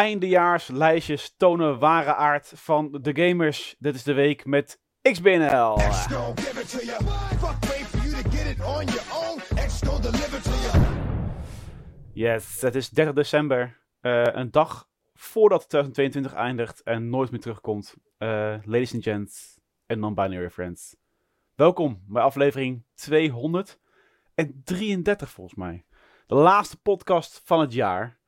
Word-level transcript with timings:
Eindejaarslijstjes 0.00 1.34
tonen 1.36 1.78
ware 1.78 2.14
aard 2.14 2.52
van 2.54 2.98
de 3.00 3.22
gamers. 3.22 3.76
Dit 3.78 3.94
is 3.94 4.02
de 4.02 4.12
week 4.12 4.44
met 4.44 4.80
XBNL. 5.02 5.78
Yes, 12.12 12.60
het 12.60 12.74
is 12.74 12.88
30 12.88 13.14
december. 13.14 13.80
Uh, 14.00 14.24
een 14.24 14.50
dag 14.50 14.88
voordat 15.14 15.68
2022 15.68 16.34
eindigt 16.34 16.82
en 16.82 17.08
nooit 17.08 17.30
meer 17.30 17.40
terugkomt. 17.40 17.94
Uh, 18.18 18.28
ladies 18.64 18.94
and 18.94 19.02
gents 19.02 19.58
en 19.86 19.98
non-binary 19.98 20.50
friends. 20.50 20.96
Welkom 21.54 22.02
bij 22.06 22.22
aflevering 22.22 22.84
233 22.94 25.30
volgens 25.30 25.58
mij. 25.58 25.84
De 26.26 26.34
laatste 26.34 26.80
podcast 26.80 27.40
van 27.44 27.60
het 27.60 27.72
jaar. 27.72 28.19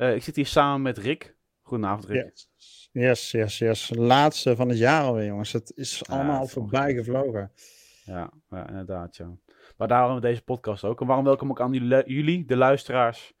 Uh, 0.00 0.14
ik 0.14 0.22
zit 0.22 0.36
hier 0.36 0.46
samen 0.46 0.82
met 0.82 0.98
Rick. 0.98 1.36
Goedenavond 1.62 2.04
Rick. 2.04 2.24
Yes, 2.24 2.90
yes, 2.92 3.30
yes. 3.30 3.58
yes. 3.58 3.90
Laatste 3.94 4.56
van 4.56 4.68
het 4.68 4.78
jaar 4.78 5.02
alweer 5.02 5.26
jongens. 5.26 5.52
Het 5.52 5.72
is 5.74 6.06
allemaal 6.06 6.46
voorbij 6.46 6.94
gevlogen. 6.94 7.52
Ja, 8.04 8.32
ja, 8.50 8.68
inderdaad 8.68 9.16
ja. 9.16 9.36
Maar 9.76 9.88
daarom 9.88 10.20
deze 10.20 10.42
podcast 10.42 10.84
ook. 10.84 11.00
En 11.00 11.06
waarom 11.06 11.24
welkom 11.24 11.50
ook 11.50 11.60
aan 11.60 11.72
jullie, 12.06 12.44
de 12.44 12.56
luisteraars. 12.56 13.32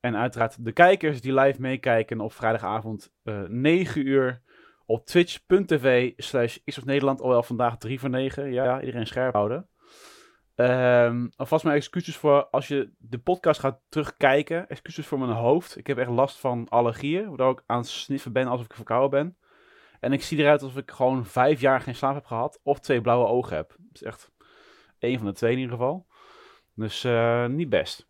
En 0.00 0.16
uiteraard 0.16 0.64
de 0.64 0.72
kijkers 0.72 1.20
die 1.20 1.34
live 1.34 1.60
meekijken 1.60 2.20
op 2.20 2.32
vrijdagavond 2.32 3.12
uh, 3.24 3.42
9 3.48 4.06
uur 4.06 4.42
op 4.86 5.06
twitch.tv 5.06 6.12
slash 6.16 6.58
Nederland. 6.84 7.20
Alweer 7.20 7.42
vandaag 7.42 7.78
3 7.78 8.00
voor 8.00 8.10
9. 8.10 8.52
Ja, 8.52 8.80
iedereen 8.80 9.06
scherp 9.06 9.34
houden. 9.34 9.68
Um, 10.62 11.30
alvast 11.36 11.64
mijn 11.64 11.76
excuses 11.76 12.16
voor 12.16 12.44
als 12.44 12.68
je 12.68 12.90
de 12.98 13.18
podcast 13.18 13.60
gaat 13.60 13.80
terugkijken. 13.88 14.68
Excuses 14.68 15.06
voor 15.06 15.18
mijn 15.18 15.30
hoofd. 15.30 15.76
Ik 15.76 15.86
heb 15.86 15.98
echt 15.98 16.10
last 16.10 16.38
van 16.38 16.68
allergieën. 16.68 17.28
Waardoor 17.28 17.50
ik 17.50 17.62
aan 17.66 17.78
het 17.78 17.88
sniffen 17.88 18.32
ben 18.32 18.46
alsof 18.46 18.66
ik 18.66 18.74
verkouden 18.74 19.10
ben. 19.10 19.36
En 20.00 20.12
ik 20.12 20.22
zie 20.22 20.38
eruit 20.38 20.62
alsof 20.62 20.78
ik 20.78 20.90
gewoon 20.90 21.26
vijf 21.26 21.60
jaar 21.60 21.80
geen 21.80 21.94
slaap 21.94 22.14
heb 22.14 22.24
gehad. 22.24 22.60
Of 22.62 22.78
twee 22.78 23.00
blauwe 23.00 23.26
ogen 23.26 23.56
heb. 23.56 23.68
Dat 23.68 23.94
is 23.94 24.02
echt 24.02 24.30
één 24.98 25.18
van 25.18 25.26
de 25.26 25.32
twee 25.32 25.52
in 25.52 25.58
ieder 25.58 25.72
geval. 25.72 26.06
Dus 26.74 27.04
uh, 27.04 27.46
niet 27.46 27.68
best. 27.68 28.08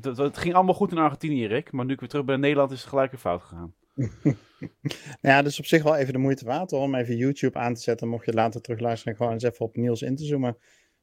Het 0.00 0.38
ging 0.38 0.54
allemaal 0.54 0.74
goed 0.74 0.90
in 0.90 0.98
Argentinië, 0.98 1.46
Rick. 1.46 1.72
Maar 1.72 1.84
nu 1.84 1.92
ik 1.92 2.00
weer 2.00 2.08
terug 2.08 2.24
ben 2.24 2.34
in 2.34 2.40
Nederland 2.40 2.70
is 2.70 2.80
het 2.80 2.88
gelijk 2.88 3.10
weer 3.10 3.20
fout 3.20 3.42
gegaan. 3.42 3.74
ja, 5.30 5.42
dus 5.42 5.58
op 5.58 5.64
zich 5.64 5.82
wel 5.82 5.96
even 5.96 6.12
de 6.12 6.18
moeite 6.18 6.44
waard 6.44 6.72
om 6.72 6.94
even 6.94 7.16
YouTube 7.16 7.58
aan 7.58 7.74
te 7.74 7.80
zetten. 7.80 8.08
Mocht 8.08 8.24
je 8.24 8.32
later 8.32 8.60
terugluisteren, 8.60 9.16
gewoon 9.16 9.32
eens 9.32 9.42
even 9.42 9.66
op 9.66 9.76
Niels 9.76 10.02
in 10.02 10.16
te 10.16 10.24
zoomen. 10.24 10.56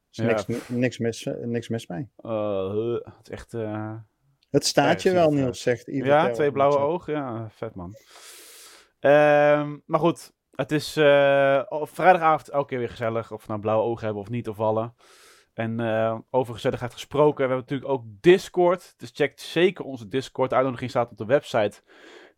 Dus 0.09 0.25
ja. 0.25 0.25
niks, 0.25 0.45
niks, 0.67 0.97
mis, 0.97 1.29
niks 1.41 1.69
mis 1.69 1.87
mee. 1.87 2.09
Uh, 2.21 2.93
het 2.93 3.23
is 3.23 3.29
echt... 3.29 3.53
Uh... 3.53 3.93
Het 4.49 4.65
staat 4.65 5.01
je 5.01 5.11
wel, 5.11 5.31
Niels, 5.31 5.61
zegt 5.61 5.87
Ivo. 5.87 6.05
Ja, 6.05 6.29
twee 6.29 6.51
blauwe 6.51 6.77
ogen. 6.77 7.13
Ja, 7.13 7.49
vet 7.49 7.75
man. 7.75 7.95
Um, 8.99 9.83
maar 9.85 9.99
goed, 9.99 10.33
het 10.51 10.71
is 10.71 10.97
uh, 10.97 11.63
vrijdagavond 11.69 12.49
elke 12.49 12.67
keer 12.67 12.79
weer 12.79 12.89
gezellig. 12.89 13.31
Of 13.31 13.41
we 13.41 13.47
nou 13.47 13.59
blauwe 13.59 13.83
ogen 13.83 14.05
hebben 14.05 14.21
of 14.21 14.29
niet, 14.29 14.49
of 14.49 14.55
vallen. 14.55 14.95
En 15.53 15.79
uh, 15.79 16.17
over 16.29 16.53
gezelligheid 16.53 16.93
gesproken, 16.93 17.35
we 17.35 17.53
hebben 17.53 17.59
natuurlijk 17.59 17.91
ook 17.91 18.03
Discord. 18.21 18.93
Dus 18.97 19.11
check 19.13 19.39
zeker 19.39 19.85
onze 19.85 20.07
Discord. 20.07 20.49
De 20.49 20.55
uitnodiging 20.55 20.89
staat 20.89 21.11
op 21.11 21.17
de 21.17 21.25
website 21.25 21.81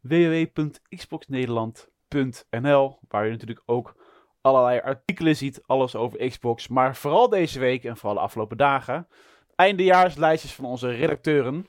www.xboxnederland.nl 0.01 2.99
Waar 3.07 3.25
je 3.25 3.31
natuurlijk 3.31 3.63
ook 3.65 3.95
allerlei 4.41 4.79
artikelen 4.79 5.35
ziet, 5.35 5.61
alles 5.65 5.95
over 5.95 6.27
Xbox. 6.27 6.67
Maar 6.67 6.95
vooral 6.95 7.29
deze 7.29 7.59
week 7.59 7.83
en 7.83 7.97
vooral 7.97 8.15
de 8.15 8.23
afgelopen 8.23 8.57
dagen, 8.57 9.07
eindejaarslijstjes 9.55 10.53
van 10.53 10.65
onze 10.65 10.89
redacteuren. 10.89 11.67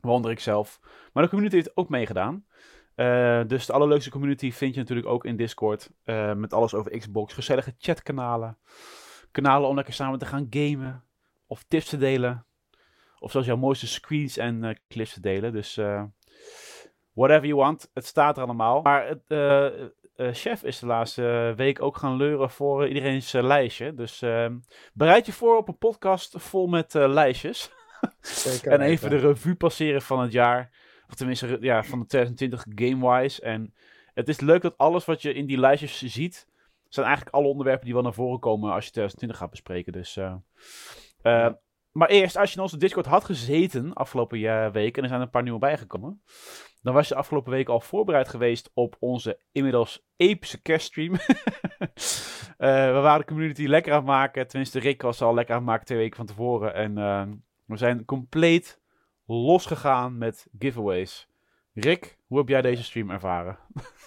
Waaronder 0.00 0.30
ik 0.30 0.40
zelf. 0.40 0.80
Maar 1.12 1.22
de 1.22 1.28
community 1.28 1.56
heeft 1.56 1.76
ook 1.76 1.88
meegedaan. 1.88 2.44
Uh, 2.96 3.40
dus 3.46 3.66
de 3.66 3.72
allerleukste 3.72 4.10
community 4.10 4.52
vind 4.52 4.74
je 4.74 4.80
natuurlijk 4.80 5.08
ook 5.08 5.24
in 5.24 5.36
Discord. 5.36 5.90
Uh, 6.04 6.32
met 6.32 6.52
alles 6.52 6.74
over 6.74 6.98
Xbox. 6.98 7.34
Gezellige 7.34 7.74
chatkanalen. 7.78 8.58
Kanalen 9.30 9.68
om 9.68 9.74
lekker 9.74 9.94
samen 9.94 10.18
te 10.18 10.26
gaan 10.26 10.46
gamen. 10.50 11.04
Of 11.46 11.64
tips 11.68 11.88
te 11.88 11.96
delen. 11.96 12.46
Of 13.18 13.30
zelfs 13.30 13.46
jouw 13.46 13.56
mooiste 13.56 13.86
screens 13.86 14.36
en 14.36 14.62
uh, 14.62 14.70
clips 14.88 15.12
te 15.12 15.20
delen. 15.20 15.52
Dus 15.52 15.80
whatever 17.12 17.46
you 17.46 17.54
want. 17.54 17.90
Het 17.94 18.06
staat 18.06 18.36
er 18.36 18.42
allemaal. 18.42 18.82
Maar 18.82 19.06
het, 19.06 19.22
uh, 20.16 20.28
chef 20.32 20.62
is 20.62 20.78
de 20.78 20.86
laatste 20.86 21.52
week 21.56 21.82
ook 21.82 21.96
gaan 21.96 22.16
leuren 22.16 22.50
voor 22.50 22.82
uh, 22.82 22.88
iedereen's 22.88 23.34
uh, 23.34 23.42
lijstje. 23.42 23.94
Dus 23.94 24.22
ehm, 24.22 24.58
bereid 24.92 25.26
je 25.26 25.32
voor 25.32 25.56
op 25.56 25.68
een 25.68 25.78
podcast 25.78 26.34
vol 26.38 26.66
met 26.66 26.94
lijstjes. 26.94 27.70
Zeker, 28.20 28.72
en 28.72 28.80
even 28.80 29.10
de 29.10 29.16
revue 29.16 29.54
passeren 29.54 30.02
van 30.02 30.20
het 30.20 30.32
jaar. 30.32 30.70
Of 31.08 31.14
tenminste, 31.14 31.58
ja, 31.60 31.82
van 31.82 31.98
de 31.98 32.06
2020 32.06 32.64
game-wise. 32.74 33.42
En 33.42 33.74
het 34.14 34.28
is 34.28 34.40
leuk 34.40 34.62
dat 34.62 34.78
alles 34.78 35.04
wat 35.04 35.22
je 35.22 35.34
in 35.34 35.46
die 35.46 35.58
lijstjes 35.58 36.02
ziet, 36.02 36.46
zijn 36.88 37.06
eigenlijk 37.06 37.36
alle 37.36 37.46
onderwerpen 37.46 37.84
die 37.84 37.94
wel 37.94 38.02
naar 38.02 38.14
voren 38.14 38.40
komen 38.40 38.72
als 38.72 38.84
je 38.84 38.90
2020 38.90 39.38
gaat 39.38 39.50
bespreken. 39.50 39.92
Dus, 39.92 40.14
ja. 40.14 40.42
Maar 41.96 42.08
eerst, 42.08 42.36
als 42.36 42.50
je 42.50 42.56
in 42.56 42.62
onze 42.62 42.76
Discord 42.76 43.06
had 43.06 43.24
gezeten 43.24 43.92
afgelopen 43.92 44.72
week, 44.72 44.96
en 44.96 45.02
er 45.02 45.08
zijn 45.08 45.20
een 45.20 45.30
paar 45.30 45.42
nieuwe 45.42 45.58
bijgekomen, 45.58 46.22
dan 46.82 46.94
was 46.94 47.08
je 47.08 47.14
afgelopen 47.14 47.52
week 47.52 47.68
al 47.68 47.80
voorbereid 47.80 48.28
geweest 48.28 48.70
op 48.74 48.96
onze 48.98 49.38
inmiddels 49.52 50.06
epische 50.16 50.62
kerststream. 50.62 51.12
uh, 51.12 51.18
we 52.96 53.00
waren 53.02 53.20
de 53.20 53.26
community 53.26 53.66
lekker 53.66 53.92
aan 53.92 53.98
het 53.98 54.06
maken. 54.06 54.48
Tenminste, 54.48 54.78
Rick 54.78 55.02
was 55.02 55.22
al 55.22 55.34
lekker 55.34 55.54
aan 55.54 55.60
het 55.60 55.70
maken 55.70 55.86
twee 55.86 55.98
weken 55.98 56.16
van 56.16 56.26
tevoren. 56.26 56.74
En 56.74 56.98
uh, 56.98 57.22
we 57.64 57.76
zijn 57.76 58.04
compleet 58.04 58.80
losgegaan 59.26 60.18
met 60.18 60.46
giveaways. 60.58 61.28
Rick, 61.74 62.18
hoe 62.26 62.38
heb 62.38 62.48
jij 62.48 62.62
deze 62.62 62.84
stream 62.84 63.10
ervaren? 63.10 63.58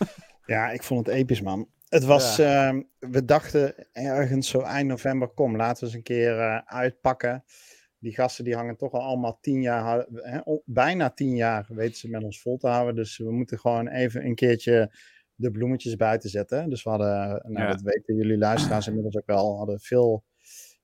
ja, 0.46 0.70
ik 0.70 0.84
vond 0.84 1.06
het 1.06 1.16
episch, 1.16 1.42
man. 1.42 1.68
Het 1.88 2.04
was, 2.04 2.36
ja. 2.36 2.74
uh, 2.74 2.82
we 3.00 3.26
dachten 3.26 3.94
ergens 3.94 4.50
zo 4.50 4.60
eind 4.60 4.88
november, 4.88 5.28
kom, 5.28 5.56
laten 5.56 5.80
we 5.80 5.86
eens 5.86 5.96
een 5.96 6.04
keer 6.04 6.38
uh, 6.38 6.58
uitpakken 6.66 7.44
die 8.00 8.14
gasten 8.14 8.44
die 8.44 8.56
hangen 8.56 8.78
toch 8.78 8.92
al 8.92 9.02
allemaal 9.02 9.38
tien 9.42 9.62
jaar, 9.62 10.06
hè, 10.14 10.40
bijna 10.66 11.10
tien 11.10 11.36
jaar 11.36 11.68
weten 11.70 11.98
ze 11.98 12.10
met 12.10 12.24
ons 12.24 12.42
vol 12.42 12.58
te 12.58 12.68
houden. 12.68 12.96
Dus 12.96 13.18
we 13.18 13.32
moeten 13.32 13.60
gewoon 13.60 13.88
even 13.88 14.26
een 14.26 14.36
keertje 14.36 14.92
de 15.36 15.52
bloemetjes 15.52 15.96
buiten 15.96 16.30
zetten. 16.30 16.70
Dus 16.70 16.84
we 16.84 16.90
hadden, 16.90 17.42
nou 17.44 17.66
ja. 17.66 17.68
dat 17.68 17.82
weten 17.82 18.16
jullie 18.16 18.38
luisteraars 18.38 18.88
inmiddels 18.88 19.18
ook 19.18 19.26
wel, 19.26 19.58
hadden 19.58 19.80
veel, 19.80 20.24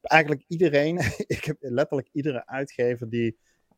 eigenlijk 0.01 0.43
iedereen, 0.47 0.97
ik 1.37 1.43
heb 1.43 1.57
letterlijk 1.59 2.09
iedere 2.11 2.47
uitgever 2.47 3.09
die 3.09 3.37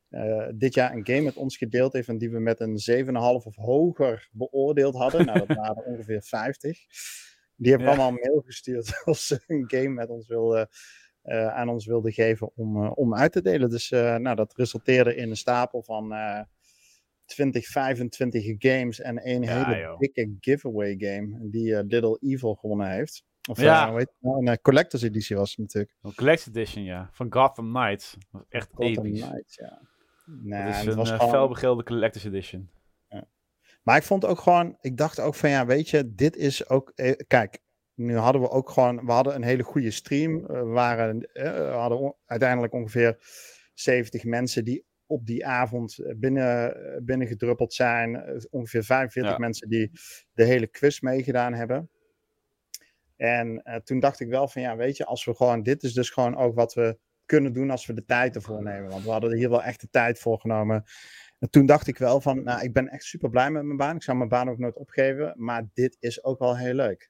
uh, 0.09 0.47
dit 0.55 0.73
jaar 0.73 0.93
een 0.93 1.05
game 1.05 1.21
met 1.21 1.35
ons 1.35 1.57
gedeeld 1.57 1.93
heeft 1.93 2.07
en 2.07 2.17
die 2.17 2.29
we 2.29 2.39
met 2.39 2.59
een 2.59 3.05
7,5 3.05 3.11
of 3.13 3.55
hoger 3.55 4.29
beoordeeld 4.31 4.95
hadden. 4.95 5.25
Nou, 5.25 5.45
dat 5.45 5.57
waren 5.57 5.85
ongeveer 5.91 6.21
50. 6.21 6.79
Die 7.55 7.71
hebben 7.71 7.87
ja. 7.87 7.93
allemaal 7.93 8.11
een 8.11 8.29
mail 8.29 8.41
gestuurd 8.41 9.01
als 9.05 9.27
ze 9.27 9.43
een 9.47 9.63
game 9.67 9.89
met 9.89 10.09
ons 10.09 10.27
wilden 10.27 10.69
aan 11.33 11.69
ons 11.69 11.85
wilde 11.85 12.11
geven 12.11 12.51
om, 12.55 12.83
uh, 12.83 12.91
om 12.95 13.15
uit 13.15 13.31
te 13.31 13.41
delen. 13.41 13.69
Dus 13.69 13.91
uh, 13.91 14.15
nou, 14.15 14.35
dat 14.35 14.55
resulteerde 14.55 15.15
in 15.15 15.29
een 15.29 15.37
stapel 15.37 15.83
van 15.83 16.13
20, 17.25 17.67
25 17.67 18.55
games 18.57 18.99
en 18.99 19.27
een 19.29 19.41
ja, 19.41 19.65
hele 19.65 19.81
joh. 19.81 19.99
dikke 19.99 20.35
giveaway 20.39 20.95
game 20.97 21.49
die 21.49 21.83
Little 21.83 22.17
Evil 22.21 22.55
gewonnen 22.55 22.89
heeft. 22.89 23.23
Of 23.49 23.61
ja. 23.61 23.93
weet 23.93 24.13
je, 24.19 24.27
nou, 24.27 24.47
een 24.47 24.61
collector's 24.61 25.03
editie 25.03 25.35
was 25.35 25.49
het 25.49 25.59
natuurlijk. 25.59 25.95
Een 26.01 26.15
collector's 26.15 26.55
edition, 26.55 26.83
ja. 26.83 27.09
Van 27.11 27.33
Gotham 27.33 27.73
Knights. 27.73 28.17
Echt 28.49 28.69
Gotham 28.73 29.05
episch. 29.05 29.21
Knights, 29.21 29.55
ja. 29.55 29.81
Nee, 30.25 30.61
het 30.61 30.69
is 30.69 30.79
het 30.79 30.87
een 30.87 30.95
was 30.95 31.11
gewoon... 31.11 31.83
collector's 31.83 32.25
edition. 32.25 32.69
Ja. 33.09 33.27
Maar 33.83 33.97
ik 33.97 34.03
vond 34.03 34.25
ook 34.25 34.39
gewoon, 34.39 34.77
ik 34.81 34.97
dacht 34.97 35.19
ook 35.19 35.35
van 35.35 35.49
ja, 35.49 35.65
weet 35.65 35.89
je, 35.89 36.13
dit 36.15 36.35
is 36.35 36.69
ook, 36.69 36.93
kijk, 37.27 37.59
nu 37.97 38.15
hadden 38.15 38.41
we 38.41 38.49
ook 38.49 38.69
gewoon, 38.69 39.05
we 39.05 39.11
hadden 39.11 39.35
een 39.35 39.43
hele 39.43 39.63
goede 39.63 39.91
stream. 39.91 40.47
We, 40.47 40.63
waren, 40.63 41.19
we 41.33 41.69
hadden 41.71 42.15
uiteindelijk 42.25 42.73
ongeveer 42.73 43.17
70 43.73 44.23
mensen 44.23 44.63
die 44.63 44.85
op 45.05 45.25
die 45.25 45.45
avond 45.45 45.99
binnen, 46.15 46.75
binnengedruppeld 47.05 47.73
zijn. 47.73 48.23
Ongeveer 48.49 48.83
45 48.83 49.31
ja. 49.31 49.37
mensen 49.37 49.69
die 49.69 49.91
de 50.33 50.43
hele 50.43 50.67
quiz 50.67 50.99
meegedaan 50.99 51.53
hebben. 51.53 51.89
En 53.15 53.81
toen 53.83 53.99
dacht 53.99 54.19
ik 54.19 54.27
wel 54.27 54.47
van 54.47 54.61
ja, 54.61 54.75
weet 54.75 54.97
je, 54.97 55.05
als 55.05 55.25
we 55.25 55.35
gewoon, 55.35 55.63
dit 55.63 55.83
is 55.83 55.93
dus 55.93 56.09
gewoon 56.09 56.37
ook 56.37 56.55
wat 56.55 56.73
we 56.73 56.97
kunnen 57.25 57.53
doen 57.53 57.69
als 57.69 57.85
we 57.85 57.93
de 57.93 58.05
tijd 58.05 58.35
ervoor 58.35 58.63
nemen. 58.63 58.89
Want 58.89 59.03
we 59.03 59.09
hadden 59.09 59.35
hier 59.35 59.49
wel 59.49 59.63
echt 59.63 59.81
de 59.81 59.89
tijd 59.89 60.19
voor 60.19 60.39
genomen. 60.39 60.83
En 61.39 61.49
toen 61.49 61.65
dacht 61.65 61.87
ik 61.87 61.97
wel 61.97 62.21
van, 62.21 62.43
nou, 62.43 62.63
ik 62.63 62.73
ben 62.73 62.87
echt 62.87 63.03
super 63.03 63.29
blij 63.29 63.51
met 63.51 63.63
mijn 63.63 63.77
baan. 63.77 63.95
Ik 63.95 64.03
zou 64.03 64.17
mijn 64.17 64.29
baan 64.29 64.49
ook 64.49 64.57
nooit 64.57 64.75
opgeven. 64.75 65.33
Maar 65.35 65.67
dit 65.73 65.97
is 65.99 66.23
ook 66.23 66.39
wel 66.39 66.57
heel 66.57 66.73
leuk. 66.73 67.09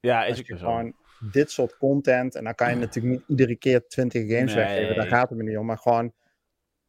Ja, 0.00 0.24
is 0.24 0.38
ook 0.38 0.58
gewoon 0.58 0.94
dit 1.20 1.50
soort 1.50 1.76
content. 1.76 2.34
En 2.34 2.44
dan 2.44 2.54
kan 2.54 2.70
je 2.70 2.76
natuurlijk 2.76 3.14
niet 3.14 3.28
iedere 3.28 3.56
keer 3.56 3.86
20 3.88 4.22
games 4.22 4.54
nee. 4.54 4.64
weggeven. 4.64 4.96
Daar 4.96 5.06
gaat 5.06 5.28
het 5.28 5.38
me 5.38 5.44
niet 5.44 5.58
om. 5.58 5.66
Maar 5.66 5.78
gewoon 5.78 6.12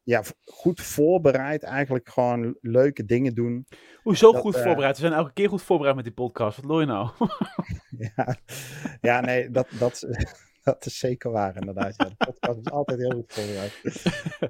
ja, 0.02 0.22
goed 0.44 0.80
voorbereid. 0.80 1.62
Eigenlijk 1.62 2.08
gewoon 2.08 2.56
leuke 2.60 3.04
dingen 3.04 3.34
doen. 3.34 3.66
Hoezo 4.02 4.32
dat, 4.32 4.40
goed 4.40 4.56
uh, 4.56 4.62
voorbereid? 4.62 4.94
We 4.94 5.00
zijn 5.00 5.12
elke 5.12 5.32
keer 5.32 5.48
goed 5.48 5.62
voorbereid 5.62 5.96
met 5.96 6.04
die 6.04 6.14
podcast. 6.14 6.56
Wat 6.56 6.70
looi 6.70 6.86
je 6.86 6.92
nou? 6.92 7.10
ja, 8.16 8.36
ja, 9.00 9.20
nee, 9.20 9.50
dat, 9.50 9.68
dat, 9.78 10.06
dat 10.64 10.86
is 10.86 10.98
zeker 10.98 11.30
waar 11.30 11.56
inderdaad. 11.56 11.94
Ja, 11.96 12.04
de 12.04 12.24
podcast 12.24 12.58
is 12.58 12.70
altijd 12.70 12.98
heel 12.98 13.10
goed 13.10 13.32
voorbereid. 13.32 13.80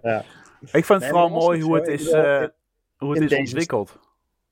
Ja. 0.03 0.25
Ik 0.61 0.85
vind 0.85 0.89
het 0.89 1.01
nee, 1.01 1.09
vooral 1.09 1.29
mooi 1.29 1.63
hoe 1.63 1.75
het 1.75 1.87
is, 1.87 2.13
uh, 2.13 2.45
hoe 2.97 3.19
het 3.19 3.33
is 3.33 3.39
ontwikkeld. 3.39 3.99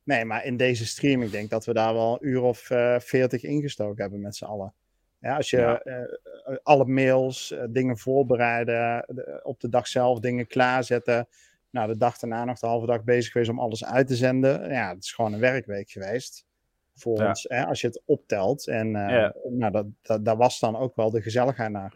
Nee, 0.06 0.24
maar 0.24 0.44
in 0.44 0.56
deze 0.56 0.86
stream, 0.86 1.22
ik 1.22 1.30
denk 1.30 1.50
dat 1.50 1.64
we 1.64 1.72
daar 1.72 1.94
wel 1.94 2.12
een 2.12 2.28
uur 2.28 2.42
of 2.42 2.70
uh, 2.70 2.98
veertig 2.98 3.42
ingestoken 3.42 4.02
hebben 4.02 4.20
met 4.20 4.36
z'n 4.36 4.44
allen. 4.44 4.74
Ja, 5.20 5.36
als 5.36 5.50
je 5.50 5.56
ja. 5.56 5.86
uh, 5.86 6.56
alle 6.62 6.84
mails, 6.84 7.50
uh, 7.52 7.62
dingen 7.68 7.98
voorbereiden, 7.98 9.04
de, 9.06 9.40
op 9.42 9.60
de 9.60 9.68
dag 9.68 9.86
zelf 9.86 10.20
dingen 10.20 10.46
klaarzetten. 10.46 11.28
Nou, 11.70 11.88
de 11.88 11.96
dag 11.96 12.18
daarna 12.18 12.44
nog 12.44 12.58
de 12.58 12.66
halve 12.66 12.86
dag 12.86 13.04
bezig 13.04 13.32
geweest 13.32 13.50
om 13.50 13.60
alles 13.60 13.84
uit 13.84 14.06
te 14.06 14.16
zenden. 14.16 14.70
Ja, 14.70 14.88
het 14.88 15.04
is 15.04 15.12
gewoon 15.12 15.32
een 15.32 15.40
werkweek 15.40 15.90
geweest 15.90 16.46
voor 16.94 17.18
ja. 17.18 17.28
ons, 17.28 17.44
hè, 17.48 17.66
als 17.66 17.80
je 17.80 17.86
het 17.86 18.02
optelt. 18.04 18.66
En 18.66 18.90
ja. 18.90 19.34
nou, 19.48 19.72
dat, 19.72 19.86
dat, 20.02 20.24
daar 20.24 20.36
was 20.36 20.60
dan 20.60 20.76
ook 20.76 20.96
wel 20.96 21.10
de 21.10 21.22
gezelligheid 21.22 21.70
naar. 21.70 21.94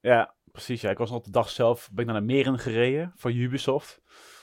Ja, 0.00 0.34
precies. 0.52 0.80
Ja. 0.80 0.90
Ik 0.90 0.98
was 0.98 1.10
op 1.10 1.24
de 1.24 1.30
dag 1.30 1.50
zelf 1.50 1.90
ben 1.92 2.06
ik 2.06 2.12
naar 2.12 2.22
Meren 2.22 2.58
gereden 2.58 3.12
van 3.16 3.34
Ubisoft. 3.34 4.00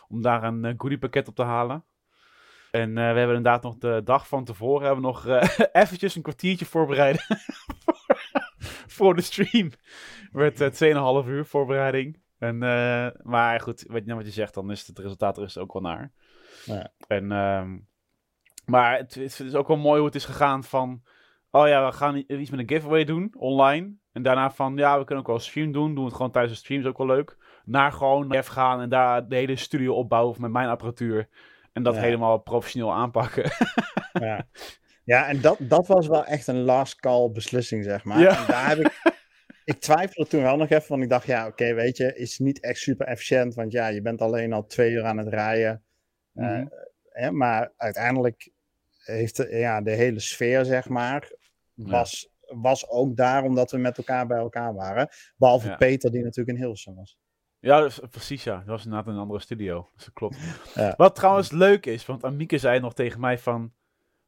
Om 0.08 0.22
daar 0.22 0.44
een 0.44 0.64
uh, 0.64 0.74
goodiepakket 0.78 1.28
op 1.28 1.36
te 1.36 1.44
halen. 1.44 1.84
En 2.78 2.90
uh, 2.90 2.96
we 2.96 3.02
hebben 3.02 3.36
inderdaad 3.36 3.64
nog 3.64 3.78
de 3.78 4.02
dag 4.04 4.28
van 4.28 4.44
tevoren 4.44 4.86
hebben 4.86 5.04
we 5.04 5.12
nog 5.12 5.26
uh, 5.26 5.44
eventjes 5.84 6.16
een 6.16 6.22
kwartiertje 6.22 6.66
voorbereid 6.66 7.28
voor 8.96 9.16
de 9.16 9.22
stream. 9.22 9.72
Werd 10.32 10.82
uh, 10.82 11.24
2,5 11.24 11.30
uur 11.30 11.46
voorbereiding. 11.46 12.22
En, 12.38 12.58
maar 13.24 13.62
goed, 13.62 13.86
weet 13.88 14.02
je 14.02 14.06
nou 14.06 14.18
wat 14.18 14.28
je 14.28 14.34
zegt, 14.34 14.54
dan 14.54 14.72
is 14.72 14.88
het 14.88 15.00
resultaat 15.00 15.38
er 15.38 15.44
is 15.44 15.58
ook 15.58 15.74
wel 15.74 15.82
naar. 15.82 16.12
Ja. 16.66 16.92
En, 17.08 17.32
um, 17.32 17.88
maar 18.66 18.98
het, 18.98 19.16
het, 19.16 19.40
is 19.40 19.56
ook 19.56 19.68
wel 19.68 19.78
mooi 19.78 19.98
hoe 19.98 20.06
het 20.06 20.16
is 20.16 20.26
gegaan 20.26 20.64
van... 20.64 21.02
Oh 21.52 21.68
ja, 21.68 21.86
we 21.86 21.92
gaan 21.92 22.24
iets 22.28 22.50
met 22.50 22.60
een 22.60 22.70
giveaway 22.70 23.04
doen, 23.04 23.34
online. 23.38 23.96
En 24.12 24.24
daarna 24.24 24.52
van, 24.52 24.78
ja, 24.78 25.00
we 25.00 25.04
kunnen 25.04 25.24
ook 25.24 25.28
wel 25.28 25.36
een 25.36 25.42
stream 25.42 25.72
doen. 25.72 25.88
Doen 25.88 25.96
we 25.96 26.06
het 26.06 26.16
gewoon 26.16 26.32
tijdens 26.32 26.54
de 26.54 26.60
stream, 26.60 26.82
is 26.82 26.88
ook 26.88 26.98
wel 26.98 27.08
leuk. 27.08 27.38
Naar 27.66 27.92
gewoon 27.92 28.32
even 28.32 28.52
gaan 28.52 28.82
en 28.82 28.90
daar 28.90 29.28
de 29.28 29.36
hele 29.36 29.56
studio 29.56 29.94
opbouwen 29.94 30.42
met 30.42 30.52
mijn 30.52 30.70
apparatuur. 30.70 31.30
En 31.78 31.84
dat 31.84 31.96
ja. 31.96 32.02
helemaal 32.02 32.38
professioneel 32.38 32.94
aanpakken. 32.94 33.52
ja. 34.14 34.48
ja, 35.14 35.28
en 35.28 35.42
dat, 35.42 35.58
dat 35.60 35.88
was 35.88 36.08
wel 36.08 36.26
echt 36.26 36.48
een 36.48 36.62
last 36.62 37.00
call 37.00 37.32
beslissing, 37.32 37.84
zeg 37.84 38.04
maar. 38.04 38.20
Ja. 38.20 38.40
En 38.42 38.48
daar 38.48 38.68
heb 38.68 38.80
ik... 38.80 38.92
Ik 39.64 39.80
twijfelde 39.80 40.30
toen 40.30 40.42
wel 40.42 40.58
nog 40.58 40.70
even, 40.70 40.90
want 40.90 41.04
ik 41.04 41.10
dacht, 41.10 41.26
ja, 41.26 41.42
oké, 41.42 41.52
okay, 41.52 41.76
weet 41.76 41.98
je, 41.98 42.16
is 42.16 42.40
niet 42.40 42.60
echt 42.60 42.80
super 42.80 43.08
efficiënt, 43.08 43.54
want 43.54 43.72
ja, 43.72 43.88
je 43.88 44.02
bent 44.02 44.22
alleen 44.22 44.54
al 44.54 44.66
twee 44.66 44.92
uur 44.92 45.04
aan 45.04 45.18
het 45.18 45.28
rijden. 45.28 45.84
Mm 46.32 46.44
-hmm. 46.44 46.60
uh, 46.60 46.68
hè, 47.10 47.32
maar 47.32 47.74
uiteindelijk 47.78 48.52
heeft 48.98 49.36
de, 49.36 49.58
ja, 49.58 49.82
de 49.82 49.92
hele 49.92 50.20
sfeer, 50.20 50.66
zeg 50.66 50.90
maar, 50.90 51.32
was, 51.74 52.30
ja. 52.40 52.56
was 52.60 52.90
ook 52.90 53.16
daar 53.16 53.44
omdat 53.44 53.72
we 53.72 53.78
met 53.78 53.98
elkaar 53.98 54.28
bij 54.28 54.38
elkaar 54.38 54.74
waren. 54.74 55.10
Behalve 55.36 55.68
ja. 55.68 55.76
Peter, 55.76 56.12
die 56.12 56.24
natuurlijk 56.24 56.58
in 56.58 56.64
Hilversum 56.64 56.96
was. 56.96 57.18
Ja, 57.60 57.82
dus, 57.82 58.00
precies 58.12 58.44
ja. 58.44 58.58
Dat 58.58 58.66
was 58.66 58.84
inderdaad 58.84 59.14
een 59.14 59.20
andere 59.20 59.40
studio. 59.40 59.90
Dus 59.96 60.06
dat 60.06 60.14
klopt. 60.14 60.38
Ja. 60.76 60.94
Wat 60.98 61.16
trouwens 61.16 61.52
leuk 61.52 61.86
is, 61.86 62.06
want 62.06 62.24
Amieke 62.24 62.58
zei 62.58 62.80
nog 62.80 62.94
tegen 62.94 63.20
mij 63.20 63.40
van... 63.40 63.72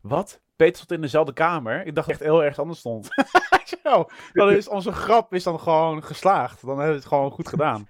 Wat? 0.02 0.42
Peter 0.56 0.76
stond 0.76 0.92
in 0.92 1.02
dezelfde 1.02 1.34
kamer? 1.34 1.86
Ik 1.86 1.96
dacht 1.96 2.10
echt 2.10 2.20
heel 2.20 2.44
erg 2.44 2.60
anders 2.60 2.80
stond. 2.80 3.08
Zo, 3.84 4.06
dan 4.34 4.52
is 4.52 4.68
onze 4.68 4.92
grap 4.92 5.34
is 5.34 5.44
dan 5.44 5.60
gewoon 5.60 6.04
geslaagd. 6.04 6.62
Dan 6.62 6.70
hebben 6.70 6.88
we 6.88 6.96
het 6.96 7.06
gewoon 7.06 7.32
goed 7.32 7.48
gedaan. 7.48 7.90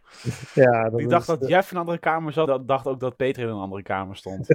Ja, 0.54 0.92
Ik 0.96 1.10
dacht 1.10 1.28
dat 1.28 1.40
de... 1.40 1.48
Jeff 1.48 1.72
in 1.72 1.76
een 1.76 1.82
andere 1.82 2.00
kamer 2.00 2.34
zat. 2.34 2.48
Dat 2.48 2.68
dacht 2.68 2.88
ook 2.88 3.00
dat 3.00 3.16
Peter 3.16 3.44
in 3.44 3.50
een 3.50 3.56
andere 3.56 3.82
kamer 3.82 4.16
stond. 4.16 4.48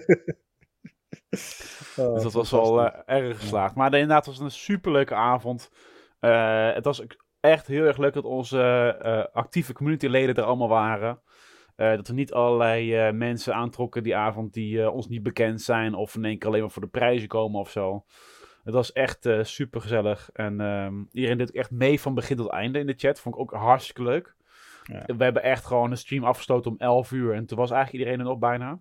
oh, 1.97 2.15
dus 2.15 2.23
dat 2.23 2.33
was 2.33 2.51
wel 2.51 2.85
uh, 2.85 2.93
erg 3.07 3.39
geslaagd. 3.39 3.75
Maar 3.75 3.93
inderdaad, 3.93 4.27
het 4.27 4.37
was 4.37 4.45
een 4.45 4.51
superleuke 4.51 5.15
avond. 5.15 5.71
Uh, 6.21 6.73
het 6.73 6.85
was 6.85 7.03
echt 7.45 7.67
heel 7.67 7.85
erg 7.85 7.97
leuk 7.97 8.13
dat 8.13 8.25
onze 8.25 8.97
uh, 9.03 9.25
actieve 9.35 9.73
communityleden 9.73 10.35
er 10.35 10.43
allemaal 10.43 10.69
waren. 10.69 11.21
Uh, 11.77 11.91
dat 11.91 12.09
we 12.09 12.15
niet 12.15 12.33
allerlei 12.33 13.09
uh, 13.09 13.15
mensen 13.15 13.55
aantrokken 13.55 14.03
die 14.03 14.17
avond 14.17 14.53
die 14.53 14.91
ons 14.91 15.09
niet 15.09 15.23
bekend 15.23 15.63
zijn. 15.63 15.95
Of 15.95 16.15
in 16.15 16.25
één 16.25 16.39
keer 16.39 16.49
alleen 16.49 16.61
maar 16.61 16.71
voor 16.71 16.83
de 16.83 16.89
prijzen 16.89 17.29
komen 17.29 17.61
of 17.61 17.71
zo. 17.71 18.05
Het 18.65 18.75
was 18.75 18.93
echt 18.93 19.29
super 19.43 19.81
gezellig. 19.81 20.31
En 20.33 20.61
um, 20.61 21.09
iedereen 21.13 21.39
deed 21.39 21.51
echt 21.51 21.71
mee 21.71 22.01
van 22.01 22.15
begin 22.15 22.37
tot 22.37 22.51
einde 22.51 22.79
in 22.79 22.87
de 22.87 22.95
chat. 22.97 23.21
Vond 23.21 23.35
ik 23.35 23.41
ook 23.41 23.53
hartstikke 23.53 24.03
leuk. 24.03 24.35
Ja. 24.85 25.05
We 25.17 25.25
hebben 25.25 25.43
echt 25.43 25.65
gewoon 25.65 25.91
een 25.91 25.97
stream 25.97 26.25
afgesloten 26.25 26.71
om 26.71 26.77
11 26.79 27.13
uur. 27.13 27.35
En 27.35 27.47
toen 27.47 27.59
was 27.59 27.71
eigenlijk 27.71 28.05
iedereen 28.05 28.27
er 28.27 28.33
nog 28.33 28.39
bijna. 28.39 28.79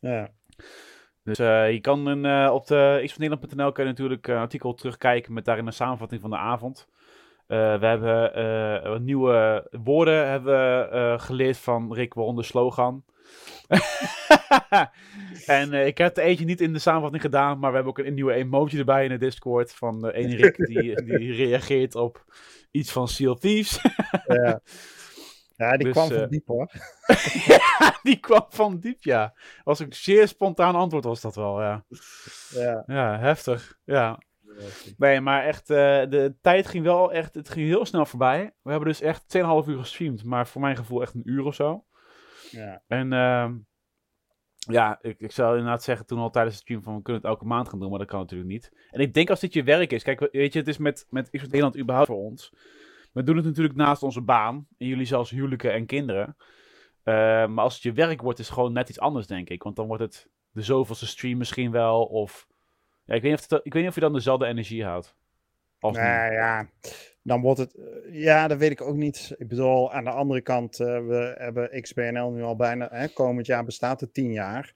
Ja. 0.00 0.30
Dus 1.22 1.40
uh, 1.40 1.72
je 1.72 1.80
kan 1.80 2.06
een, 2.06 2.24
uh, 2.24 2.54
op 2.54 2.66
de 2.66 3.02
xvernederland.nl 3.04 3.72
kun 3.72 3.84
je 3.84 3.90
natuurlijk 3.90 4.26
een 4.26 4.36
artikel 4.36 4.74
terugkijken 4.74 5.32
met 5.32 5.44
daarin 5.44 5.66
een 5.66 5.72
samenvatting 5.72 6.20
van 6.20 6.30
de 6.30 6.36
avond. 6.36 6.88
Uh, 7.50 7.78
we 7.78 7.86
hebben 7.86 9.04
nieuwe 9.04 9.68
woorden 9.70 10.28
hebben, 10.28 11.20
geleerd 11.20 11.58
van 11.58 11.94
Rick, 11.94 12.14
waaronder 12.14 12.44
slogan. 12.44 13.04
en 15.46 15.72
ik 15.72 15.98
heb 15.98 16.16
er 16.16 16.22
eentje 16.22 16.44
niet 16.44 16.60
in 16.60 16.72
de 16.72 16.78
samenvatting 16.78 17.22
gedaan, 17.22 17.58
maar 17.58 17.70
we 17.70 17.74
hebben 17.76 17.92
ook 17.98 18.06
een, 18.06 18.14
nieuwe 18.14 18.32
emoji 18.32 18.78
erbij 18.78 19.04
in 19.04 19.10
de 19.10 19.18
Discord 19.18 19.72
van 19.72 20.00
de 20.00 20.12
ene 20.12 20.36
Rick 20.36 20.56
die, 20.66 21.02
die 21.04 21.32
reageert 21.32 21.94
op 21.94 22.24
iets 22.70 22.92
van 22.92 23.08
Seal 23.08 23.34
Thieves. 23.34 23.80
ja. 24.26 24.60
Ja, 25.60 25.76
die 25.76 25.84
dus, 25.84 25.92
kwam 25.92 26.08
van 26.08 26.28
diep 26.28 26.46
hoor. 26.46 26.70
ja, 27.46 27.98
die 28.02 28.16
kwam 28.16 28.46
van 28.48 28.78
diep, 28.78 29.02
ja. 29.02 29.34
Was 29.64 29.78
een 29.78 29.92
zeer 29.92 30.28
spontaan 30.28 30.74
antwoord 30.74 31.04
was 31.04 31.20
dat 31.20 31.34
wel, 31.34 31.62
ja. 31.62 31.84
Ja, 32.50 32.82
ja 32.86 33.18
heftig, 33.18 33.78
ja. 33.84 34.18
Nee, 34.96 35.20
maar 35.20 35.44
echt, 35.44 35.70
uh, 35.70 35.76
de 35.76 36.34
tijd 36.40 36.66
ging 36.66 36.84
wel 36.84 37.12
echt, 37.12 37.34
het 37.34 37.48
ging 37.48 37.66
heel 37.66 37.84
snel 37.84 38.06
voorbij. 38.06 38.52
We 38.62 38.70
hebben 38.70 38.88
dus 38.88 39.00
echt 39.00 39.22
2,5 39.36 39.68
uur 39.68 39.78
gestreamd, 39.78 40.24
maar 40.24 40.46
voor 40.46 40.60
mijn 40.60 40.76
gevoel 40.76 41.02
echt 41.02 41.14
een 41.14 41.30
uur 41.30 41.44
of 41.44 41.54
zo. 41.54 41.84
Ja. 42.50 42.82
En 42.86 43.12
uh, 43.12 43.50
ja, 44.54 44.98
ik, 45.00 45.20
ik 45.20 45.32
zou 45.32 45.56
inderdaad 45.56 45.82
zeggen 45.82 46.06
toen 46.06 46.18
al 46.18 46.30
tijdens 46.30 46.54
de 46.54 46.62
stream 46.62 46.82
van 46.82 46.96
we 46.96 47.02
kunnen 47.02 47.22
het 47.22 47.30
elke 47.30 47.44
maand 47.44 47.68
gaan 47.68 47.80
doen, 47.80 47.90
maar 47.90 47.98
dat 47.98 48.08
kan 48.08 48.20
natuurlijk 48.20 48.50
niet. 48.50 48.72
En 48.90 49.00
ik 49.00 49.14
denk 49.14 49.30
als 49.30 49.40
dit 49.40 49.52
je 49.52 49.62
werk 49.62 49.92
is, 49.92 50.02
kijk, 50.02 50.28
weet 50.32 50.52
je, 50.52 50.58
het 50.58 50.68
is 50.68 50.78
met, 50.78 51.06
met 51.10 51.30
Xbox 51.30 51.44
Nederland 51.44 51.78
überhaupt 51.78 52.08
voor 52.08 52.24
ons. 52.24 52.52
We 53.12 53.22
doen 53.22 53.36
het 53.36 53.44
natuurlijk 53.44 53.76
naast 53.76 54.02
onze 54.02 54.20
baan. 54.20 54.66
En 54.78 54.86
jullie 54.86 55.06
zelfs 55.06 55.30
huwelijken 55.30 55.72
en 55.72 55.86
kinderen. 55.86 56.36
Uh, 57.04 57.14
maar 57.46 57.64
als 57.64 57.74
het 57.74 57.82
je 57.82 57.92
werk 57.92 58.22
wordt, 58.22 58.38
is 58.38 58.46
het 58.46 58.54
gewoon 58.54 58.72
net 58.72 58.88
iets 58.88 59.00
anders, 59.00 59.26
denk 59.26 59.48
ik. 59.48 59.62
Want 59.62 59.76
dan 59.76 59.86
wordt 59.86 60.02
het 60.02 60.28
de 60.50 60.62
zoveelste 60.62 61.06
stream 61.06 61.38
misschien 61.38 61.70
wel. 61.70 62.04
Of 62.04 62.46
ja, 63.10 63.16
ik, 63.16 63.22
weet 63.22 63.30
niet 63.30 63.40
of 63.40 63.50
het, 63.50 63.60
ik 63.66 63.72
weet 63.72 63.82
niet 63.82 63.90
of 63.90 63.94
je 63.94 64.00
dan 64.00 64.12
dezelfde 64.12 64.46
energie 64.46 64.84
houdt. 64.84 65.16
Of 65.80 65.96
nee, 65.96 66.22
niet. 66.22 66.32
ja. 66.32 66.70
Dan 67.22 67.40
wordt 67.40 67.58
het... 67.58 67.78
Ja, 68.10 68.48
dat 68.48 68.58
weet 68.58 68.70
ik 68.70 68.80
ook 68.80 68.96
niet. 68.96 69.34
Ik 69.36 69.48
bedoel, 69.48 69.92
aan 69.92 70.04
de 70.04 70.10
andere 70.10 70.40
kant, 70.40 70.80
uh, 70.80 70.86
we 70.86 71.34
hebben 71.38 71.80
XBNL 71.82 72.30
nu 72.30 72.42
al 72.42 72.56
bijna... 72.56 72.88
Hè, 72.92 73.08
komend 73.08 73.46
jaar 73.46 73.64
bestaat 73.64 74.00
het 74.00 74.14
tien 74.14 74.32
jaar. 74.32 74.74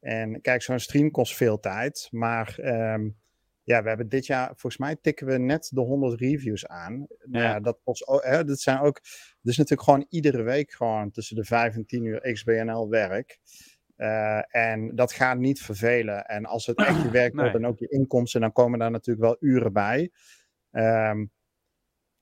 En 0.00 0.40
kijk, 0.40 0.62
zo'n 0.62 0.78
stream 0.78 1.10
kost 1.10 1.36
veel 1.36 1.60
tijd. 1.60 2.08
Maar... 2.10 2.56
Um, 2.58 3.18
ja, 3.62 3.82
we 3.82 3.88
hebben 3.88 4.08
dit 4.08 4.26
jaar, 4.26 4.46
volgens 4.46 4.76
mij 4.76 4.96
tikken 4.96 5.26
we 5.26 5.38
net 5.38 5.70
de 5.74 5.80
100 5.80 6.20
reviews 6.20 6.66
aan. 6.66 7.06
Ja, 7.30 7.42
ja 7.42 7.60
dat, 7.60 7.78
was, 7.84 8.02
hè, 8.04 8.44
dat 8.44 8.60
zijn 8.60 8.80
ook, 8.80 9.00
dus 9.40 9.56
natuurlijk 9.56 9.88
gewoon 9.88 10.06
iedere 10.08 10.42
week 10.42 10.72
gewoon 10.72 11.10
tussen 11.10 11.36
de 11.36 11.44
5 11.44 11.74
en 11.74 11.86
10 11.86 12.04
uur 12.04 12.32
XBNL 12.32 12.88
werk. 12.88 13.38
Uh, 14.00 14.54
en 14.56 14.94
dat 14.94 15.12
gaat 15.12 15.38
niet 15.38 15.62
vervelen. 15.62 16.26
En 16.26 16.44
als 16.46 16.66
het 16.66 16.78
echt 16.78 17.02
je 17.02 17.10
werk 17.20 17.34
wordt 17.34 17.52
nee. 17.52 17.62
en 17.62 17.68
ook 17.68 17.78
je 17.78 17.88
inkomsten, 17.88 18.40
dan 18.40 18.52
komen 18.52 18.78
daar 18.78 18.90
natuurlijk 18.90 19.26
wel 19.26 19.36
uren 19.40 19.72
bij. 19.72 20.10
Um, 20.70 21.30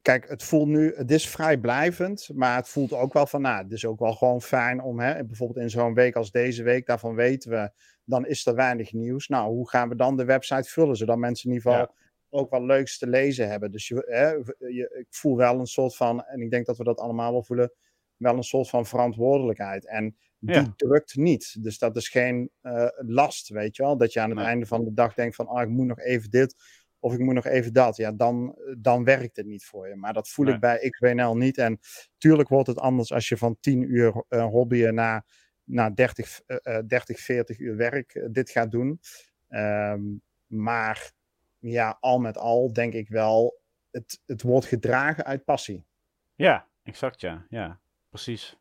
kijk, 0.03 0.29
het 0.29 0.43
voelt 0.43 0.69
nu, 0.69 0.95
het 0.97 1.11
is 1.11 1.29
vrijblijvend, 1.29 2.31
maar 2.35 2.57
het 2.57 2.69
voelt 2.69 2.93
ook 2.93 3.13
wel 3.13 3.27
van, 3.27 3.41
nou, 3.41 3.63
het 3.63 3.73
is 3.73 3.87
ook 3.87 3.99
wel 3.99 4.13
gewoon 4.13 4.43
fijn 4.43 4.83
om, 4.83 5.01
hè, 5.01 5.25
bijvoorbeeld 5.25 5.59
in 5.59 5.71
zo'n 5.71 5.95
week 5.95 6.17
als 6.17 6.31
deze 6.31 6.63
week, 6.63 6.87
daarvan 6.87 7.15
weten 7.15 7.51
we, 7.51 7.71
dan 8.05 8.27
is 8.27 8.47
er 8.47 8.55
weinig 8.55 8.93
nieuws. 8.93 9.29
Nou, 9.29 9.49
hoe 9.49 9.69
gaan 9.69 9.89
we 9.89 9.97
dan 9.97 10.17
de 10.17 10.25
website 10.25 10.71
vullen, 10.71 10.97
zodat 10.97 11.19
mensen 11.19 11.51
in 11.51 11.57
ieder 11.57 11.71
geval 11.71 11.87
ja. 11.87 11.95
ook 12.29 12.51
wat 12.51 12.63
leuks 12.63 12.99
te 12.99 13.07
lezen 13.07 13.49
hebben. 13.49 13.71
Dus 13.71 13.89
je, 13.89 14.05
hè, 14.07 14.29
je, 14.69 14.97
ik 14.99 15.07
voel 15.11 15.37
wel 15.37 15.59
een 15.59 15.67
soort 15.67 15.97
van, 15.97 16.25
en 16.25 16.41
ik 16.41 16.51
denk 16.51 16.67
dat 16.67 16.77
we 16.77 16.85
dat 16.85 16.99
allemaal 17.01 17.33
wel 17.33 17.43
voelen, 17.43 17.73
wel 18.17 18.37
een 18.37 18.43
soort 18.43 18.69
van 18.69 18.87
verantwoordelijkheid. 18.87 19.87
En 19.87 20.17
die 20.39 20.55
ja. 20.55 20.73
drukt 20.77 21.17
niet. 21.17 21.63
Dus 21.63 21.79
dat 21.79 21.97
is 21.97 22.09
geen 22.09 22.51
uh, 22.63 22.87
last, 22.97 23.49
weet 23.49 23.77
je 23.77 23.83
wel. 23.83 23.97
Dat 23.97 24.13
je 24.13 24.21
aan 24.21 24.31
het 24.31 24.39
nee. 24.39 24.47
einde 24.47 24.67
van 24.67 24.85
de 24.85 24.95
dag 24.95 25.15
denkt 25.15 25.37
van, 25.37 25.47
ah, 25.47 25.63
ik 25.63 25.69
moet 25.69 25.87
nog 25.87 26.01
even 26.01 26.31
dit 26.31 26.55
of 27.01 27.13
ik 27.13 27.19
moet 27.19 27.35
nog 27.35 27.47
even 27.47 27.73
dat. 27.73 27.97
Ja, 27.97 28.13
dan, 28.13 28.59
dan 28.79 29.05
werkt 29.05 29.37
het 29.37 29.47
niet 29.47 29.65
voor 29.65 29.89
je. 29.89 29.97
Maar 29.97 30.13
dat 30.13 30.29
voel 30.29 30.45
nee. 30.45 30.55
ik 30.55 30.61
bij 30.61 30.91
XWNL 30.91 31.37
niet. 31.37 31.59
En 31.59 31.79
tuurlijk 32.19 32.49
wordt 32.49 32.67
het 32.67 32.79
anders 32.79 33.13
als 33.13 33.29
je 33.29 33.37
van 33.37 33.57
10 33.61 33.83
uur 33.83 34.25
uh, 34.29 34.45
hobbyen 34.45 34.95
naar, 34.95 35.25
naar 35.65 35.95
30, 35.95 36.41
uh, 36.47 36.79
30, 36.87 37.21
40 37.21 37.59
uur 37.59 37.77
werk 37.77 38.15
uh, 38.15 38.27
dit 38.31 38.51
gaat 38.51 38.71
doen. 38.71 39.01
Um, 39.49 40.23
maar 40.47 41.13
ja, 41.59 41.97
al 42.01 42.19
met 42.19 42.37
al 42.37 42.73
denk 42.73 42.93
ik 42.93 43.09
wel, 43.09 43.61
het, 43.91 44.21
het 44.27 44.43
wordt 44.43 44.67
gedragen 44.67 45.25
uit 45.25 45.45
passie. 45.45 45.85
Ja, 46.35 46.69
exact 46.83 47.21
ja. 47.21 47.47
Ja, 47.49 47.81
precies. 48.09 48.59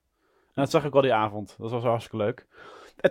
Dat 0.63 0.71
zag 0.71 0.85
ik 0.85 0.93
wel 0.93 1.01
die 1.01 1.13
avond. 1.13 1.55
Dat 1.57 1.71
was 1.71 1.83
hartstikke 1.83 2.17
leuk. 2.17 2.47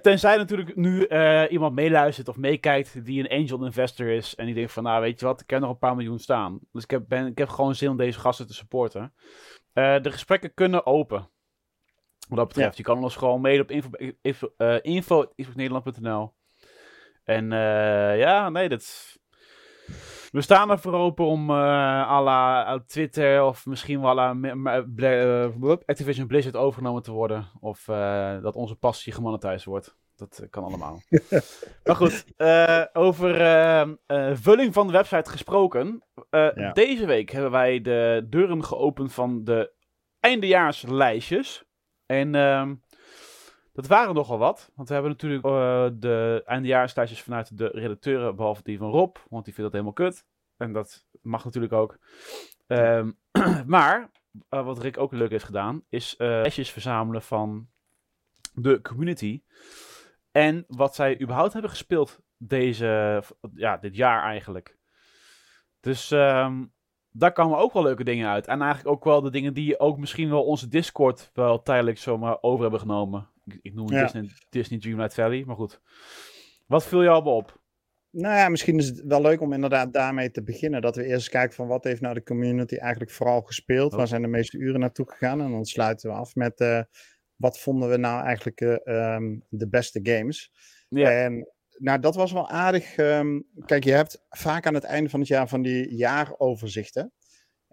Tenzij 0.03 0.37
natuurlijk 0.37 0.77
nu 0.77 1.07
uh, 1.09 1.45
iemand 1.51 1.75
meeluistert 1.75 2.29
of 2.29 2.37
meekijkt 2.37 3.05
die 3.05 3.21
een 3.21 3.41
angel 3.41 3.65
investor 3.65 4.09
is. 4.09 4.35
En 4.35 4.47
die 4.47 4.55
denkt 4.55 4.73
van, 4.73 4.83
nou 4.83 5.01
weet 5.01 5.21
je 5.21 5.27
wat, 5.27 5.41
ik 5.41 5.51
heb 5.51 5.61
nog 5.61 5.71
een 5.71 5.79
paar 5.79 5.97
miljoen 5.97 6.19
staan. 6.19 6.59
Dus 6.73 6.83
ik 6.83 6.91
heb, 6.91 7.05
ben, 7.09 7.27
ik 7.27 7.39
heb 7.39 7.49
gewoon 7.49 7.75
zin 7.75 7.91
om 7.91 7.97
deze 7.97 8.19
gasten 8.19 8.47
te 8.47 8.55
supporten. 8.55 9.15
Uh, 9.75 10.01
de 10.01 10.11
gesprekken 10.11 10.55
kunnen 10.55 10.87
open. 10.87 11.31
Wat 12.29 12.39
dat 12.39 12.49
betreft. 12.49 12.71
Ja. 12.71 12.77
Je 12.77 12.83
kan 12.83 13.03
ons 13.03 13.17
gewoon 13.17 13.41
mailen 13.41 13.63
op 13.63 13.71
info, 13.71 13.91
info, 14.23 14.49
uh, 14.59 14.77
info.nederland.nl. 14.83 16.35
En 17.25 17.51
ja, 18.19 18.49
nee, 18.49 18.69
dat... 18.69 19.17
We 20.37 20.43
staan 20.43 20.71
er 20.71 20.79
voor 20.79 20.93
open 20.93 21.25
om 21.25 21.51
uh, 21.51 21.57
à 22.11 22.23
la 22.23 22.79
Twitter 22.87 23.45
of 23.45 23.67
misschien 23.67 24.01
wel 24.01 24.21
à 24.21 24.35
la 24.35 25.51
Activision 25.87 26.27
Blizzard 26.27 26.57
overgenomen 26.57 27.03
te 27.03 27.13
worden. 27.13 27.47
Of 27.61 27.85
dat 28.43 28.57
onze 28.57 28.75
passie 28.75 29.13
gemonetized 29.13 29.65
wordt. 29.65 29.97
Dat 30.17 30.47
kan 30.51 30.65
allemaal. 30.65 31.01
maar 31.85 31.97
goed, 31.97 32.25
over 32.93 33.35
vulling 34.37 34.73
van 34.75 34.87
de 34.87 34.93
website 34.93 35.31
gesproken. 35.31 36.03
Deze 36.73 37.07
week 37.07 37.31
hebben 37.31 37.51
wij 37.51 37.81
de 37.81 38.27
deuren 38.31 38.65
geopend 38.65 39.13
van 39.13 39.45
de 39.45 39.73
eindejaarslijstjes. 40.21 41.65
En 42.07 42.35
ehm, 42.35 42.75
dat 43.77 43.87
waren 43.87 44.15
nogal 44.15 44.39
wat. 44.39 44.71
Want 44.75 44.89
we 44.89 44.95
hebben 44.95 45.13
natuurlijk 45.13 45.47
uh, 45.47 45.87
de 46.01 46.43
eindejaarslijstjes 46.47 47.23
vanuit 47.23 47.59
de 47.59 47.67
redacteuren, 47.67 48.37
behalve 48.37 48.63
die 48.63 48.79
van 48.79 48.91
Rob. 48.91 49.17
Want 49.29 49.45
die 49.45 49.55
vindt 49.55 49.73
dat 49.73 49.81
helemaal 49.81 49.93
kut. 49.93 50.27
En 50.57 50.73
dat 50.73 51.07
mag 51.23 51.45
natuurlijk 51.45 51.73
ook. 51.73 51.99
Ehm, 52.67 53.11
maar, 53.67 54.11
uh, 54.51 54.65
wat 54.65 54.79
Rick 54.79 54.99
ook 54.99 55.13
leuk 55.13 55.31
heeft 55.31 55.45
gedaan, 55.45 55.85
is 55.89 56.15
uh, 56.19 56.29
lijstjes 56.29 56.71
verzamelen 56.71 57.23
van 57.23 57.69
de 58.53 58.81
community. 58.81 59.43
En 60.31 60.65
wat 60.69 60.95
zij 60.95 61.21
überhaupt 61.21 61.53
hebben 61.53 61.71
gespeeld 61.71 62.21
deze, 62.37 63.23
ja, 63.55 63.77
dit 63.77 63.97
jaar 63.97 64.23
eigenlijk. 64.23 64.79
Dus 65.81 66.11
um, 66.11 66.73
daar 67.11 67.33
kwamen 67.33 67.59
ook 67.59 67.73
wel 67.73 67.83
leuke 67.83 68.05
dingen 68.05 68.29
uit. 68.29 68.47
En 68.47 68.61
eigenlijk 68.61 68.97
ook 68.97 69.05
wel 69.05 69.21
de 69.21 69.31
dingen 69.31 69.55
die 69.55 69.79
ook 69.79 69.99
misschien 69.99 70.31
wel 70.31 70.45
onze 70.45 70.69
Discord 70.69 71.31
wel 71.35 71.63
tijdelijk 71.63 71.99
zomaar 71.99 72.39
over 72.41 72.63
hebben 72.63 72.81
genomen. 72.81 73.31
Ik, 73.63 73.75
noem 73.75 73.93
het 73.93 74.13
Disney, 74.13 74.31
Disney 74.49 74.79
Dreamlight 74.79 75.15
Valley, 75.15 75.45
maar 75.45 75.57
goed. 75.57 75.81
Wat 76.67 76.87
viel 76.87 77.03
jou 77.03 77.15
allemaal 77.15 77.37
op? 77.37 77.65
Nou 78.11 78.35
ja, 78.35 78.49
misschien 78.49 78.79
is 78.79 78.87
het 78.87 79.03
wel 79.05 79.21
leuk 79.21 79.41
om 79.41 79.53
inderdaad 79.53 79.93
daarmee 79.93 80.31
te 80.31 80.43
beginnen. 80.43 80.81
Dat 80.81 80.97
we 80.97 81.05
eerst 81.05 81.29
kijken 81.29 81.55
van 81.55 81.67
wat 81.67 81.85
heeft 81.85 82.01
nou 82.01 82.15
de 82.15 82.23
community 82.23 82.77
eigenlijk 82.77 83.11
vooral 83.11 83.43
gespeeld. 83.43 83.93
Oh. 83.93 83.99
Waar 83.99 84.09
zijn 84.09 84.23
de 84.23 84.29
meeste 84.29 84.59
uren 84.59 84.81
naartoe 84.81 85.11
gegaan? 85.11 85.41
En 85.41 85.51
dan 85.51 85.65
sluiten 85.65 86.11
we 86.11 86.17
af 86.17 86.35
met 86.35 86.61
uh, 86.61 86.83
wat 87.37 87.59
vonden 87.59 87.89
we 87.89 87.97
nou 87.97 88.25
eigenlijk 88.25 88.61
uh, 88.61 89.15
um, 89.15 89.45
de 89.49 89.69
beste 89.69 90.01
games. 90.03 90.53
Ja. 90.89 91.11
En 91.11 91.53
nou, 91.79 92.01
dat 92.01 92.15
was 92.15 92.33
wel 92.33 92.49
aardig. 92.49 92.97
Um, 92.97 93.47
kijk, 93.65 93.85
je 93.85 93.93
hebt 93.93 94.25
vaak 94.29 94.67
aan 94.67 94.75
het 94.75 94.85
einde 94.85 95.11
van 95.11 95.21
het 95.21 95.29
jaar 95.29 95.49
van 95.49 95.63
die 95.63 95.97
jaaroverzichten. 95.97 97.13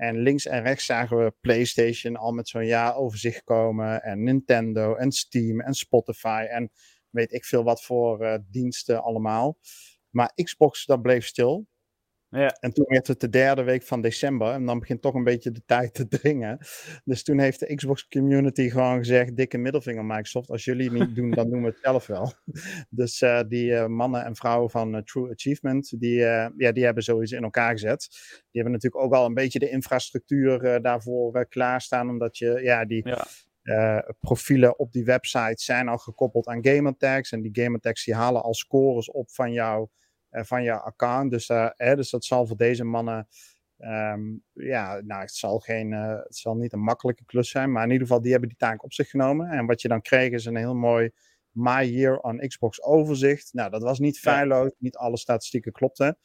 En 0.04 0.18
links 0.18 0.46
en 0.46 0.64
rechts 0.64 0.86
zagen 0.86 1.18
we 1.18 1.34
PlayStation 1.42 2.16
al 2.16 2.32
met 2.32 2.48
zo'n 2.48 2.66
jaaroverzicht 2.66 3.44
komen. 3.44 4.02
En 4.02 4.24
Nintendo 4.24 4.96
en 4.96 5.12
Steam 5.12 5.62
en 5.62 5.74
Spotify. 5.74 6.46
En 6.50 6.72
weet 7.10 7.32
ik 7.32 7.46
veel 7.46 7.64
wat 7.64 7.84
voor 7.84 8.24
uh, 8.24 8.36
diensten 8.50 9.04
allemaal. 9.04 9.58
Maar 10.10 10.32
Xbox, 10.36 10.86
dat 10.86 11.02
bleef 11.02 11.26
stil. 11.26 11.68
Ja. 12.34 12.58
En 12.60 12.74
toen 12.74 12.86
werd 12.88 13.08
het 13.08 13.20
de 13.20 13.30
derde 13.30 13.64
week 13.64 13.84
van 13.84 14.02
december. 14.02 14.54
En 14.54 14.66
dan 14.66 14.80
begint 14.80 15.02
toch 15.02 15.14
een 15.14 15.24
beetje 15.24 15.52
de 15.52 15.62
tijd 15.66 15.94
te 15.94 16.08
dringen. 16.08 16.58
Dus 17.04 17.24
toen 17.24 17.40
heeft 17.40 17.60
de 17.60 17.76
Xbox 17.76 18.08
community 18.08 18.70
gewoon 18.70 18.98
gezegd: 18.98 19.36
dikke 19.36 19.58
middelvinger 19.58 20.06
Microsoft. 20.06 20.50
Als 20.50 20.66
jullie 20.66 20.90
het 20.90 21.00
niet 21.00 21.16
doen, 21.16 21.32
dan 21.32 21.50
doen 21.50 21.62
we 21.62 21.68
het 21.68 21.80
zelf 21.82 22.08
wel. 22.08 22.34
Dus 22.90 23.22
uh, 23.22 23.42
die 23.48 23.72
uh, 23.72 23.86
mannen 23.86 24.26
en 24.26 24.36
vrouwen 24.36 24.70
van 24.70 24.96
uh, 24.96 25.02
True 25.02 25.32
Achievement, 25.32 26.00
die, 26.00 26.20
ja, 26.58 26.72
die 26.72 26.84
hebben 26.84 27.04
sowieso 27.04 27.36
in 27.36 27.44
elkaar 27.44 27.72
gezet. 27.72 28.08
Die 28.52 28.62
hebben 28.62 28.72
natuurlijk 28.72 29.04
ook 29.04 29.14
al 29.14 29.26
een 29.26 29.34
beetje 29.34 29.60
de 29.60 29.70
infrastructuur 29.70 30.82
daarvoor 30.82 31.48
klaarstaan. 31.48 32.10
Omdat 32.10 32.38
je, 32.38 32.60
ja, 32.62 32.86
die. 32.86 33.08
Ja. 33.08 34.06
profielen 34.20 34.80
op 34.80 34.92
die 34.92 35.06
website 35.06 35.64
zijn 35.64 35.88
al 35.88 35.98
gekoppeld 35.98 36.48
aan 36.48 36.66
gamertags. 36.66 37.32
En 37.32 37.42
die 37.42 37.64
gamertags 37.64 38.06
die 38.06 38.16
halen 38.16 38.44
al 38.44 38.54
scores 38.54 39.12
op 39.12 39.32
van 39.32 39.52
jouw 39.52 39.82
eh, 39.84 40.03
van 40.42 40.64
je 40.64 40.82
account. 40.82 41.32
Dus, 41.32 41.50
uh, 41.50 41.70
hè, 41.74 41.96
dus 41.96 42.10
dat 42.10 42.26
zal 42.26 42.48
voor 42.48 42.58
deze 42.58 42.84
mannen. 42.84 43.28
Um, 43.78 44.44
ja, 44.54 45.02
nou, 45.02 45.22
het 45.22 45.32
zal, 45.32 45.60
geen, 45.60 45.92
uh, 45.92 46.18
het 46.24 46.36
zal 46.36 46.56
niet 46.56 46.74
een 46.74 46.80
makkelijke 46.80 47.26
klus 47.26 47.50
zijn. 47.50 47.72
Maar 47.72 47.84
in 47.84 47.92
ieder 47.92 48.08
geval, 48.08 48.22
die 48.22 48.32
hebben 48.32 48.50
die 48.50 48.58
taak 48.58 48.84
op 48.84 48.94
zich 48.94 49.10
genomen. 49.10 49.50
En 49.50 49.66
wat 49.66 49.82
je 49.82 49.88
dan 49.88 50.02
kreeg 50.02 50.32
is 50.32 50.46
een 50.46 50.56
heel 50.56 50.76
mooi 50.76 51.12
My 51.52 51.84
Year 51.84 52.18
on 52.18 52.48
Xbox 52.48 52.84
overzicht. 52.84 53.54
Nou, 53.54 53.70
dat 53.70 53.82
was 53.82 54.00
niet 54.00 54.20
feilloos. 54.20 54.72
Niet 54.78 54.96
alle 54.96 55.18
statistieken 55.18 55.72
klopten. 55.72 56.18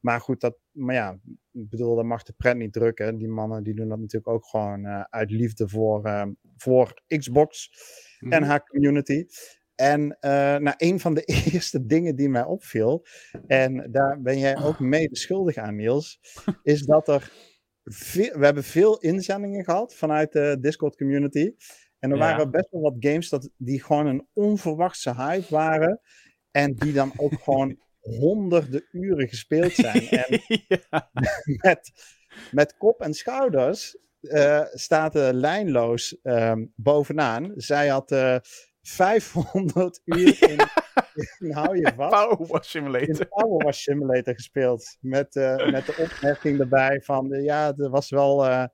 Maar 0.00 0.20
goed, 0.20 0.40
dat, 0.40 0.58
maar 0.70 0.94
ja, 0.94 1.18
ik 1.52 1.68
bedoel, 1.68 1.96
dat 1.96 2.04
mag 2.04 2.22
de 2.22 2.32
pret 2.32 2.56
niet 2.56 2.72
drukken. 2.72 3.16
Die 3.16 3.28
mannen 3.28 3.62
die 3.62 3.74
doen 3.74 3.88
dat 3.88 3.98
natuurlijk 3.98 4.28
ook 4.28 4.46
gewoon 4.46 4.84
uh, 4.84 5.04
uit 5.10 5.30
liefde 5.30 5.68
voor, 5.68 6.06
uh, 6.06 6.26
voor 6.56 7.02
Xbox 7.06 7.68
mm 7.70 7.76
-hmm. 8.18 8.32
en 8.32 8.40
mhm. 8.40 8.50
haar 8.50 8.66
community. 8.66 9.24
En 9.74 10.02
uh, 10.20 10.30
nou, 10.56 10.74
een 10.76 11.00
van 11.00 11.14
de 11.14 11.22
eerste 11.52 11.86
dingen 11.86 12.16
die 12.16 12.28
mij 12.28 12.44
opviel, 12.44 13.06
en 13.46 13.88
daar 13.90 14.20
ben 14.20 14.38
jij 14.38 14.62
ook 14.62 14.78
mede 14.78 15.16
schuldig 15.16 15.56
aan, 15.56 15.76
Niels, 15.76 16.20
is 16.62 16.82
dat 16.82 17.08
er. 17.08 17.32
Veel, 17.84 18.38
we 18.38 18.44
hebben 18.44 18.64
veel 18.64 18.98
inzendingen 18.98 19.64
gehad 19.64 19.94
vanuit 19.94 20.32
de 20.32 20.56
Discord 20.60 20.96
community. 20.96 21.54
En 21.98 22.10
er 22.10 22.18
waren 22.18 22.50
best 22.50 22.70
wel 22.70 22.80
wat 22.80 22.96
games 22.98 23.28
dat, 23.28 23.50
die 23.56 23.82
gewoon 23.82 24.06
een 24.06 24.28
onverwachte 24.32 25.14
hype 25.14 25.46
waren. 25.48 26.00
En 26.50 26.74
die 26.74 26.92
dan 26.92 27.12
ook 27.16 27.42
gewoon 27.42 27.78
honderden 28.20 28.88
uren 28.90 29.28
gespeeld 29.28 29.72
zijn. 29.72 30.08
En 30.24 30.40
ja. 30.66 31.10
met, 31.44 31.92
met 32.50 32.76
kop 32.76 33.00
en 33.00 33.14
schouders 33.14 33.96
uh, 34.20 34.64
staat 34.72 35.16
uh, 35.16 35.28
lijnloos 35.32 36.16
um, 36.22 36.72
bovenaan. 36.76 37.52
Zij 37.56 37.88
had 37.88 38.12
uh, 38.12 38.36
500 38.84 40.00
uur 40.04 40.42
in, 40.42 40.58
in 41.38 41.52
hou 41.52 41.76
je 41.76 41.92
vast. 41.96 42.10
Power 42.10 42.46
Wash 42.46 42.68
Simulator. 42.68 43.26
Power 43.26 43.64
Wash 43.64 43.82
Simulator 43.82 44.34
gespeeld. 44.34 44.96
Met, 45.00 45.34
uh, 45.36 45.70
met 45.70 45.86
de 45.86 45.96
opmerking 45.98 46.60
erbij 46.60 47.00
van, 47.00 47.34
uh, 47.34 47.44
ja, 47.44 47.72
er 47.76 47.90
was 47.90 48.10
wel, 48.10 48.46
uh, 48.46 48.64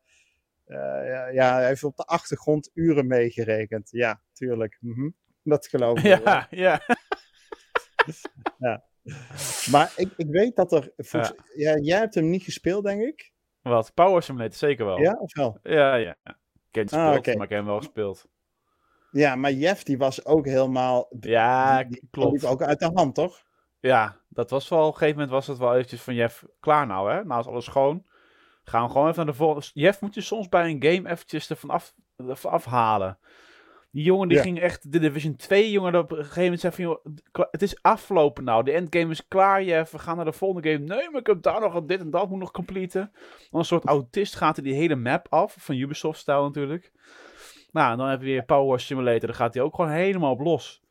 ja, 1.32 1.58
heeft 1.58 1.84
op 1.84 1.96
de 1.96 2.04
achtergrond 2.04 2.70
uren 2.74 3.06
meegerekend. 3.06 3.90
Ja, 3.90 4.22
tuurlijk. 4.32 4.76
Mm 4.80 4.94
-hmm. 4.94 5.14
Dat 5.42 5.66
geloof 5.66 5.98
ik. 5.98 6.04
Ja, 6.04 6.46
ja. 6.50 6.80
ja. 8.58 8.84
Maar 9.70 9.92
ik, 9.96 10.12
ik 10.16 10.26
weet 10.30 10.56
dat 10.56 10.72
er, 10.72 10.92
ja. 10.96 11.32
ja. 11.54 11.76
jij 11.78 11.98
hebt 11.98 12.14
hem 12.14 12.30
niet 12.30 12.42
gespeeld, 12.42 12.84
denk 12.84 13.02
ik. 13.02 13.32
Wat? 13.62 13.94
Power 13.94 14.22
Simulator, 14.22 14.54
zeker 14.54 14.84
wel. 14.84 15.00
Ja, 15.00 15.12
of 15.12 15.34
wel? 15.34 15.58
Ja, 15.62 15.94
ja. 15.94 16.16
Ik 16.22 16.76
heb 16.76 16.84
het 16.84 16.92
gespeeld, 16.92 17.12
ah, 17.12 17.18
okay. 17.18 17.34
maar 17.34 17.44
ik 17.44 17.50
heb 17.50 17.58
hem 17.58 17.68
wel 17.68 17.78
gespeeld. 17.78 18.28
Ja, 19.10 19.36
maar 19.36 19.52
Jeff 19.52 19.82
die 19.82 19.98
was 19.98 20.24
ook 20.24 20.44
helemaal... 20.44 21.08
Ja, 21.20 21.84
die, 21.84 22.08
klopt. 22.10 22.44
ook 22.44 22.62
uit 22.62 22.78
de 22.78 22.90
hand, 22.94 23.14
toch? 23.14 23.42
Ja, 23.80 24.16
dat 24.28 24.50
was 24.50 24.68
wel... 24.68 24.80
Op 24.80 24.86
een 24.86 24.92
gegeven 24.92 25.14
moment 25.14 25.30
was 25.30 25.46
het 25.46 25.58
wel 25.58 25.74
eventjes 25.74 26.02
van 26.02 26.14
Jeff, 26.14 26.44
klaar 26.60 26.86
nou 26.86 27.12
hè. 27.12 27.24
Nou 27.24 27.40
is 27.40 27.46
alles 27.46 27.64
schoon. 27.64 28.04
Gaan 28.64 28.84
we 28.84 28.90
gewoon 28.90 29.08
even 29.08 29.16
naar 29.16 29.32
de 29.32 29.38
volgende... 29.38 29.70
Jeff 29.72 30.00
moet 30.00 30.14
je 30.14 30.20
soms 30.20 30.48
bij 30.48 30.70
een 30.70 30.82
game 30.82 31.10
eventjes 31.10 31.50
ervan 31.50 31.70
af, 31.70 31.94
ervan 32.16 32.50
afhalen. 32.50 33.18
Die 33.92 34.04
jongen 34.04 34.28
die 34.28 34.38
ging 34.38 34.60
echt... 34.60 34.92
De 34.92 34.98
Division 34.98 35.36
2 35.36 35.70
jongen 35.70 35.94
op 35.94 36.10
een 36.10 36.16
gegeven 36.16 36.42
moment 36.42 36.60
zei 36.60 36.72
van... 36.72 36.84
Joh, 36.84 37.04
het 37.50 37.62
is 37.62 37.82
afgelopen 37.82 38.44
nou. 38.44 38.64
De 38.64 38.72
endgame 38.72 39.10
is 39.10 39.28
klaar 39.28 39.62
Jeff. 39.62 39.92
We 39.92 39.98
gaan 39.98 40.16
naar 40.16 40.24
de 40.24 40.32
volgende 40.32 40.70
game. 40.70 40.84
Nee, 40.84 41.10
maar 41.10 41.20
ik 41.20 41.26
heb 41.26 41.42
daar 41.42 41.60
nog 41.60 41.84
dit 41.84 42.00
en 42.00 42.10
dat 42.10 42.28
moet 42.28 42.38
nog 42.38 42.50
completen. 42.50 43.12
Dan 43.50 43.60
een 43.60 43.66
soort 43.66 43.84
autist 43.84 44.36
gaat 44.36 44.56
hij 44.56 44.64
die 44.64 44.74
hele 44.74 44.96
map 44.96 45.26
af. 45.30 45.56
Van 45.58 45.76
Ubisoft-stijl 45.76 46.42
natuurlijk. 46.42 46.92
Nou, 47.72 47.96
dan 47.96 48.08
heb 48.08 48.20
je 48.20 48.26
weer 48.26 48.44
Power 48.44 48.80
Simulator. 48.80 49.26
Dan 49.26 49.34
gaat 49.34 49.54
hij 49.54 49.62
ook 49.62 49.74
gewoon 49.74 49.90
helemaal 49.90 50.32
op 50.32 50.40
los. 50.40 50.82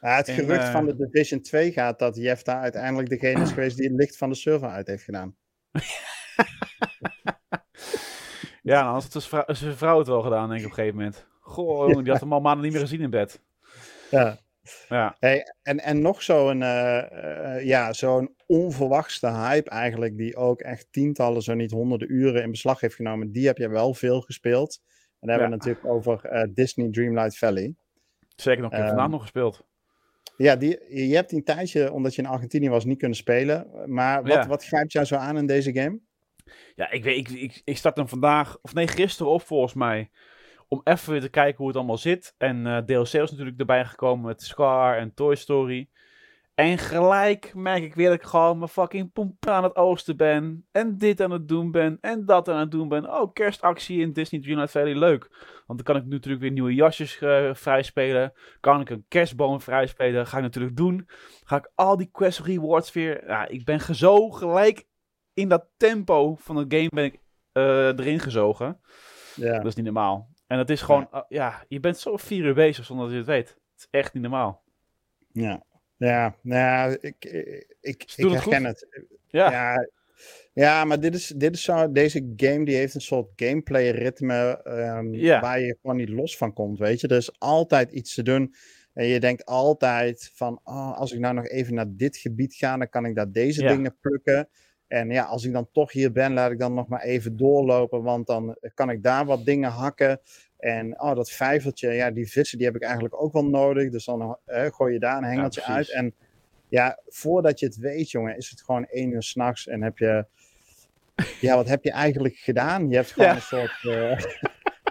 Ja, 0.00 0.16
het 0.16 0.30
gerucht 0.30 0.66
uh... 0.66 0.72
van 0.72 0.86
de 0.86 0.96
Division 0.96 1.40
2 1.40 1.72
gaat 1.72 1.98
dat 1.98 2.16
Jeff 2.16 2.42
daar 2.42 2.60
uiteindelijk 2.60 3.08
degene 3.08 3.42
is 3.42 3.50
geweest 3.50 3.76
die 3.76 3.88
het 3.88 3.96
licht 3.96 4.16
van 4.16 4.28
de 4.28 4.34
server 4.34 4.68
uit 4.68 4.86
heeft 4.86 5.04
gedaan. 5.04 5.36
ja, 8.62 8.82
dan 8.82 8.92
had 8.92 9.56
zijn 9.56 9.76
vrouw 9.76 9.98
het 9.98 10.06
wel 10.06 10.22
gedaan, 10.22 10.48
denk 10.48 10.60
ik 10.60 10.66
op 10.66 10.70
een 10.70 10.76
gegeven 10.78 10.98
moment. 10.98 11.26
Goh, 11.40 11.88
ja. 11.88 12.02
die 12.02 12.12
had 12.12 12.20
hem 12.20 12.32
al 12.32 12.40
maanden 12.40 12.64
niet 12.64 12.72
meer 12.72 12.80
gezien 12.80 13.00
in 13.00 13.10
bed. 13.10 13.40
Ja. 14.10 14.38
Ja. 14.88 15.16
Hey, 15.18 15.54
en, 15.62 15.78
en 15.78 16.00
nog 16.00 16.22
zo'n 16.22 16.60
uh, 16.60 17.02
uh, 17.12 17.64
ja, 17.64 17.92
zo'n 17.92 18.34
onverwachte 18.46 19.30
hype 19.30 19.70
eigenlijk, 19.70 20.16
die 20.16 20.36
ook 20.36 20.60
echt 20.60 20.86
tientallen, 20.90 21.42
zo 21.42 21.54
niet 21.54 21.70
honderden 21.70 22.12
uren 22.12 22.42
in 22.42 22.50
beslag 22.50 22.80
heeft 22.80 22.94
genomen. 22.94 23.32
Die 23.32 23.46
heb 23.46 23.58
je 23.58 23.68
wel 23.68 23.94
veel 23.94 24.20
gespeeld. 24.20 24.80
En 25.20 25.28
dan 25.28 25.30
hebben 25.38 25.48
we 25.48 25.56
natuurlijk 25.56 25.86
over 25.86 26.32
uh, 26.32 26.54
Disney 26.54 26.90
Dreamlight 26.90 27.38
Valley. 27.38 27.74
Zeker 28.36 28.62
nog, 28.62 28.70
ik 28.70 28.76
heb 28.76 28.86
uh, 28.86 28.92
vandaag 28.92 29.10
nog 29.10 29.20
gespeeld. 29.20 29.66
Ja, 30.36 30.56
die, 30.56 31.06
je 31.06 31.14
hebt 31.14 31.32
een 31.32 31.44
tijdje, 31.44 31.92
omdat 31.92 32.14
je 32.14 32.22
in 32.22 32.28
Argentinië 32.28 32.68
was, 32.68 32.84
niet 32.84 32.98
kunnen 32.98 33.16
spelen. 33.16 33.66
Maar 33.86 34.22
wat, 34.22 34.46
wat 34.46 34.64
grijpt 34.64 34.92
jou 34.92 35.06
zo 35.06 35.14
aan 35.14 35.36
in 35.36 35.46
deze 35.46 35.72
game? 35.72 36.00
Ja, 36.74 36.90
ik, 36.90 37.04
weet, 37.04 37.16
ik, 37.16 37.28
ik, 37.28 37.62
ik 37.64 37.76
start 37.76 37.96
hem 37.96 38.08
vandaag, 38.08 38.58
of 38.62 38.74
nee, 38.74 38.88
gisteren 38.88 39.32
op 39.32 39.42
volgens 39.42 39.74
mij. 39.74 40.10
Om 40.68 40.80
even 40.84 41.12
weer 41.12 41.20
te 41.20 41.28
kijken 41.28 41.56
hoe 41.56 41.66
het 41.66 41.76
allemaal 41.76 41.98
zit. 41.98 42.34
En 42.38 42.66
uh, 42.66 42.78
DLC 42.78 43.06
is 43.06 43.30
natuurlijk 43.30 43.58
erbij 43.58 43.84
gekomen 43.84 44.26
met 44.26 44.42
Scar 44.42 44.96
en 44.96 45.14
Toy 45.14 45.34
Story. 45.34 45.88
En 46.58 46.78
gelijk 46.78 47.54
merk 47.54 47.82
ik 47.82 47.94
weer 47.94 48.08
dat 48.08 48.18
ik 48.18 48.26
gewoon 48.26 48.58
mijn 48.58 48.70
fucking 48.70 49.12
pomp 49.12 49.46
aan 49.46 49.62
het 49.62 49.76
oosten 49.76 50.16
ben. 50.16 50.66
En 50.72 50.96
dit 50.96 51.20
aan 51.20 51.30
het 51.30 51.48
doen 51.48 51.70
ben. 51.70 51.98
En 52.00 52.24
dat 52.24 52.48
aan 52.48 52.58
het 52.58 52.70
doen 52.70 52.88
ben. 52.88 53.12
Oh, 53.14 53.32
kerstactie 53.32 54.00
in 54.00 54.12
Disney 54.12 54.40
Dreamlight 54.40 54.70
Valley. 54.70 54.94
Leuk. 54.94 55.28
Want 55.66 55.84
dan 55.84 55.94
kan 55.94 55.96
ik 55.96 56.04
nu 56.04 56.10
natuurlijk 56.10 56.42
weer 56.42 56.52
nieuwe 56.52 56.74
jasjes 56.74 57.20
uh, 57.20 57.54
vrijspelen. 57.54 58.32
Kan 58.60 58.80
ik 58.80 58.90
een 58.90 59.04
kerstboom 59.08 59.60
vrijspelen. 59.60 60.26
Ga 60.26 60.36
ik 60.36 60.42
natuurlijk 60.42 60.76
doen. 60.76 61.08
Ga 61.44 61.56
ik 61.56 61.70
al 61.74 61.96
die 61.96 62.08
quest 62.12 62.40
rewards 62.40 62.92
weer. 62.92 63.26
Ja, 63.26 63.48
ik 63.48 63.64
ben 63.64 63.80
zo 63.94 64.30
gelijk 64.30 64.86
in 65.34 65.48
dat 65.48 65.66
tempo 65.76 66.36
van 66.36 66.56
het 66.56 66.74
game 66.74 66.88
ben 66.88 67.04
ik 67.04 67.18
uh, 67.52 67.86
erin 67.86 68.20
gezogen. 68.20 68.80
Ja. 69.34 69.56
Dat 69.56 69.66
is 69.66 69.74
niet 69.74 69.84
normaal. 69.84 70.28
En 70.46 70.58
het 70.58 70.70
is 70.70 70.82
gewoon, 70.82 71.08
ja. 71.10 71.18
Uh, 71.18 71.24
ja, 71.28 71.64
je 71.68 71.80
bent 71.80 71.98
zo 71.98 72.16
vier 72.16 72.44
uur 72.44 72.54
bezig 72.54 72.84
zonder 72.84 73.04
dat 73.04 73.14
je 73.14 73.20
het 73.20 73.30
weet. 73.30 73.48
Het 73.48 73.78
is 73.78 73.86
echt 73.90 74.14
niet 74.14 74.22
normaal. 74.22 74.62
Ja, 75.32 75.62
ja, 75.98 76.36
nou, 76.42 76.96
ik, 77.00 77.24
ik, 77.80 78.12
ik 78.16 78.30
herken 78.30 78.64
het, 78.64 78.86
het. 78.90 79.04
Ja. 79.26 79.50
ja. 79.50 79.88
Ja, 80.52 80.84
maar 80.84 81.00
dit 81.00 81.14
is, 81.14 81.26
dit 81.36 81.54
is 81.54 81.62
zo, 81.62 81.92
deze 81.92 82.32
game 82.36 82.64
die 82.64 82.76
heeft 82.76 82.94
een 82.94 83.00
soort 83.00 83.28
gameplay 83.36 83.90
ritme 83.90 84.60
um, 84.66 85.14
ja. 85.14 85.40
waar 85.40 85.60
je 85.60 85.76
gewoon 85.80 85.96
niet 85.96 86.08
los 86.08 86.36
van 86.36 86.52
komt, 86.52 86.78
weet 86.78 87.00
je. 87.00 87.08
Er 87.08 87.16
is 87.16 87.40
altijd 87.40 87.92
iets 87.92 88.14
te 88.14 88.22
doen. 88.22 88.54
En 88.92 89.06
je 89.06 89.20
denkt 89.20 89.44
altijd 89.44 90.30
van, 90.34 90.60
oh, 90.64 90.98
als 90.98 91.12
ik 91.12 91.18
nou 91.18 91.34
nog 91.34 91.46
even 91.46 91.74
naar 91.74 91.86
dit 91.88 92.16
gebied 92.16 92.54
ga, 92.54 92.76
dan 92.76 92.88
kan 92.88 93.04
ik 93.04 93.14
daar 93.14 93.30
deze 93.30 93.62
ja. 93.62 93.68
dingen 93.68 93.96
plukken. 94.00 94.48
En 94.86 95.10
ja, 95.10 95.24
als 95.24 95.44
ik 95.44 95.52
dan 95.52 95.68
toch 95.72 95.92
hier 95.92 96.12
ben, 96.12 96.32
laat 96.32 96.50
ik 96.50 96.58
dan 96.58 96.74
nog 96.74 96.88
maar 96.88 97.02
even 97.02 97.36
doorlopen, 97.36 98.02
want 98.02 98.26
dan 98.26 98.56
kan 98.74 98.90
ik 98.90 99.02
daar 99.02 99.24
wat 99.24 99.44
dingen 99.44 99.70
hakken. 99.70 100.20
En 100.58 101.00
oh, 101.00 101.14
dat 101.14 101.30
vijvertje, 101.30 101.92
ja, 101.92 102.10
die 102.10 102.30
vissen 102.30 102.58
die 102.58 102.66
heb 102.66 102.76
ik 102.76 102.82
eigenlijk 102.82 103.22
ook 103.22 103.32
wel 103.32 103.44
nodig. 103.44 103.90
Dus 103.90 104.04
dan 104.04 104.38
eh, 104.44 104.66
gooi 104.66 104.92
je 104.92 104.98
daar 104.98 105.16
een 105.16 105.24
hengeltje 105.24 105.60
ja, 105.60 105.66
uit. 105.66 105.92
En 105.92 106.14
ja, 106.68 106.98
voordat 107.06 107.60
je 107.60 107.66
het 107.66 107.76
weet, 107.76 108.10
jongen, 108.10 108.36
is 108.36 108.50
het 108.50 108.62
gewoon 108.62 108.86
één 108.86 109.10
uur 109.12 109.22
s'nachts 109.22 109.66
en 109.66 109.82
heb 109.82 109.98
je... 109.98 110.24
Ja, 111.40 111.56
wat 111.56 111.68
heb 111.68 111.84
je 111.84 111.90
eigenlijk 111.90 112.36
gedaan? 112.36 112.88
Je 112.88 112.96
hebt 112.96 113.12
gewoon 113.12 113.30
een 113.30 113.40
soort 113.40 113.82
uh, 113.82 114.18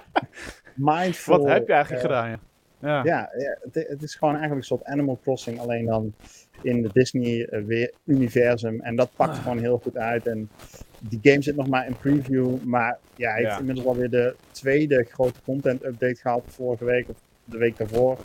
mindful... 0.92 1.38
Wat 1.38 1.48
heb 1.48 1.68
je 1.68 1.74
eigenlijk 1.74 2.04
uh, 2.04 2.10
gedaan, 2.10 2.30
ja. 2.30 2.40
Ja, 2.80 3.04
ja 3.04 3.30
het, 3.62 3.88
het, 3.88 4.04
is 4.04 4.16
gewoon 4.16 4.34
eigenlijk 4.34 4.62
een 4.62 4.78
soort 4.78 4.86
Animal 4.86 5.20
Crossing, 5.22 5.60
alleen 5.60 5.86
dan 5.86 6.14
in 6.62 6.82
de 6.82 6.90
Disney-universum. 6.94 8.82
En 8.82 8.96
dat 8.96 9.10
pakt 9.16 9.38
ah. 9.38 9.42
gewoon 9.42 9.60
heel 9.60 9.78
goed 9.78 9.98
uit. 9.98 10.28
En 10.28 10.50
die 11.00 11.20
game 11.22 11.42
zit 11.42 11.56
nog 11.56 11.68
maar 11.68 11.88
in 11.88 11.98
preview, 11.98 12.63
maar 12.63 13.00
ja, 13.16 13.30
hij 13.30 13.39
heeft 13.39 13.51
ja. 13.51 13.60
inmiddels 13.60 13.88
alweer 13.88 14.10
de 14.10 14.36
tweede 14.51 15.04
grote 15.04 15.39
content-update 15.44 16.16
gehad 16.16 16.44
vorige 16.48 16.86
week 16.86 17.10
of 17.10 17.16
de 17.44 17.58
week 17.58 17.77
daarvoor. 17.77 18.20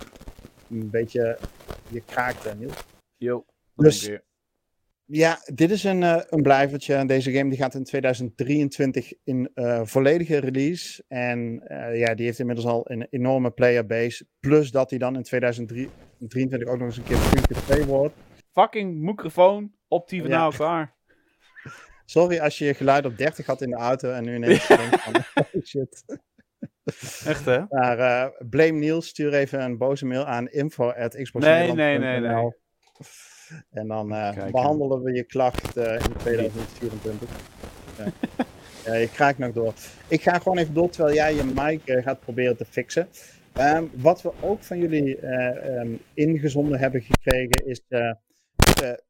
Een 0.70 0.90
beetje, 0.90 1.38
je 1.88 2.02
kraakte, 2.06 2.54
Niels. 2.58 2.84
Jo, 3.16 3.44
dus, 3.76 4.10
ja, 5.04 5.38
dit 5.54 5.70
is 5.70 5.84
een, 5.84 6.02
uh, 6.02 6.20
een 6.28 6.42
blijvertje. 6.42 7.04
Deze 7.04 7.32
game 7.32 7.50
die 7.50 7.58
gaat 7.58 7.74
in 7.74 7.84
2023 7.84 9.12
in 9.24 9.50
uh, 9.54 9.80
volledige 9.84 10.38
release. 10.38 11.04
En 11.08 11.62
uh, 11.68 11.98
ja, 11.98 12.14
die 12.14 12.24
heeft 12.24 12.38
inmiddels 12.38 12.66
al 12.66 12.90
een 12.90 13.06
enorme 13.10 13.50
playerbase. 13.50 14.26
Plus 14.40 14.70
dat 14.70 14.90
hij 14.90 14.98
dan 14.98 15.16
in 15.16 15.22
2023 15.22 16.68
ook 16.68 16.78
nog 16.78 16.86
eens 16.86 16.96
een 16.96 17.02
keer 17.02 17.16
free 17.16 17.42
to 17.42 17.60
play 17.66 17.84
wordt. 17.86 18.14
Fucking 18.52 19.00
microfoon 19.00 19.72
op 19.88 20.08
die 20.08 20.20
van 20.20 20.30
ja. 20.30 20.50
nou. 20.58 20.86
Sorry 22.12 22.38
als 22.38 22.58
je 22.58 22.64
je 22.64 22.74
geluid 22.74 23.04
op 23.04 23.18
30 23.18 23.46
had 23.46 23.62
in 23.62 23.70
de 23.70 23.76
auto 23.76 24.10
en 24.10 24.24
nu 24.24 24.34
ineens 24.34 24.66
denkt 24.66 25.00
van, 25.00 25.14
oh 25.34 25.64
shit. 25.64 26.04
Echt 27.24 27.44
hè? 27.44 27.62
Maar 27.68 27.98
uh, 27.98 28.48
blame 28.48 28.78
Niels, 28.78 29.08
stuur 29.08 29.34
even 29.34 29.62
een 29.62 29.78
boze 29.78 30.06
mail 30.06 30.24
aan 30.24 30.48
info.xbox. 30.48 31.44
Nee, 31.44 31.72
nee, 31.72 31.98
nee, 31.98 32.20
nee. 32.20 32.52
En 33.70 33.88
dan 33.88 34.12
uh, 34.12 34.50
behandelen 34.50 35.02
we 35.02 35.12
je 35.12 35.22
klacht 35.22 35.76
uh, 35.76 35.92
in 35.92 36.16
2024. 36.18 37.28
ja. 37.98 38.04
ja, 38.86 38.94
je 38.94 39.08
kraakt 39.10 39.38
nog 39.38 39.52
door. 39.52 39.74
Ik 40.08 40.22
ga 40.22 40.38
gewoon 40.38 40.58
even 40.58 40.74
door 40.74 40.90
terwijl 40.90 41.14
jij 41.14 41.34
je 41.34 41.44
mic 41.44 42.02
gaat 42.04 42.20
proberen 42.20 42.56
te 42.56 42.64
fixen. 42.64 43.08
Um, 43.58 43.90
wat 43.94 44.22
we 44.22 44.32
ook 44.40 44.62
van 44.62 44.78
jullie 44.78 45.26
um, 45.78 46.00
ingezonden 46.14 46.78
hebben 46.78 47.02
gekregen 47.02 47.66
is 47.66 47.82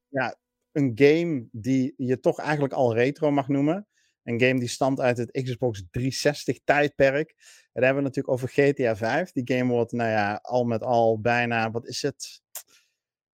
ja, 0.09 0.37
een 0.73 0.93
game 0.95 1.49
die 1.53 1.95
je 1.97 2.21
toch 2.21 2.39
eigenlijk 2.39 2.73
al 2.73 2.95
retro 2.95 3.31
mag 3.31 3.49
noemen. 3.49 3.87
Een 4.23 4.41
game 4.41 4.59
die 4.59 4.69
stamt 4.69 5.01
uit 5.01 5.17
het 5.17 5.31
Xbox 5.31 5.85
360 5.91 6.59
tijdperk. 6.65 7.29
En 7.29 7.81
daar 7.81 7.85
hebben 7.85 8.03
we 8.03 8.09
natuurlijk 8.09 8.35
over 8.35 8.49
GTA 8.49 8.97
5. 8.97 9.33
Die 9.33 9.57
game 9.57 9.73
wordt, 9.73 9.93
nou 9.93 10.11
ja, 10.11 10.39
al 10.43 10.65
met 10.65 10.83
al 10.83 11.21
bijna, 11.21 11.71
wat 11.71 11.87
is 11.87 12.03
het? 12.03 12.41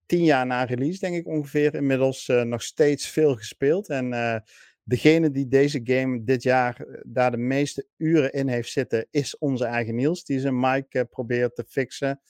Tien 0.07 0.25
jaar 0.25 0.47
na 0.47 0.65
release, 0.65 0.99
denk 0.99 1.17
ik 1.17 1.27
ongeveer, 1.27 1.75
inmiddels 1.75 2.29
uh, 2.29 2.43
nog 2.43 2.63
steeds 2.63 3.09
veel 3.09 3.37
gespeeld. 3.37 3.89
En 3.89 4.13
uh, 4.13 4.37
degene 4.83 5.31
die 5.31 5.49
deze 5.49 5.81
game 5.85 6.25
dit 6.25 6.43
jaar 6.43 6.87
uh, 6.87 7.01
daar 7.07 7.31
de 7.31 7.37
meeste 7.37 7.87
uren 7.97 8.33
in 8.33 8.49
heeft 8.49 8.71
zitten, 8.71 9.07
is 9.11 9.39
onze 9.39 9.65
eigen 9.65 9.95
Niels. 9.95 10.25
Die 10.25 10.41
zijn 10.41 10.61
mic 10.61 11.05
probeert 11.11 11.55
te 11.55 11.65
fixen. 11.69 12.21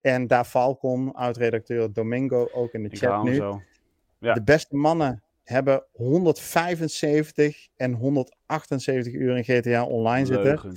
En 0.00 0.26
daar 0.26 0.44
Falcon, 0.44 1.12
oud-redacteur 1.12 1.92
Domingo, 1.92 2.48
ook 2.52 2.72
in 2.72 2.82
de 2.82 2.96
chat 2.96 3.24
nu. 3.24 3.34
Zo. 3.34 3.62
Ja. 4.24 4.34
De 4.34 4.42
beste 4.42 4.76
mannen 4.76 5.22
hebben 5.42 5.84
175 5.92 7.68
en 7.76 7.92
178 7.92 9.12
uur 9.12 9.36
in 9.36 9.44
GTA 9.44 9.84
Online 9.84 10.26
zitten. 10.26 10.76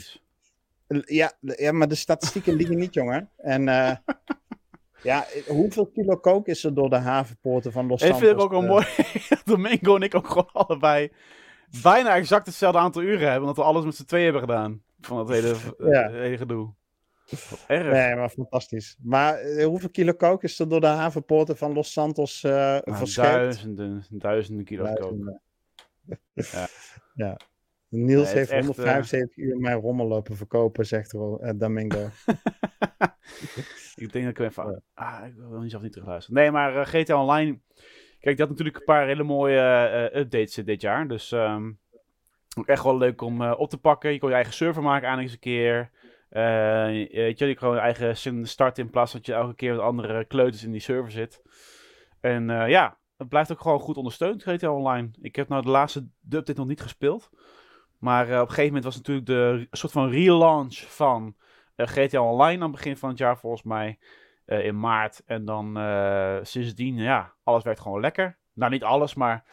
Ja, 1.05 1.31
ja, 1.39 1.71
maar 1.71 1.87
de 1.87 1.95
statistieken 1.95 2.53
liegen 2.59 2.77
niet, 2.77 2.93
jongen. 2.93 3.29
En 3.37 3.61
uh, 3.67 3.91
ja, 5.01 5.25
hoeveel 5.47 5.85
kilo 5.85 6.17
kook 6.17 6.47
is 6.47 6.63
er 6.63 6.73
door 6.73 6.89
de 6.89 6.95
havenpoorten 6.95 7.71
van 7.71 7.87
Los 7.87 8.01
Santos? 8.01 8.19
Ik 8.19 8.25
vind 8.25 8.35
het 8.35 8.45
ook 8.45 8.51
wel 8.51 8.61
mooi. 8.61 8.85
Domingo 9.45 9.95
en 9.95 10.01
ik 10.01 10.15
ook 10.15 10.27
gewoon 10.27 10.49
allebei 10.53 11.11
bijna 11.81 12.15
exact 12.15 12.45
hetzelfde 12.45 12.79
aantal 12.79 13.01
uren 13.01 13.29
hebben. 13.29 13.41
Omdat 13.41 13.55
we 13.55 13.63
alles 13.63 13.85
met 13.85 13.95
z'n 13.95 14.05
twee 14.05 14.23
hebben 14.23 14.41
gedaan. 14.41 14.81
Van 15.01 15.17
het 15.17 15.29
hele, 15.29 15.55
ja. 15.77 16.11
hele 16.11 16.37
gedoe. 16.37 16.73
Erg. 17.67 17.91
Nee, 17.91 18.15
maar 18.15 18.29
fantastisch. 18.29 18.97
Maar 19.03 19.45
uh, 19.45 19.65
hoeveel 19.65 19.89
kilo 19.89 20.13
kook 20.13 20.43
is 20.43 20.59
er 20.59 20.69
door 20.69 20.81
de 20.81 20.87
havenpoorten 20.87 21.57
van 21.57 21.73
Los 21.73 21.91
Santos 21.91 22.43
uh, 22.43 22.51
nou, 22.51 23.11
Duizenden, 23.13 24.05
duizenden 24.09 24.65
kilo 24.65 24.83
duizenden. 24.83 25.41
kook. 26.07 26.17
ja. 26.33 26.67
ja. 27.25 27.37
Niels 27.89 28.25
nee, 28.25 28.35
heeft 28.35 28.51
175 28.51 29.37
uh... 29.37 29.45
uur 29.45 29.57
mijn 29.57 29.79
rommel 29.79 30.07
lopen 30.07 30.35
verkopen, 30.35 30.85
zegt 30.85 31.13
uh, 31.13 31.49
Domingo. 31.55 31.99
ik 33.95 34.11
denk 34.11 34.25
dat 34.25 34.39
ik 34.39 34.39
even... 34.39 34.83
Ah, 34.93 35.25
ik 35.25 35.33
wil 35.35 35.59
niet 35.59 35.71
zelf 35.71 35.83
niet 35.83 35.91
terugluisteren. 35.91 36.41
Nee, 36.41 36.51
maar 36.51 36.85
GTA 36.85 37.21
Online... 37.21 37.59
Kijk, 38.19 38.37
dat 38.37 38.47
had 38.47 38.57
natuurlijk 38.57 38.77
een 38.77 38.93
paar 38.93 39.07
hele 39.07 39.23
mooie 39.23 40.11
updates 40.13 40.53
dit 40.53 40.81
jaar. 40.81 41.07
Dus 41.07 41.31
um, 41.31 41.79
ook 42.57 42.67
echt 42.67 42.83
wel 42.83 42.97
leuk 42.97 43.21
om 43.21 43.41
op 43.41 43.69
te 43.69 43.77
pakken. 43.77 44.11
Je 44.11 44.19
kon 44.19 44.29
je 44.29 44.35
eigen 44.35 44.53
server 44.53 44.83
maken 44.83 45.09
aan 45.09 45.19
eens 45.19 45.31
een 45.31 45.39
keer. 45.39 45.91
Uh, 46.29 46.85
weet 47.11 47.39
je, 47.39 47.45
je 47.45 47.57
gewoon 47.57 47.75
je 47.75 47.81
eigen 47.81 48.45
start 48.47 48.77
in 48.77 48.89
plaats 48.89 49.13
dat 49.13 49.25
je 49.25 49.33
elke 49.33 49.55
keer 49.55 49.71
met 49.71 49.81
andere 49.81 50.25
kleuters 50.25 50.63
in 50.63 50.71
die 50.71 50.81
server 50.81 51.11
zit. 51.11 51.41
En 52.21 52.49
uh, 52.49 52.69
ja, 52.69 52.97
het 53.17 53.29
blijft 53.29 53.51
ook 53.51 53.61
gewoon 53.61 53.79
goed 53.79 53.97
ondersteund, 53.97 54.43
GTA 54.43 54.71
Online. 54.71 55.09
Ik 55.21 55.35
heb 55.35 55.47
nou 55.47 55.61
de 55.61 55.69
laatste 55.69 56.07
update 56.29 56.59
nog 56.59 56.67
niet 56.67 56.81
gespeeld. 56.81 57.29
Maar 57.97 58.29
uh, 58.29 58.33
op 58.35 58.41
een 58.41 58.47
gegeven 58.47 58.65
moment 58.65 58.83
was 58.83 58.95
natuurlijk 58.95 59.25
de 59.25 59.67
soort 59.71 59.91
van 59.91 60.09
relaunch 60.09 60.77
van 60.77 61.35
GTA 61.75 62.21
Online 62.21 62.55
aan 62.55 62.71
het 62.71 62.71
begin 62.71 62.97
van 62.97 63.09
het 63.09 63.17
jaar 63.17 63.37
volgens 63.37 63.63
mij. 63.63 63.99
in 64.45 64.79
maart. 64.79 65.23
En 65.25 65.45
dan 65.45 65.79
sindsdien, 66.45 66.95
ja, 66.95 67.33
alles 67.43 67.63
werkt 67.63 67.79
gewoon 67.79 68.01
lekker. 68.01 68.37
Nou, 68.53 68.71
niet 68.71 68.83
alles, 68.83 69.15
maar 69.15 69.45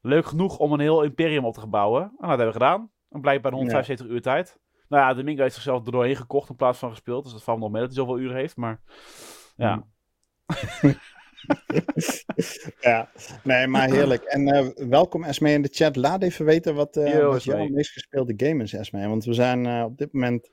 leuk 0.00 0.26
genoeg 0.26 0.58
om 0.58 0.72
een 0.72 0.80
heel 0.80 1.02
imperium 1.02 1.44
op 1.44 1.54
te 1.54 1.66
bouwen. 1.66 2.02
En 2.02 2.28
dat 2.28 2.28
hebben 2.28 2.46
we 2.46 2.52
gedaan. 2.52 2.90
En 3.10 3.20
blijkbaar 3.20 3.52
175 3.52 4.06
ja. 4.06 4.12
uur 4.12 4.22
tijd. 4.22 4.58
Nou 4.88 5.02
ja, 5.02 5.14
Domingo 5.14 5.42
heeft 5.42 5.54
zichzelf 5.54 5.86
er 5.86 5.92
doorheen 5.92 6.16
gekocht 6.16 6.48
in 6.48 6.56
plaats 6.56 6.78
van 6.78 6.90
gespeeld. 6.90 7.24
Dus 7.24 7.32
dat 7.32 7.42
valt 7.42 7.58
nog 7.58 7.70
mee 7.70 7.80
dat 7.80 7.94
hij 7.94 8.04
zoveel 8.04 8.18
uren 8.18 8.36
heeft. 8.36 8.56
Maar 8.56 8.80
ja. 9.56 9.86
ja, 12.80 13.10
nee, 13.42 13.66
maar 13.66 13.90
heerlijk. 13.90 14.22
En 14.22 14.48
uh, 14.48 14.88
welkom 14.88 15.24
Esme 15.24 15.52
in 15.52 15.62
de 15.62 15.68
chat. 15.72 15.96
Laat 15.96 16.22
even 16.22 16.44
weten 16.44 16.74
wat, 16.74 16.96
uh, 16.96 17.14
Yo, 17.14 17.30
wat 17.30 17.44
jouw 17.44 17.68
meest 17.68 17.92
gespeelde 17.92 18.34
game 18.36 18.62
is, 18.62 18.72
Esme. 18.72 19.08
Want 19.08 19.24
we 19.24 19.32
zijn 19.32 19.64
uh, 19.64 19.82
op 19.84 19.98
dit 19.98 20.12
moment 20.12 20.50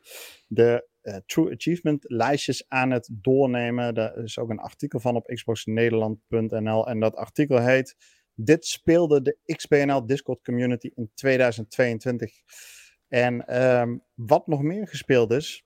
de 0.48 0.88
True 1.26 1.54
Achievement 1.54 2.04
lijstjes 2.08 2.66
aan 2.68 2.92
het 2.92 3.10
doornemen. 3.12 3.94
Daar 3.94 4.18
is 4.18 4.40
ook 4.40 4.50
een 4.50 4.60
artikel 4.60 5.00
van 5.00 5.16
op 5.16 5.26
xboxnederland.nl. 5.26 6.88
En 6.88 7.00
dat 7.00 7.16
artikel 7.16 7.62
heet... 7.62 7.96
Dit 8.38 8.66
speelde 8.66 9.22
de 9.22 9.38
XBNL 9.46 10.06
Discord 10.06 10.44
community 10.44 10.92
in 10.96 11.12
2022. 11.14 12.32
En 13.08 13.64
um, 13.64 14.04
wat 14.14 14.48
nog 14.48 14.62
meer 14.62 14.88
gespeeld 14.88 15.32
is, 15.32 15.66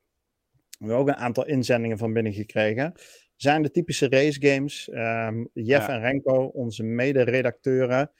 we 0.80 0.86
hebben 0.86 0.98
ook 0.98 1.08
een 1.08 1.24
aantal 1.24 1.46
inzendingen 1.46 1.98
van 1.98 2.14
binnen 2.14 2.34
gekregen, 2.34 2.94
zijn 3.36 3.62
de 3.62 3.72
typische 3.72 4.10
race 4.10 4.42
games. 4.42 4.90
Um, 4.92 5.50
Jeff 5.54 5.88
ja. 5.88 5.94
en 5.94 6.02
Renko, 6.02 6.46
onze 6.46 6.84
mede-redacteuren, 6.84 8.12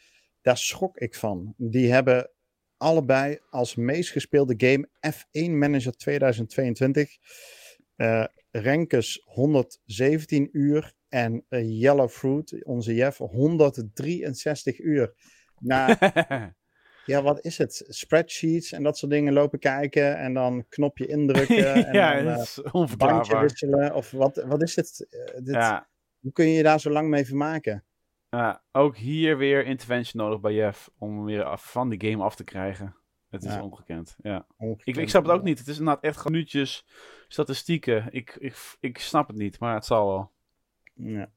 daar 0.42 0.58
schrok 0.58 0.98
ik 0.98 1.16
van. 1.16 1.54
Die 1.58 1.92
hebben 1.92 2.32
allebei 2.78 3.40
als 3.50 3.76
meest 3.76 4.12
gespeelde 4.12 4.54
game 4.58 4.90
F1 5.14 5.52
Manager 5.52 5.92
2022. 5.92 7.18
Uh, 7.98 8.26
Renkes 8.52 9.22
117 9.26 10.50
uur 10.52 10.94
En 11.10 11.46
uh, 11.50 11.80
Yellow 11.82 12.10
Fruit, 12.10 12.66
onze 12.66 12.94
Jeff, 12.94 13.18
163 13.18 14.80
uur. 14.80 15.14
Nou, 15.60 15.96
ja, 17.10 17.22
wat 17.22 17.46
is 17.46 17.58
het? 17.58 17.86
Spreadsheets 17.88 18.72
en 18.72 18.84
dat 18.84 18.98
soort 18.98 19.12
dingen 19.12 19.34
lopen 19.34 19.60
kijken 19.60 20.18
en 20.18 20.34
dan 20.34 20.66
knopje 20.70 21.06
indrukken. 21.06 21.74
en 21.86 21.94
ja, 21.94 22.16
dan, 22.16 22.26
dat 22.26 22.42
is 22.42 22.62
onverklaarbaar. 22.72 23.42
wisselen. 23.42 23.96
Of 23.96 24.12
wat, 24.12 24.44
wat 24.48 24.62
is 24.62 24.76
het? 24.76 25.08
Uh, 25.10 25.46
dit, 25.46 25.56
ja. 25.56 25.88
Hoe 26.20 26.32
kun 26.32 26.48
je 26.48 26.54
je 26.54 26.64
daar 26.64 26.80
zo 26.80 26.90
lang 26.90 27.10
mee 27.10 27.26
vermaken? 27.26 27.84
Ja, 28.30 28.64
ook 28.72 28.98
hier 28.98 29.38
weer 29.38 29.66
interventie 29.66 30.18
nodig 30.18 30.40
bij 30.40 30.54
Jeff 30.54 30.90
om 30.98 31.26
weer 31.26 31.44
af, 31.44 31.72
van 31.72 31.90
die 31.90 32.10
game 32.10 32.24
af 32.24 32.36
te 32.36 32.44
krijgen. 32.44 32.96
Het 33.30 33.44
is 33.44 33.54
ja. 33.54 33.64
ongekend, 33.64 34.16
ja. 34.22 34.46
Ongekend, 34.58 34.98
ik, 34.98 35.04
ik 35.04 35.10
snap 35.10 35.24
het 35.24 35.32
ook 35.32 35.44
niet. 35.44 35.60
Het 35.60 35.68
is 35.68 35.80
inderdaad 35.80 36.04
echt 36.04 36.26
minuutjes 36.26 36.86
statistieken. 37.28 38.08
Ik, 38.10 38.36
ik, 38.40 38.76
ik 38.80 38.98
snap 38.98 39.28
het 39.28 39.38
niet, 39.38 39.60
maar 39.60 39.74
het 39.74 39.86
zal 39.86 40.08
wel. 40.08 40.32
Ja. 40.94 41.30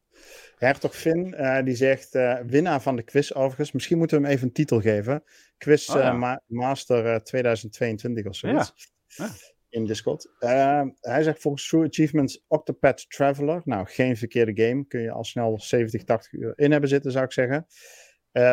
Hertog 0.56 0.96
Finn, 0.96 1.34
uh, 1.38 1.62
die 1.62 1.74
zegt, 1.74 2.14
uh, 2.14 2.38
winnaar 2.46 2.82
van 2.82 2.96
de 2.96 3.02
quiz 3.02 3.32
overigens. 3.32 3.72
Misschien 3.72 3.98
moeten 3.98 4.16
we 4.20 4.24
hem 4.24 4.32
even 4.32 4.46
een 4.46 4.52
titel 4.52 4.80
geven. 4.80 5.24
Quiz 5.58 5.88
oh, 5.88 5.96
ja. 5.96 6.12
ma 6.12 6.42
Master 6.46 7.22
2022 7.22 8.26
of 8.26 8.34
zoiets. 8.34 8.72
Ja. 9.06 9.24
ja. 9.24 9.32
In 9.68 9.86
Discord. 9.86 10.28
hij 11.00 11.22
zegt 11.22 11.40
volgens 11.40 11.68
True 11.68 11.86
Achievements 11.86 12.44
Octopath 12.48 13.10
Traveler. 13.10 13.62
Nou, 13.64 13.86
geen 13.86 14.16
verkeerde 14.16 14.64
game. 14.64 14.86
Kun 14.86 15.00
je 15.00 15.10
al 15.10 15.24
snel 15.24 15.60
70, 15.60 16.04
80 16.04 16.32
uur 16.32 16.52
in 16.56 16.70
hebben 16.70 16.88
zitten, 16.88 17.12
zou 17.12 17.24
ik 17.24 17.32
zeggen. 17.32 17.66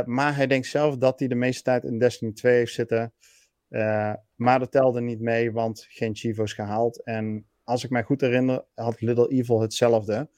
maar 0.06 0.36
hij 0.36 0.48
denkt 0.48 0.68
zelf 0.68 0.98
dat 0.98 1.20
hij 1.20 1.28
de 1.28 1.36
meeste 1.36 1.64
tijd 1.64 1.84
in 1.84 2.00
Destiny 2.00 2.32
2 2.32 2.56
heeft 2.56 2.74
zitten. 2.74 3.14
maar 4.36 4.60
dat 4.60 4.72
telde 4.72 5.02
niet 5.02 5.20
mee, 5.20 5.52
want 5.52 5.86
geen 5.90 6.16
Chivo's 6.16 6.54
gehaald. 6.54 7.04
En 7.04 7.50
als 7.64 7.84
ik 7.84 7.90
mij 7.90 8.04
goed 8.04 8.22
herinner, 8.22 8.66
had 8.76 9.02
Little 9.02 9.28
Evil 9.28 9.62
hetzelfde. 9.62 10.30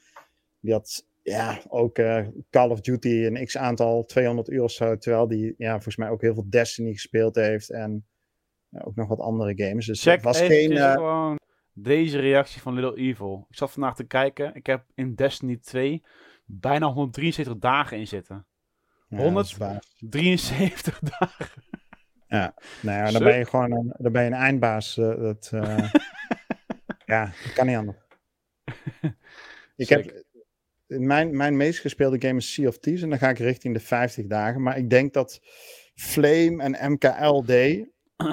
Die 0.60 0.74
had 0.74 1.06
ja, 1.21 1.62
ook 1.67 1.97
uh, 1.97 2.27
Call 2.49 2.69
of 2.69 2.81
Duty 2.81 3.25
een 3.25 3.45
x 3.45 3.57
aantal 3.57 4.05
200 4.05 4.49
uur 4.49 4.63
of 4.63 4.71
zo. 4.71 4.97
Terwijl 4.97 5.27
die 5.27 5.53
ja, 5.57 5.71
volgens 5.71 5.95
mij 5.95 6.10
ook 6.10 6.21
heel 6.21 6.34
veel 6.34 6.49
Destiny 6.49 6.91
gespeeld 6.91 7.36
heeft. 7.36 7.69
En 7.69 8.05
uh, 8.71 8.81
ook 8.88 8.95
nog 8.95 9.07
wat 9.07 9.19
andere 9.19 9.63
games. 9.63 9.86
Dus 9.86 10.01
Check 10.01 10.13
het 10.13 10.23
was 10.23 10.41
geen. 10.41 10.71
Uh... 10.71 10.91
gewoon 10.91 11.39
deze 11.73 12.19
reactie 12.19 12.62
van 12.62 12.73
Little 12.73 12.95
Evil. 12.95 13.45
Ik 13.49 13.55
zat 13.55 13.71
vandaag 13.71 13.95
te 13.95 14.03
kijken. 14.03 14.55
Ik 14.55 14.65
heb 14.65 14.86
in 14.95 15.15
Destiny 15.15 15.57
2 15.57 16.03
bijna 16.45 16.88
173 16.88 17.57
dagen 17.57 17.97
in 17.97 18.07
zitten. 18.07 18.45
Ja, 19.07 19.17
173 19.17 20.99
dagen. 21.19 21.63
Ja, 22.27 22.53
nou 22.81 22.97
ja, 22.97 23.12
dan 23.12 23.23
ben 23.23 23.38
je 23.38 23.45
gewoon 23.45 23.71
een, 23.71 23.93
dan 23.97 24.12
ben 24.12 24.23
je 24.23 24.27
een 24.27 24.36
eindbaas. 24.36 24.95
dat, 24.95 25.49
ja, 27.05 27.25
dat 27.43 27.53
kan 27.53 27.65
niet 27.65 27.75
anders. 27.77 27.97
Ik 29.75 29.89
heb, 29.89 30.23
mijn, 30.99 31.38
mijn 31.38 31.58
meest 31.58 31.80
gespeelde 31.80 32.21
game 32.21 32.38
is 32.38 32.54
Sea 32.54 32.67
of 32.67 32.77
Thieves. 32.77 33.01
En 33.01 33.10
dan 33.10 33.17
ga 33.17 33.30
ik 33.30 33.38
richting 33.38 33.73
de 33.73 33.80
50 33.80 34.27
dagen. 34.27 34.62
Maar 34.62 34.77
ik 34.77 34.89
denk 34.89 35.13
dat 35.13 35.39
Flame 35.95 36.63
en 36.63 36.91
MKLD. 36.91 37.88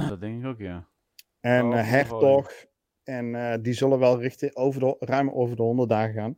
Dat 0.09 0.21
denk 0.21 0.43
ik 0.43 0.47
ook, 0.47 0.59
ja. 0.59 0.89
En 1.41 1.65
oh, 1.65 1.75
uh, 1.75 1.91
Hertog. 1.91 2.53
En 3.03 3.35
uh, 3.35 3.55
die 3.61 3.73
zullen 3.73 3.99
wel 3.99 4.21
richting 4.21 4.57
over 4.57 4.81
de, 4.81 4.97
ruim 4.99 5.31
over 5.31 5.57
de 5.57 5.63
100 5.63 5.89
dagen 5.89 6.15
gaan. 6.15 6.37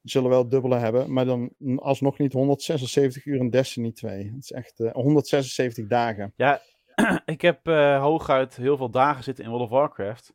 Die 0.00 0.12
zullen 0.12 0.30
wel 0.30 0.48
dubbele 0.48 0.76
hebben. 0.76 1.12
Maar 1.12 1.24
dan 1.24 1.52
alsnog 1.76 2.18
niet 2.18 2.32
176 2.32 3.26
uur 3.26 3.38
in 3.38 3.50
Destiny 3.50 3.92
2. 3.92 4.24
Het 4.24 4.42
is 4.42 4.52
echt 4.52 4.80
uh, 4.80 4.92
176 4.92 5.86
dagen. 5.86 6.32
Ja, 6.36 6.60
ik 7.24 7.40
heb 7.40 7.66
hooguit 7.66 8.56
heel 8.56 8.76
veel 8.76 8.90
dagen 8.90 9.24
zitten 9.24 9.44
in 9.44 9.50
World 9.50 9.64
of 9.64 9.70
Warcraft. 9.70 10.34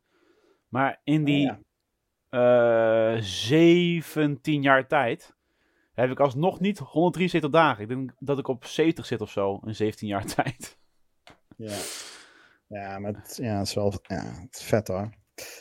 Maar 0.68 1.00
in 1.04 1.24
die. 1.24 1.50
Oh, 1.50 1.56
ja 1.56 1.68
uh, 2.30 3.16
eh, 3.16 3.22
17 3.22 4.62
jaar 4.62 4.86
tijd 4.86 5.34
heb 5.92 6.10
ik 6.10 6.20
alsnog 6.20 6.60
niet 6.60 6.78
173 6.78 7.50
dagen. 7.50 7.82
Ik 7.82 7.88
denk 7.88 8.12
dat 8.18 8.38
ik 8.38 8.48
op 8.48 8.64
70 8.64 9.06
zit 9.06 9.20
of 9.20 9.30
zo 9.30 9.60
in 9.64 9.74
17 9.74 10.08
jaar 10.08 10.24
tijd. 10.34 10.78
Ja, 11.56 11.76
ja 12.66 12.98
maar 12.98 13.12
het, 13.12 13.38
ja, 13.42 13.58
het 13.58 13.66
is 13.66 13.74
wel 13.74 13.92
ja, 14.02 14.24
het 14.24 14.56
is 14.56 14.62
vet 14.62 14.88
hoor. 14.88 15.18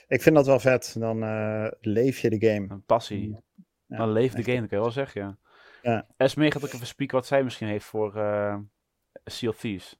Ik 0.07 0.21
vind 0.21 0.35
dat 0.35 0.45
wel 0.45 0.59
vet. 0.59 0.95
Dan 0.99 1.23
uh, 1.23 1.67
leef 1.81 2.19
je 2.19 2.29
de 2.29 2.47
game. 2.47 2.67
Een 2.69 2.83
passie. 2.85 3.37
Ja, 3.85 3.97
dan 3.97 4.11
leef 4.11 4.33
de 4.33 4.43
game, 4.43 4.59
dat 4.59 4.69
kan 4.69 4.77
je 4.77 4.83
wel 4.83 4.93
zeggen, 4.93 5.21
ja. 5.21 5.37
ja. 5.81 6.07
Esme 6.17 6.51
gaat 6.51 6.65
ook 6.65 6.73
even 6.73 6.87
spieken 6.87 7.17
wat 7.17 7.27
zij 7.27 7.43
misschien 7.43 7.67
heeft 7.67 7.85
voor 7.85 8.17
uh, 8.17 8.57
Sea 9.25 9.49
of 9.49 9.57
Thieves. 9.57 9.99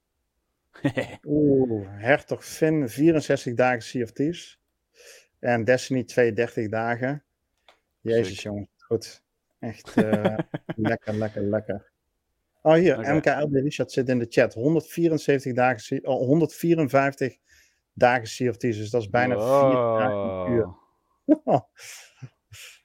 Oeh, 1.24 1.88
Hertog 1.90 2.44
Finn, 2.44 2.88
64 2.88 3.54
dagen 3.54 3.82
Sea 3.82 4.02
of 4.02 4.12
Thieves. 4.12 4.59
En 5.40 5.64
Destiny 5.64 6.04
32 6.04 6.68
dagen. 6.68 7.22
Jezus, 8.00 8.42
jongen. 8.42 8.68
Goed. 8.78 9.22
Echt 9.58 9.96
uh, 9.96 10.36
lekker, 10.76 11.14
lekker, 11.14 11.42
lekker. 11.42 11.90
Oh, 12.62 12.74
hier. 12.74 12.98
Okay. 12.98 13.16
MKLB 13.16 13.54
Richard 13.54 13.92
zit 13.92 14.08
in 14.08 14.18
de 14.18 14.26
chat. 14.28 14.54
174 14.54 15.54
dagen, 15.54 16.06
oh, 16.06 16.26
154 16.26 17.36
dagen 17.92 18.26
Sea 18.26 18.50
of 18.50 18.56
Thieves. 18.56 18.78
Dus 18.78 18.90
dat 18.90 19.02
is 19.02 19.08
bijna 19.08 19.36
oh. 19.36 19.96
4 19.96 20.08
dagen 20.08 20.52
uur. 20.52 20.78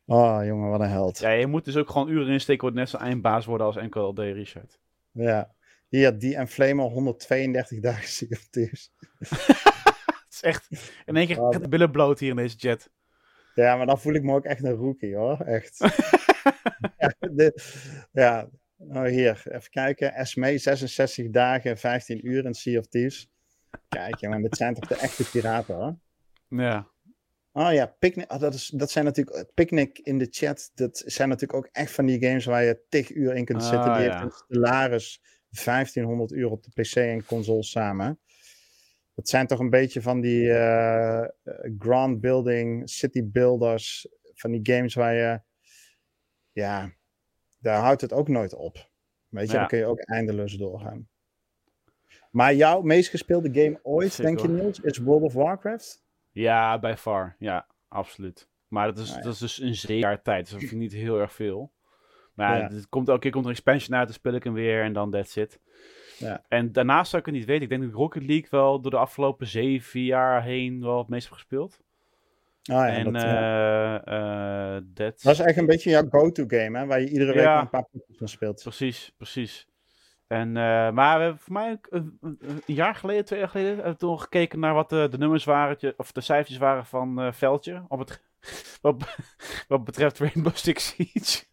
oh, 0.06 0.46
jongen, 0.46 0.70
wat 0.70 0.80
een 0.80 0.90
held. 0.90 1.20
Ja, 1.20 1.30
je 1.30 1.48
moet 1.48 1.66
dus 1.66 1.78
ook 1.78 1.90
gewoon 1.90 2.10
uren 2.10 2.34
insteken. 2.34 2.62
Wordt 2.62 2.78
net 2.78 2.90
zo 2.90 2.98
eindbaas 2.98 3.46
worden 3.46 3.68
als 3.68 3.76
MKLD 3.76 4.20
Richard. 4.20 4.80
Ja. 5.12 5.54
Hier, 5.88 6.20
die 6.20 6.36
en 6.36 6.48
Flame 6.48 6.82
132 6.82 7.80
dagen 7.80 8.08
Sea 8.08 8.28
of 8.32 8.48
Thieves 8.50 8.92
is 10.36 10.42
echt, 10.42 10.68
in 11.06 11.16
één 11.16 11.28
keer 11.28 11.36
gaat 11.36 11.62
de 11.62 11.70
billen 11.70 11.92
bloot 11.92 12.20
hier 12.20 12.30
in 12.30 12.36
deze 12.36 12.58
chat. 12.58 12.90
Ja, 13.56 13.76
maar 13.76 13.86
dan 13.86 14.00
voel 14.00 14.14
ik 14.14 14.24
me 14.24 14.34
ook 14.34 14.46
echt 14.46 14.64
een 14.64 14.76
rookie 14.76 15.16
hoor, 15.16 15.40
echt. 15.40 15.78
ja, 16.98 17.14
de, 17.20 17.62
ja. 18.12 18.50
Oh, 18.78 19.04
hier, 19.04 19.44
even 19.46 19.70
kijken. 19.70 20.26
SME 20.26 20.58
66 20.58 21.30
dagen, 21.30 21.78
15 21.78 22.28
uur 22.28 22.46
in 22.46 22.54
Sea 22.54 22.80
of 22.80 22.88
Thieves. 22.88 23.30
Kijk, 23.88 24.20
jongen, 24.20 24.42
dit 24.42 24.58
zijn 24.58 24.74
toch 24.74 24.88
de 24.88 24.96
echte 24.96 25.30
piraten 25.30 25.76
hoor. 25.76 25.98
Ja. 26.48 26.94
Oh 27.52 27.74
ja, 27.74 27.86
Picnic, 28.00 28.32
oh, 28.32 28.40
dat, 28.40 28.54
is, 28.54 28.68
dat 28.68 28.92
zijn 28.92 29.06
natuurlijk, 29.06 29.52
Picnic 29.54 30.00
in 30.00 30.18
de 30.18 30.28
chat, 30.30 30.72
dat 30.74 31.04
zijn 31.06 31.30
natuurlijk 31.30 31.60
ook 31.60 31.70
echt 31.72 31.92
van 31.92 32.06
die 32.06 32.26
games 32.26 32.46
waar 32.46 32.64
je 32.64 32.82
tig 32.90 33.16
uur 33.16 33.36
in 33.36 33.46
kunt 33.46 33.62
oh, 33.62 33.70
zitten. 33.70 33.94
Die 33.94 34.04
ja. 34.04 34.12
heeft 34.12 34.24
een 34.24 34.32
Stellaris 34.32 35.22
1500 35.64 36.32
uur 36.32 36.50
op 36.50 36.64
de 36.64 36.82
PC 36.82 36.96
en 36.96 37.26
console 37.26 37.64
samen. 37.64 38.20
Het 39.16 39.30
zijn 39.30 39.48
toch 39.48 39.60
een 39.60 39.70
beetje 39.70 40.02
van 40.02 40.22
die 40.22 40.44
uh, 40.44 41.26
ground 41.80 42.22
building, 42.22 42.90
city 42.90 43.24
builders, 43.24 44.08
van 44.34 44.52
die 44.52 44.76
games 44.76 44.94
waar 44.94 45.14
je, 45.14 45.42
ja, 46.52 46.92
daar 47.60 47.82
houdt 47.82 48.02
het 48.02 48.14
ook 48.14 48.28
nooit 48.28 48.54
op. 48.54 48.90
Weet 49.30 49.48
je, 49.48 49.54
ja. 49.54 49.60
dan 49.60 49.68
kun 49.68 49.78
je 49.78 49.86
ook 49.86 50.00
eindeloos 50.00 50.54
doorgaan. 50.54 51.08
Maar 52.32 52.56
jouw 52.56 52.82
meest 52.82 53.10
gespeelde 53.10 53.62
game 53.62 53.80
ooit, 53.84 54.18
denk 54.18 54.40
je 54.40 54.48
Niels, 54.48 54.80
is 54.80 54.98
World 54.98 55.22
of 55.22 55.34
Warcraft? 55.34 56.04
Ja, 56.32 56.80
by 56.80 56.94
far. 56.98 57.36
Ja, 57.40 57.68
absoluut. 57.88 58.50
Maar 58.68 58.88
dat 58.88 58.98
is, 58.98 59.10
ja. 59.10 59.22
dat 59.22 59.34
is 59.34 59.40
dus 59.40 59.88
een 59.88 59.98
jaar 59.98 60.22
tijd, 60.22 60.42
dus 60.42 60.52
dat 60.52 60.60
vind 60.60 60.72
ik 60.72 60.78
niet 60.78 60.94
heel 60.94 61.20
erg 61.20 61.34
veel. 61.34 61.72
Maar 62.34 62.58
ja. 62.58 62.68
het 62.68 62.90
komt 62.90 63.08
elke 63.08 63.22
keer 63.22 63.32
komt 63.32 63.44
er 63.44 63.50
een 63.50 63.56
expansion 63.56 63.98
uit, 63.98 64.08
dan 64.08 64.16
speel 64.16 64.34
ik 64.34 64.44
hem 64.44 64.54
weer 64.54 64.84
en 64.84 64.94
dan 64.94 65.12
that's 65.12 65.36
it. 65.36 65.60
Ja. 66.18 66.44
En 66.48 66.72
daarnaast 66.72 67.10
zou 67.10 67.22
ik 67.22 67.28
het 67.28 67.38
niet 67.38 67.46
weten. 67.46 67.64
Ik 67.64 67.70
denk 67.70 67.82
dat 67.82 67.92
Rocket 67.92 68.24
League 68.24 68.48
wel 68.50 68.82
door 68.82 68.92
de 68.92 68.98
afgelopen 68.98 69.48
zeven 69.48 70.04
jaar 70.04 70.44
heen 70.44 70.82
wel 70.82 70.98
het 70.98 71.08
meest 71.08 71.24
heb 71.24 71.34
gespeeld. 71.34 71.80
Ah, 72.64 72.76
ja, 72.76 72.88
en 72.88 73.14
dat, 73.14 73.24
uh, 73.24 75.14
dat 75.22 75.34
is 75.34 75.40
echt 75.40 75.58
een 75.58 75.66
beetje 75.66 75.90
jouw 75.90 76.08
go-to 76.10 76.44
game, 76.48 76.80
hè? 76.80 76.86
Waar 76.86 77.02
je 77.02 77.10
iedere 77.10 77.34
week 77.34 77.44
ja, 77.44 77.62
een 77.62 77.70
paar 77.70 77.88
potjes 77.92 78.18
van 78.18 78.28
speelt. 78.28 78.62
Precies, 78.62 79.14
precies. 79.18 79.68
En, 80.28 80.48
uh, 80.48 80.92
maar 80.92 81.18
we 81.18 81.24
hebben 81.24 81.42
voor 81.42 81.54
mij 81.54 81.78
een, 81.90 82.18
een, 82.22 82.62
jaar 82.66 82.96
geleden, 82.96 83.26
twee 83.26 83.40
jaar 83.40 83.50
geleden, 83.50 83.74
hebben 83.74 83.92
we 83.92 83.98
toen 83.98 84.20
gekeken 84.20 84.60
naar 84.60 84.74
wat 84.74 84.90
de, 84.90 85.08
de 85.12 85.18
nummers 85.18 85.44
waren, 85.44 85.94
of 85.98 86.12
de 86.12 86.22
cijfertjes 86.22 86.58
waren 86.58 86.86
van 86.86 87.22
uh, 87.22 87.32
Veldje. 87.32 87.86
Op 87.88 88.00
het, 88.00 88.22
wat, 88.82 89.16
wat 89.68 89.84
betreft 89.84 90.20
Rainbow 90.20 90.56
Six 90.56 90.88
Siege. 90.88 91.44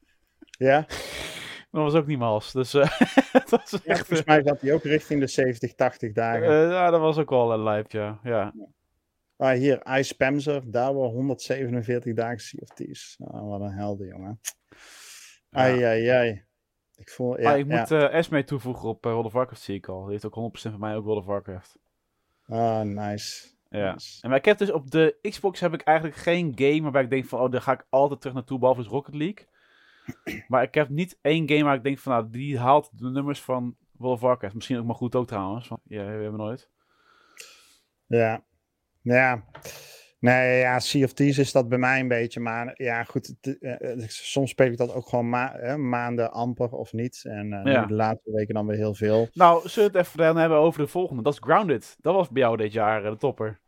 Ja. 0.59 0.87
Dat 1.73 1.83
was 1.83 1.95
ook 1.95 2.07
niet 2.07 2.19
mals. 2.19 2.53
Dus 2.53 2.75
uh, 2.75 2.83
dat 3.33 3.51
was 3.51 3.73
echt, 3.73 3.85
ja, 3.85 3.95
volgens 3.95 4.21
eh, 4.21 4.27
mij 4.27 4.43
zat 4.43 4.61
hij 4.61 4.73
ook 4.73 4.83
richting 4.83 5.21
de 5.21 5.27
70, 5.27 5.75
80 5.75 6.13
dagen. 6.13 6.43
Uh, 6.43 6.71
ja, 6.71 6.91
dat 6.91 7.01
was 7.01 7.19
ook 7.19 7.31
wel 7.31 7.53
een 7.53 7.63
lijp, 7.63 7.91
ja. 7.91 8.21
ja. 8.23 8.55
Ah, 9.37 9.53
hier, 9.53 9.99
Ice 9.99 10.17
Pamser, 10.17 10.71
daar 10.71 10.95
wel 10.95 11.11
147 11.11 12.15
dagen 12.15 12.67
Thieves. 12.75 13.17
Oh, 13.19 13.49
wat 13.49 13.61
een 13.61 13.73
helder, 13.73 14.07
jongen. 14.07 14.41
Ai, 15.51 15.83
ai, 15.83 16.07
ai. 16.09 16.45
Ik, 16.97 17.11
voel, 17.11 17.41
ja, 17.41 17.53
ah, 17.53 17.59
ik 17.59 17.67
moet 17.67 17.91
Esme 17.91 18.45
toevoegen 18.45 18.89
op 18.89 19.05
World 19.05 19.25
of 19.25 19.33
Warcraft, 19.33 19.63
zie 19.63 19.77
ik 19.77 19.89
al. 19.89 20.03
Die 20.03 20.11
heeft 20.11 20.27
ook 20.27 20.53
100% 20.59 20.71
van 20.71 20.81
mij 20.81 20.97
ook 20.97 21.05
World 21.05 21.21
of 21.21 21.27
Warcraft. 21.27 21.79
Ah, 22.47 22.81
nice. 22.81 23.51
Ja. 23.69 23.97
En 24.21 24.29
maar 24.29 24.39
ik 24.39 24.45
heb 24.45 24.59
dus 24.59 24.71
op 24.71 24.91
de 24.91 25.19
Xbox 25.21 25.61
heb 25.61 25.75
ik 25.75 25.81
eigenlijk 25.81 26.17
geen 26.17 26.53
game 26.55 26.83
waarbij 26.83 27.03
ik 27.03 27.11
denk 27.11 27.25
van, 27.25 27.41
oh, 27.41 27.51
daar 27.51 27.63
ga 27.63 27.73
ik 27.73 27.87
altijd 27.89 28.21
terug 28.21 28.37
naartoe, 28.37 28.59
behalve 28.59 28.83
Rocket 28.83 29.15
League. 29.15 29.47
Maar 30.49 30.63
ik 30.63 30.75
heb 30.75 30.89
niet 30.89 31.19
één 31.21 31.49
game 31.49 31.65
waar 31.65 31.77
ik 31.77 31.83
denk 31.83 31.99
van, 31.99 32.13
nou, 32.13 32.31
die 32.31 32.59
haalt 32.59 32.91
de 32.93 33.11
nummers 33.11 33.41
van 33.41 33.77
World 33.93 34.15
of 34.15 34.21
Warcraft. 34.21 34.55
Misschien 34.55 34.79
ook 34.79 34.87
maar 34.87 34.95
goed 34.95 35.15
ook 35.15 35.27
trouwens. 35.27 35.67
Van, 35.67 35.81
ja, 35.85 36.05
we 36.05 36.11
hebben 36.11 36.37
nooit. 36.37 36.71
Ja. 38.07 38.45
Ja. 39.03 39.45
Nee, 40.19 40.59
ja, 40.59 40.79
Sea 40.79 41.05
of 41.05 41.13
Thieves 41.13 41.39
is 41.39 41.53
dat 41.53 41.69
bij 41.69 41.79
mij 41.79 42.01
een 42.01 42.09
beetje. 42.09 42.41
Maar 42.41 42.75
ja, 42.75 43.05
goed. 43.05 43.35
Uh, 43.41 43.75
soms 44.07 44.51
speel 44.51 44.67
ik 44.67 44.77
dat 44.77 44.95
ook 44.95 45.09
gewoon 45.09 45.29
ma 45.29 45.77
maanden 45.77 46.33
amper 46.33 46.71
of 46.71 46.93
niet. 46.93 47.25
En 47.25 47.53
uh, 47.53 47.73
ja. 47.73 47.87
de 47.87 47.95
laatste 47.95 48.33
weken 48.33 48.55
dan 48.55 48.67
weer 48.67 48.77
heel 48.77 48.95
veel. 48.95 49.29
Nou, 49.33 49.69
zullen 49.69 49.93
we 49.93 49.99
het 49.99 50.07
even 50.07 50.19
dan 50.19 50.37
hebben 50.37 50.59
over 50.59 50.81
de 50.81 50.87
volgende? 50.87 51.23
Dat 51.23 51.33
is 51.33 51.39
Grounded. 51.43 51.97
Dat 52.01 52.15
was 52.15 52.29
bij 52.29 52.43
jou 52.43 52.57
dit 52.57 52.73
jaar 52.73 53.03
de 53.03 53.17
topper. 53.17 53.61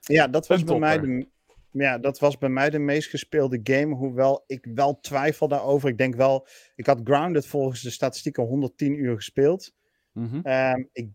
Ja, 0.00 0.28
dat 0.28 0.46
was 0.46 0.64
bij 0.64 0.78
mij 0.78 1.00
de, 1.00 1.28
ja, 1.70 1.98
dat 1.98 2.18
was 2.18 2.38
bij 2.38 2.48
mij 2.48 2.70
de 2.70 2.78
meest 2.78 3.10
gespeelde 3.10 3.60
game. 3.62 3.94
Hoewel 3.94 4.44
ik 4.46 4.66
wel 4.74 5.00
twijfel 5.00 5.48
daarover. 5.48 5.88
Ik 5.88 5.98
denk 5.98 6.14
wel, 6.14 6.46
ik 6.74 6.86
had 6.86 7.00
Grounded 7.04 7.46
volgens 7.46 7.82
de 7.82 7.90
statistieken 7.90 8.42
110 8.42 8.94
uur 8.94 9.14
gespeeld. 9.14 9.74
Mm 10.12 10.28
-hmm. 10.28 10.88
ik 10.92 11.08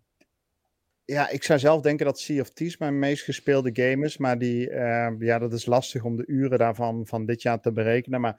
ja, 1.05 1.29
ik 1.29 1.43
zou 1.43 1.59
zelf 1.59 1.81
denken 1.81 2.05
dat 2.05 2.19
Sea 2.19 2.41
of 2.41 2.49
Thieves 2.49 2.77
mijn 2.77 2.99
meest 2.99 3.23
gespeelde 3.23 3.69
game 3.73 4.05
is. 4.05 4.17
Maar 4.17 4.37
die, 4.37 4.69
uh, 4.69 5.11
ja, 5.19 5.39
dat 5.39 5.53
is 5.53 5.65
lastig 5.65 6.03
om 6.03 6.15
de 6.15 6.27
uren 6.27 6.57
daarvan 6.57 7.07
van 7.07 7.25
dit 7.25 7.41
jaar 7.41 7.59
te 7.59 7.71
berekenen. 7.71 8.21
Maar 8.21 8.37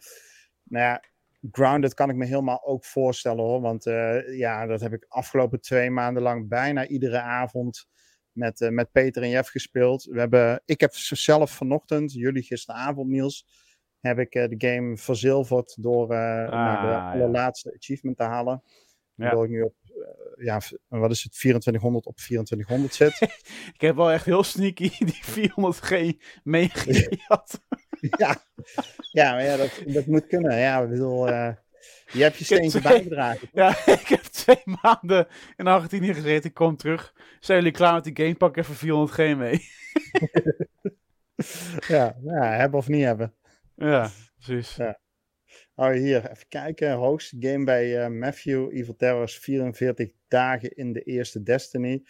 nou 0.63 0.85
ja, 0.85 1.03
Grounded 1.51 1.95
kan 1.95 2.11
ik 2.11 2.17
me 2.17 2.25
helemaal 2.25 2.65
ook 2.65 2.85
voorstellen 2.85 3.45
hoor. 3.45 3.61
Want 3.61 3.87
uh, 3.87 4.39
ja, 4.39 4.67
dat 4.67 4.81
heb 4.81 4.93
ik 4.93 5.07
afgelopen 5.09 5.61
twee 5.61 5.91
maanden 5.91 6.23
lang 6.23 6.49
bijna 6.49 6.87
iedere 6.87 7.21
avond 7.21 7.89
met, 8.37 8.61
uh, 8.61 8.69
met 8.69 8.93
Peter 8.93 9.23
en 9.23 9.29
Jeff 9.29 9.51
gespeeld. 9.51 10.05
We 10.05 10.19
hebben, 10.19 10.63
ik 10.65 10.81
heb 10.81 10.95
zelf 10.95 11.51
vanochtend, 11.51 12.13
jullie 12.13 12.43
gisteravond 12.43 13.09
Niels, 13.09 13.47
heb 14.01 14.19
ik 14.19 14.33
de 14.33 14.55
game 14.59 14.97
verzilverd 14.97 15.83
door 15.83 16.03
ah, 16.03 16.51
naar 16.51 16.83
de 16.83 17.19
allerlaatste 17.19 17.69
ja. 17.69 17.77
achievement 17.77 18.17
te 18.17 18.23
halen. 18.23 18.63
Ja. 19.15 19.25
Waardoor 19.25 19.45
ik 19.45 19.51
nu 19.51 19.63
op 19.63 19.75
ja, 20.37 20.61
wat 20.89 21.11
is 21.11 21.23
het, 21.23 21.33
2400 21.33 22.07
op 22.07 22.17
2400 22.17 22.95
zet. 22.95 23.21
ik 23.75 23.81
heb 23.81 23.97
wel 23.97 24.11
echt 24.11 24.25
heel 24.25 24.43
sneaky 24.43 24.91
die 24.99 25.23
400G 25.51 26.17
meegehad. 26.43 27.61
ja. 28.01 28.37
ja, 29.13 29.33
maar 29.33 29.45
ja, 29.45 29.57
dat, 29.57 29.83
dat 29.87 30.07
moet 30.07 30.27
kunnen. 30.27 30.59
Ja, 30.59 30.83
ik 30.83 30.89
bedoel, 30.89 31.29
uh, 31.29 31.53
je 32.13 32.23
hebt 32.23 32.37
je 32.37 32.45
steentje 32.45 32.81
bijgedragen. 32.81 33.49
Ja, 33.53 33.69
ik 33.87 34.07
heb 34.09 34.23
twee 34.23 34.63
maanden 34.83 35.27
in 35.57 35.67
Argentinië 35.67 36.15
gezeten. 36.15 36.49
Ik 36.49 36.55
kom 36.55 36.77
terug. 36.77 37.15
Zijn 37.41 37.59
jullie 37.59 37.73
klaar 37.73 37.95
met 37.95 38.05
die 38.05 38.17
game? 38.17 38.35
Pak 38.35 38.57
even 38.57 39.09
400G 39.09 39.37
mee. 39.37 39.61
ja, 41.97 42.17
ja, 42.25 42.53
hebben 42.57 42.79
of 42.79 42.89
niet 42.89 43.05
hebben. 43.05 43.35
Ja, 43.75 44.11
precies. 44.39 44.77
Ja. 44.77 44.99
Oh, 45.75 45.91
hier, 45.91 46.31
even 46.31 46.49
kijken. 46.49 46.93
Hoogste 46.93 47.37
game 47.41 47.65
bij 47.65 48.05
uh, 48.05 48.19
Matthew. 48.21 48.69
Evil 48.73 48.97
Terrors 48.97 49.39
44 49.39 50.11
dagen 50.29 50.77
in 50.77 50.93
de 50.93 51.03
eerste 51.03 51.43
Destiny. 51.43 52.03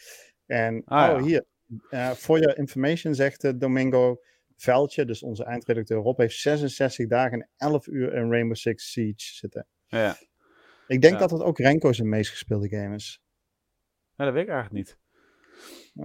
En 0.46 0.82
ah, 0.84 1.14
oh, 1.14 1.22
hier. 1.22 1.44
Uh, 1.90 2.10
for 2.10 2.38
your 2.38 2.58
information 2.58 3.14
zegt 3.14 3.44
uh, 3.44 3.52
Domingo 3.56 4.20
Veldje, 4.56 5.04
dus 5.04 5.22
onze 5.22 5.44
eindredacteur 5.44 5.98
Rob, 5.98 6.18
heeft 6.18 6.36
66 6.38 7.06
dagen 7.06 7.40
en 7.40 7.48
11 7.56 7.86
uur 7.86 8.14
in 8.14 8.30
Rainbow 8.30 8.56
Six 8.56 8.92
Siege 8.92 9.34
zitten. 9.34 9.66
Ja. 9.86 10.16
Ik 10.86 11.00
denk 11.00 11.18
dat 11.18 11.30
het 11.30 11.42
ook 11.42 11.58
Renko 11.58 11.92
zijn 11.92 12.08
meest 12.08 12.30
gespeelde 12.30 12.68
game 12.68 12.94
is. 12.94 13.22
Ja, 14.14 14.24
dat 14.24 14.34
weet 14.34 14.42
ik 14.42 14.48
eigenlijk 14.48 14.86
niet. 14.86 14.98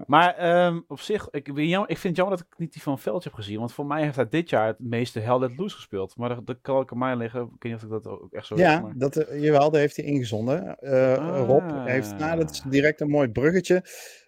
Maar 0.06 0.65
um, 0.65 0.84
op 0.88 1.00
zich, 1.00 1.30
ik, 1.30 1.48
ik 1.48 1.98
vind 1.98 2.04
het 2.04 2.15
jammer 2.15 2.38
dat 2.38 2.46
ik 2.52 2.58
niet 2.58 2.74
die 2.74 2.82
van 2.82 3.00
Veldje 3.00 3.30
heb 3.30 3.38
gezien. 3.38 3.60
Want 3.60 3.74
voor 3.74 3.86
mij 3.86 4.04
heeft 4.04 4.15
hij 4.15 4.30
dit 4.30 4.50
jaar 4.50 4.67
het 4.67 4.80
meeste 4.80 5.20
Hell 5.20 5.39
Let 5.39 5.58
Loose 5.58 5.76
gespeeld. 5.76 6.17
Maar 6.17 6.30
dat, 6.30 6.46
dat 6.46 6.58
kan 6.62 6.82
ik 6.82 6.91
aan 6.91 6.98
mij 6.98 7.15
liggen. 7.15 7.41
Ik 7.41 7.48
weet 7.50 7.72
niet 7.72 7.76
of 7.76 7.84
ik 7.84 7.89
dat 7.89 8.08
ook 8.08 8.34
echt 8.34 8.46
zo 8.46 8.56
Ja, 8.56 8.80
maar... 8.80 8.94
dat, 8.98 9.15
uh, 9.15 9.41
jawel, 9.41 9.72
daar 9.72 9.82
heeft 9.82 9.96
hij 9.96 10.06
ingezonden. 10.06 10.78
Uh, 10.82 11.17
ah. 11.17 11.46
Rob 11.48 11.88
heeft, 11.88 12.17
nou, 12.17 12.38
dat 12.39 12.52
is 12.52 12.62
direct 12.62 13.02
een 13.02 13.10
mooi 13.10 13.30
bruggetje. 13.30 13.84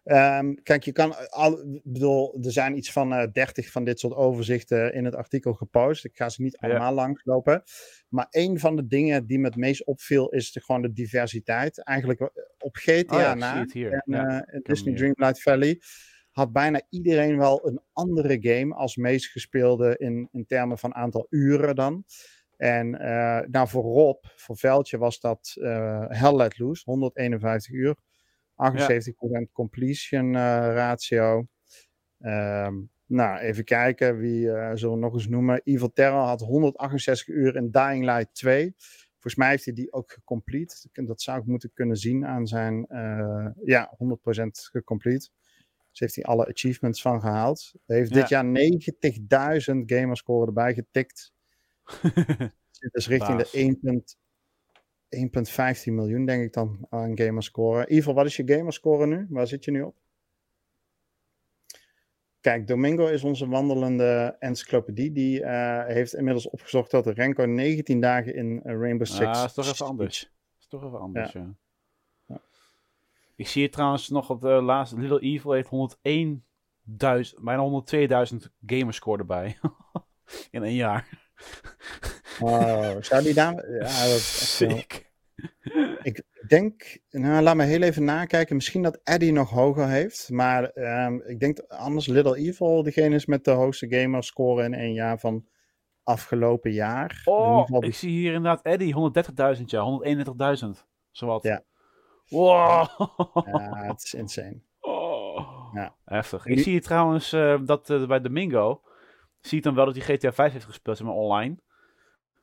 Um, 0.05 0.63
kijk, 0.63 0.83
je 0.83 0.91
kan, 0.91 1.29
al, 1.29 1.79
bedoel, 1.83 2.37
er 2.41 2.51
zijn 2.51 2.77
iets 2.77 2.91
van 2.91 3.13
uh, 3.13 3.23
30 3.31 3.71
van 3.71 3.83
dit 3.83 3.99
soort 3.99 4.13
overzichten 4.13 4.93
in 4.93 5.05
het 5.05 5.15
artikel 5.15 5.53
gepost. 5.53 6.05
Ik 6.05 6.15
ga 6.15 6.29
ze 6.29 6.41
niet 6.41 6.57
allemaal 6.57 6.89
ja. 6.89 6.93
langslopen. 6.93 7.63
Maar 8.09 8.27
een 8.29 8.59
van 8.59 8.75
de 8.75 8.87
dingen 8.87 9.27
die 9.27 9.39
me 9.39 9.45
het 9.45 9.55
meest 9.55 9.85
opviel 9.85 10.29
is 10.29 10.51
de, 10.51 10.61
gewoon 10.61 10.81
de 10.81 10.93
diversiteit. 10.93 11.83
Eigenlijk 11.83 12.31
op 12.57 12.75
GTA 12.75 13.15
oh 13.15 13.21
ja, 13.21 13.33
na 13.33 13.59
het 13.59 13.73
hier. 13.73 13.91
en 13.91 14.01
ja, 14.05 14.47
uh, 14.53 14.59
Disney 14.61 14.95
Dreamlight 14.95 15.41
Valley 15.41 15.81
had 16.31 16.51
bijna 16.51 16.81
iedereen 16.89 17.37
wel 17.37 17.67
een 17.67 17.81
andere 17.93 18.37
game 18.41 18.75
als 18.75 18.95
meest 18.95 19.25
gespeelde 19.25 19.97
in, 19.97 20.29
in 20.31 20.45
termen 20.45 20.77
van 20.77 20.95
aantal 20.95 21.27
uren 21.29 21.75
dan. 21.75 22.03
En 22.57 22.87
uh, 22.87 23.39
nou 23.39 23.67
voor 23.67 23.83
Rob, 23.83 24.25
voor 24.35 24.57
Veldje 24.57 24.97
was 24.97 25.19
dat 25.19 25.55
Hell 26.07 26.35
Let 26.35 26.59
Loose, 26.59 26.81
151 26.85 27.71
uur. 27.71 27.95
78% 28.71 29.51
completion 29.51 30.25
uh, 30.25 30.33
ratio. 30.73 31.47
Um, 32.19 32.91
nou, 33.05 33.37
even 33.39 33.63
kijken. 33.63 34.17
Wie 34.17 34.45
uh, 34.45 34.71
zullen 34.73 34.95
we 34.95 35.01
nog 35.01 35.13
eens 35.13 35.27
noemen? 35.27 35.61
Evil 35.63 35.93
Terror 35.93 36.21
had 36.21 36.41
168 36.41 37.27
uur 37.27 37.55
in 37.55 37.71
Dying 37.71 38.05
Light 38.05 38.35
2. 38.35 38.73
Volgens 39.11 39.35
mij 39.35 39.49
heeft 39.49 39.65
hij 39.65 39.73
die 39.73 39.93
ook 39.93 40.11
gecomplete. 40.11 40.89
Dat 40.91 41.21
zou 41.21 41.39
ik 41.39 41.45
moeten 41.45 41.71
kunnen 41.73 41.97
zien 41.97 42.25
aan 42.25 42.47
zijn... 42.47 42.85
Uh, 42.89 43.47
ja, 43.63 43.97
100% 43.97 43.97
gecomplete. 44.51 45.29
Dus 45.89 45.99
heeft 45.99 46.15
hij 46.15 46.23
alle 46.23 46.47
achievements 46.47 47.01
van 47.01 47.21
gehaald. 47.21 47.73
Hij 47.85 47.97
heeft 47.97 48.13
ja. 48.13 48.19
dit 48.19 48.29
jaar 48.29 48.45
90.000 49.75 49.85
gamerscore 49.85 50.45
erbij 50.45 50.73
getikt. 50.73 51.33
dus 52.91 53.07
richting 53.07 53.37
Baas. 53.37 53.51
de 53.51 53.57
1,15 55.13 55.93
miljoen, 55.93 56.25
denk 56.25 56.43
ik 56.43 56.53
dan, 56.53 56.85
aan 56.89 57.17
gamerscore. 57.17 57.87
Ivo, 57.87 58.13
wat 58.13 58.25
is 58.25 58.35
je 58.35 58.47
gamerscore 58.47 59.07
nu? 59.07 59.27
Waar 59.29 59.47
zit 59.47 59.65
je 59.65 59.71
nu 59.71 59.81
op? 59.81 59.95
Kijk, 62.43 62.67
Domingo 62.67 63.07
is 63.07 63.23
onze 63.23 63.47
wandelende 63.47 64.35
encyclopedie. 64.39 65.11
Die 65.11 65.39
uh, 65.39 65.85
heeft 65.85 66.13
inmiddels 66.13 66.49
opgezocht 66.49 66.91
dat 66.91 67.03
de 67.03 67.11
Renko 67.11 67.45
19 67.45 67.99
dagen 67.99 68.35
in 68.35 68.61
uh, 68.65 68.79
Rainbow 68.79 69.07
Six... 69.07 69.19
Ah, 69.19 69.33
dat 69.33 69.45
is 69.45 69.53
toch 69.53 69.65
even 69.65 69.85
anders. 69.85 70.31
Is 70.59 70.67
toch 70.67 70.83
even 70.85 70.99
anders, 70.99 71.31
ja. 71.31 71.39
ja. 71.39 71.55
ja. 72.25 72.41
Ik 73.35 73.47
zie 73.47 73.61
hier 73.61 73.71
trouwens 73.71 74.09
nog 74.09 74.29
op 74.29 74.41
de 74.41 74.47
laatste... 74.47 74.99
Little 74.99 75.19
Evil 75.19 75.51
heeft 75.51 75.69
101.000, 75.69 77.41
bijna 77.41 77.83
102.000 78.31 78.37
gamerscore 78.65 79.17
erbij. 79.17 79.57
in 80.51 80.63
een 80.63 80.75
jaar. 80.75 81.07
Oh, 82.43 82.95
zou 82.99 83.23
die 83.23 83.33
daar... 83.33 83.53
Ja, 83.71 84.05
dat 84.05 84.17
is 84.17 84.57
Sick. 84.57 85.11
Ik 86.01 86.23
denk, 86.47 86.97
nou, 87.09 87.43
laat 87.43 87.55
me 87.55 87.63
heel 87.63 87.81
even 87.81 88.03
nakijken. 88.03 88.55
Misschien 88.55 88.81
dat 88.81 88.99
Eddie 89.03 89.31
nog 89.31 89.49
hoger 89.49 89.87
heeft. 89.87 90.29
Maar 90.29 90.71
um, 90.75 91.21
ik 91.25 91.39
denk 91.39 91.59
anders 91.59 92.07
Little 92.07 92.37
Evil 92.37 92.83
degene 92.83 93.15
is 93.15 93.25
met 93.25 93.43
de 93.43 93.51
hoogste 93.51 93.87
gamerscore 93.89 94.63
in 94.63 94.73
één 94.73 94.93
jaar 94.93 95.19
van 95.19 95.45
afgelopen 96.03 96.71
jaar. 96.71 97.21
Oh, 97.25 97.59
geval... 97.59 97.83
ik 97.83 97.95
zie 97.95 98.09
hier 98.09 98.33
inderdaad 98.33 98.61
Eddie, 98.61 99.11
130.000 99.57 99.63
ja, 99.65 100.01
131.000. 100.63 100.69
Zowat. 101.11 101.43
Ja. 101.43 101.63
Wow. 102.27 102.87
Ja, 103.45 103.83
het 103.87 104.03
is 104.03 104.13
insane. 104.13 104.61
Oh. 104.79 105.73
Ja. 105.73 105.95
Heftig. 106.05 106.45
Ik 106.45 106.59
zie 106.59 106.71
hier 106.71 106.81
trouwens 106.81 107.33
uh, 107.33 107.59
dat 107.65 107.89
uh, 107.89 108.07
bij 108.07 108.21
Domingo, 108.21 108.81
zie 109.39 109.57
je 109.57 109.63
dan 109.63 109.75
wel 109.75 109.85
dat 109.85 109.95
hij 109.95 110.17
GTA 110.17 110.33
5 110.33 110.53
heeft 110.53 110.65
gespeeld, 110.65 111.03
maar 111.03 111.13
online 111.13 111.55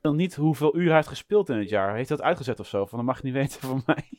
dan 0.01 0.15
niet 0.15 0.35
hoeveel 0.35 0.75
uur 0.75 0.85
hij 0.85 0.95
heeft 0.95 1.07
gespeeld 1.07 1.49
in 1.49 1.57
het 1.57 1.69
jaar. 1.69 1.95
Heeft 1.95 2.09
dat 2.09 2.21
uitgezet 2.21 2.59
of 2.59 2.67
zo? 2.67 2.85
Van 2.85 2.97
dat 2.97 3.07
mag 3.07 3.17
je 3.17 3.23
niet 3.23 3.33
weten 3.41 3.59
van 3.59 3.83
mij. 3.85 4.09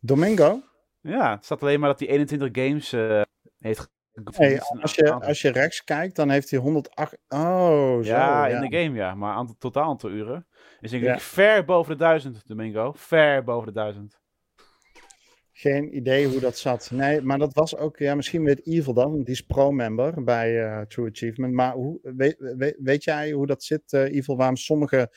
Domingo? 0.00 0.60
Ja, 1.00 1.30
het 1.30 1.44
staat 1.44 1.62
alleen 1.62 1.80
maar 1.80 1.88
dat 1.88 1.98
hij 1.98 2.08
21 2.08 2.48
games 2.52 2.92
uh, 2.92 3.22
heeft 3.58 3.94
Hey, 4.24 4.60
als, 4.60 4.94
je, 4.94 5.12
als 5.12 5.42
je 5.42 5.50
rechts 5.50 5.84
kijkt, 5.84 6.16
dan 6.16 6.30
heeft 6.30 6.50
hij 6.50 6.58
108. 6.58 7.18
Oh, 7.28 7.38
zo, 7.38 8.00
ja, 8.02 8.46
ja, 8.46 8.60
in 8.60 8.70
de 8.70 8.78
game, 8.78 8.96
ja. 8.96 9.14
Maar 9.14 9.34
aantal, 9.34 9.56
totaal 9.58 9.88
aantal 9.88 10.10
uren. 10.10 10.46
Is 10.80 10.90
denk 10.90 11.02
ik 11.02 11.08
ja. 11.08 11.18
ver 11.18 11.64
boven 11.64 11.92
de 11.92 11.98
duizend, 11.98 12.46
Domingo. 12.46 12.92
Ver 12.92 13.44
boven 13.44 13.66
de 13.66 13.72
duizend. 13.72 14.20
Geen 15.58 15.96
idee 15.96 16.26
hoe 16.26 16.40
dat 16.40 16.58
zat. 16.58 16.90
Nee, 16.90 17.22
maar 17.22 17.38
dat 17.38 17.54
was 17.54 17.76
ook, 17.76 17.98
ja, 17.98 18.14
misschien 18.14 18.44
weet 18.44 18.66
Evil 18.66 18.94
dan, 18.94 19.22
die 19.22 19.34
is 19.34 19.40
pro-member 19.40 20.24
bij 20.24 20.52
uh, 20.52 20.80
True 20.80 21.10
Achievement. 21.10 21.54
Maar 21.54 21.72
hoe, 21.72 21.98
weet, 22.02 22.74
weet, 22.78 23.04
jij 23.04 23.30
hoe 23.30 23.46
dat 23.46 23.64
zit, 23.64 23.92
uh, 23.92 24.14
Evil, 24.14 24.36
waarom 24.36 24.56
sommige 24.56 25.10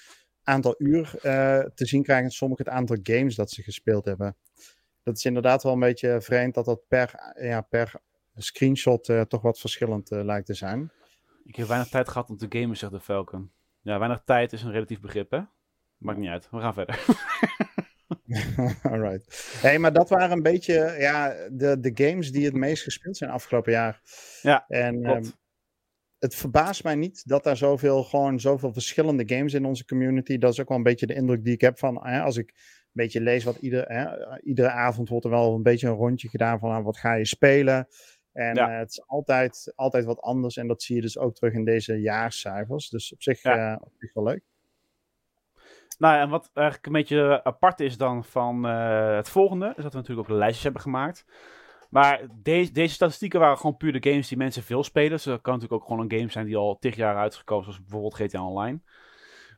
aantal 0.43 0.75
uur 0.77 1.13
uh, 1.15 1.59
te 1.59 1.85
zien 1.85 2.03
krijgen 2.03 2.25
en 2.25 2.31
sommige 2.31 2.61
het 2.61 2.71
aantal 2.71 2.97
games 3.03 3.35
dat 3.35 3.51
ze 3.51 3.63
gespeeld 3.63 4.05
hebben? 4.05 4.37
Dat 5.03 5.17
is 5.17 5.25
inderdaad 5.25 5.63
wel 5.63 5.73
een 5.73 5.79
beetje 5.79 6.21
vreemd 6.21 6.53
dat 6.53 6.65
dat 6.65 6.87
per, 6.87 7.33
ja, 7.39 7.61
per 7.61 7.93
screenshot 8.35 9.11
toch 9.27 9.41
wat 9.41 9.59
verschillend 9.59 10.09
lijkt 10.09 10.45
te 10.45 10.53
zijn. 10.53 10.91
Ik 11.43 11.55
heb 11.55 11.67
weinig 11.67 11.89
tijd 11.89 12.09
gehad 12.09 12.29
om 12.29 12.37
te 12.37 12.45
gamen, 12.49 12.77
zegt 12.77 12.91
de 12.91 12.99
Falcon. 12.99 13.51
Ja, 13.81 13.99
weinig 13.99 14.21
tijd 14.25 14.53
is 14.53 14.63
een 14.63 14.71
relatief 14.71 14.99
begrip, 14.99 15.31
hè? 15.31 15.41
Maakt 15.97 16.19
niet 16.19 16.29
uit. 16.29 16.47
We 16.51 16.59
gaan 16.59 16.73
verder. 16.73 17.05
Alright. 18.91 19.57
Hey, 19.61 19.79
maar 19.79 19.93
dat 19.93 20.09
waren 20.09 20.31
een 20.31 20.43
beetje 20.43 20.95
ja, 20.97 21.35
de, 21.51 21.79
de 21.79 21.91
games 21.93 22.31
die 22.31 22.45
het 22.45 22.53
meest 22.53 22.83
gespeeld 22.83 23.17
zijn 23.17 23.29
afgelopen 23.29 23.71
jaar. 23.71 24.01
Ja, 24.41 24.65
en 24.67 25.09
um, 25.09 25.31
het 26.19 26.35
verbaast 26.35 26.83
mij 26.83 26.95
niet 26.95 27.27
dat 27.27 27.43
daar 27.43 27.57
zoveel, 27.57 28.03
gewoon 28.03 28.39
zoveel 28.39 28.73
verschillende 28.73 29.35
games 29.35 29.53
in 29.53 29.65
onze 29.65 29.85
community. 29.85 30.37
Dat 30.37 30.51
is 30.51 30.59
ook 30.59 30.67
wel 30.67 30.77
een 30.77 30.83
beetje 30.83 31.05
de 31.05 31.13
indruk 31.13 31.43
die 31.43 31.53
ik 31.53 31.61
heb 31.61 31.79
van 31.79 32.07
hè, 32.07 32.21
als 32.21 32.37
ik 32.37 32.49
een 32.49 32.89
beetje 32.91 33.21
lees 33.21 33.43
wat 33.43 33.57
ieder, 33.57 33.85
hè, 33.87 34.39
iedere 34.41 34.69
avond 34.69 35.09
wordt 35.09 35.25
er 35.25 35.31
wel 35.31 35.55
een 35.55 35.63
beetje 35.63 35.87
een 35.87 35.93
rondje 35.93 36.29
gedaan 36.29 36.59
van 36.59 36.71
ah, 36.71 36.83
wat 36.83 36.97
ga 36.97 37.13
je 37.13 37.25
spelen. 37.25 37.87
En 38.31 38.57
het 38.59 38.89
is 38.89 39.07
altijd, 39.07 39.71
altijd 39.75 40.05
wat 40.05 40.21
anders. 40.21 40.57
En 40.57 40.67
dat 40.67 40.83
zie 40.83 40.95
je 40.95 41.01
dus 41.01 41.17
ook 41.17 41.35
terug 41.35 41.53
in 41.53 41.65
deze 41.65 42.01
jaarcijfers. 42.01 42.89
Dus 42.89 43.13
op 43.13 43.21
zich, 43.21 43.45
op 43.79 43.93
zich 43.97 44.13
wel 44.13 44.23
leuk. 44.23 44.43
Nou, 45.99 46.19
en 46.19 46.29
wat 46.29 46.49
eigenlijk 46.53 46.87
een 46.87 46.91
beetje 46.91 47.43
apart 47.43 47.79
is 47.79 47.97
dan 47.97 48.23
van 48.23 48.63
het 48.63 49.29
volgende, 49.29 49.73
is 49.75 49.83
dat 49.83 49.91
we 49.91 49.97
natuurlijk 49.97 50.29
ook 50.29 50.37
lijstjes 50.37 50.63
hebben 50.63 50.81
gemaakt. 50.81 51.25
Maar 51.89 52.27
deze, 52.31 52.71
deze 52.71 52.93
statistieken 52.93 53.39
waren 53.39 53.57
gewoon 53.57 53.77
puur 53.77 54.01
de 54.01 54.09
games 54.09 54.27
die 54.27 54.37
mensen 54.37 54.63
veel 54.63 54.83
spelen. 54.83 55.09
Dus 55.09 55.23
dat 55.23 55.41
kan 55.41 55.53
natuurlijk 55.53 55.81
ook 55.81 55.87
gewoon 55.87 56.03
een 56.03 56.17
game 56.17 56.31
zijn 56.31 56.45
die 56.45 56.57
al 56.57 56.77
tig 56.79 56.95
jaar 56.95 57.17
uitgekomen, 57.17 57.63
zoals 57.63 57.79
bijvoorbeeld 57.79 58.15
GTA 58.15 58.43
Online. 58.43 58.81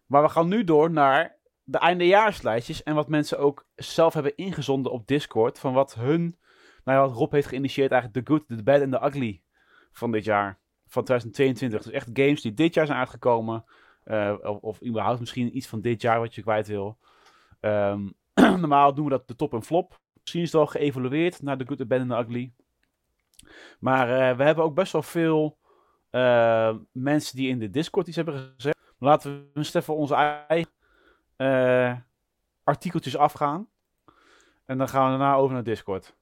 Maar 0.05 0.21
we 0.21 0.29
gaan 0.29 0.47
nu 0.47 0.63
door 0.63 0.91
naar 0.91 1.37
de 1.63 1.77
eindejaarslijstjes 1.77 2.83
en 2.83 2.95
wat 2.95 3.07
mensen 3.07 3.39
ook 3.39 3.65
zelf 3.75 4.13
hebben 4.13 4.35
ingezonden 4.35 4.91
op 4.91 5.07
Discord. 5.07 5.59
Van 5.59 5.73
wat 5.73 5.93
hun, 5.93 6.37
nou 6.83 6.97
ja, 6.97 7.07
wat 7.07 7.17
Rob 7.17 7.31
heeft 7.31 7.47
geïnitieerd 7.47 7.91
eigenlijk 7.91 8.25
The 8.25 8.33
Good, 8.33 8.47
The 8.47 8.63
Bad 8.63 8.81
en 8.81 8.91
The 8.91 9.05
Ugly 9.05 9.41
van 9.91 10.11
dit 10.11 10.23
jaar. 10.23 10.59
Van 10.87 11.03
2022. 11.03 11.81
Dus 11.81 11.91
echt 11.91 12.09
games 12.13 12.41
die 12.41 12.53
dit 12.53 12.73
jaar 12.73 12.85
zijn 12.85 12.99
uitgekomen. 12.99 13.65
Uh, 14.05 14.37
of, 14.41 14.57
of, 14.57 14.83
überhaupt 14.83 15.19
misschien 15.19 15.57
iets 15.57 15.67
van 15.67 15.81
dit 15.81 16.01
jaar 16.01 16.19
wat 16.19 16.35
je 16.35 16.41
kwijt 16.41 16.67
wil. 16.67 16.97
Ehm, 17.59 18.07
normaal 18.63 18.93
doen 18.93 19.03
we 19.03 19.11
dat 19.11 19.27
de 19.27 19.35
top 19.35 19.53
en 19.53 19.63
flop. 19.63 19.99
Misschien 20.19 20.41
is 20.41 20.51
het 20.51 20.61
al 20.61 20.67
geëvolueerd 20.67 21.41
naar 21.41 21.57
The 21.57 21.65
Good, 21.67 21.77
The 21.77 21.95
en 21.95 22.11
Ugly. 22.11 22.53
Maar 23.79 24.07
uh, 24.07 24.37
we 24.37 24.43
hebben 24.43 24.63
ook 24.63 24.75
best 24.75 24.91
wel 24.91 25.03
veel 25.03 25.57
uh, 26.11 26.75
mensen 26.91 27.35
die 27.35 27.49
in 27.49 27.59
de 27.59 27.69
Discord 27.69 28.07
iets 28.07 28.15
hebben 28.15 28.53
gezegd. 28.55 28.77
Laten 28.99 29.31
we 29.31 29.59
eens 29.59 29.73
even 29.73 29.95
onze 29.95 30.15
eigen 30.47 32.05
artikeltjes 32.63 33.17
afgaan. 33.17 33.67
En 34.65 34.77
dan 34.77 34.89
gaan 34.89 35.03
we 35.03 35.17
daarna 35.17 35.35
over 35.35 35.53
naar 35.53 35.63
Discord. 35.63 36.15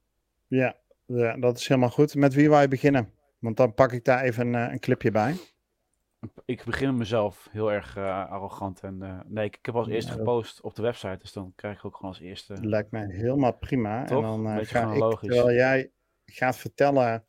Ja, 0.48 0.76
ja, 1.06 1.38
dat 1.38 1.58
is 1.58 1.68
helemaal 1.68 1.90
goed. 1.90 2.16
Met 2.16 2.34
wie 2.34 2.50
wil 2.50 2.60
je 2.60 2.68
beginnen? 2.68 3.14
Want 3.40 3.58
dan 3.58 3.74
pak 3.74 3.92
ik 3.92 4.06
daar 4.06 4.22
even 4.22 4.54
een 4.54 4.80
clipje 4.80 5.12
bij. 5.12 5.36
Ik 6.46 6.64
begin 6.64 6.98
mezelf 6.98 7.48
heel 7.52 7.72
erg 7.72 7.98
uh, 7.98 8.30
arrogant. 8.30 8.80
En 8.82 9.00
uh, 9.02 9.20
nee, 9.26 9.46
ik, 9.46 9.56
ik, 9.56 9.66
heb 9.66 9.76
als 9.76 9.88
eerste 9.88 10.12
gepost 10.12 10.62
op 10.62 10.76
de 10.76 10.82
website, 10.82 11.18
dus 11.18 11.34
dan 11.34 11.54
krijg 11.56 11.78
ik 11.78 11.86
ook 11.86 11.96
gewoon 11.96 12.12
als 12.12 12.20
eerste. 12.20 12.58
Lijkt 12.62 12.92
mij 12.92 13.06
helemaal 13.10 13.58
prima. 13.58 14.06
Toch? 14.06 14.18
En 14.18 14.24
dan 14.24 14.48
uh, 14.48 14.66
ga 14.66 14.94
ik, 14.94 15.20
terwijl 15.20 15.52
jij 15.52 15.92
gaat 16.26 16.58
vertellen, 16.58 17.26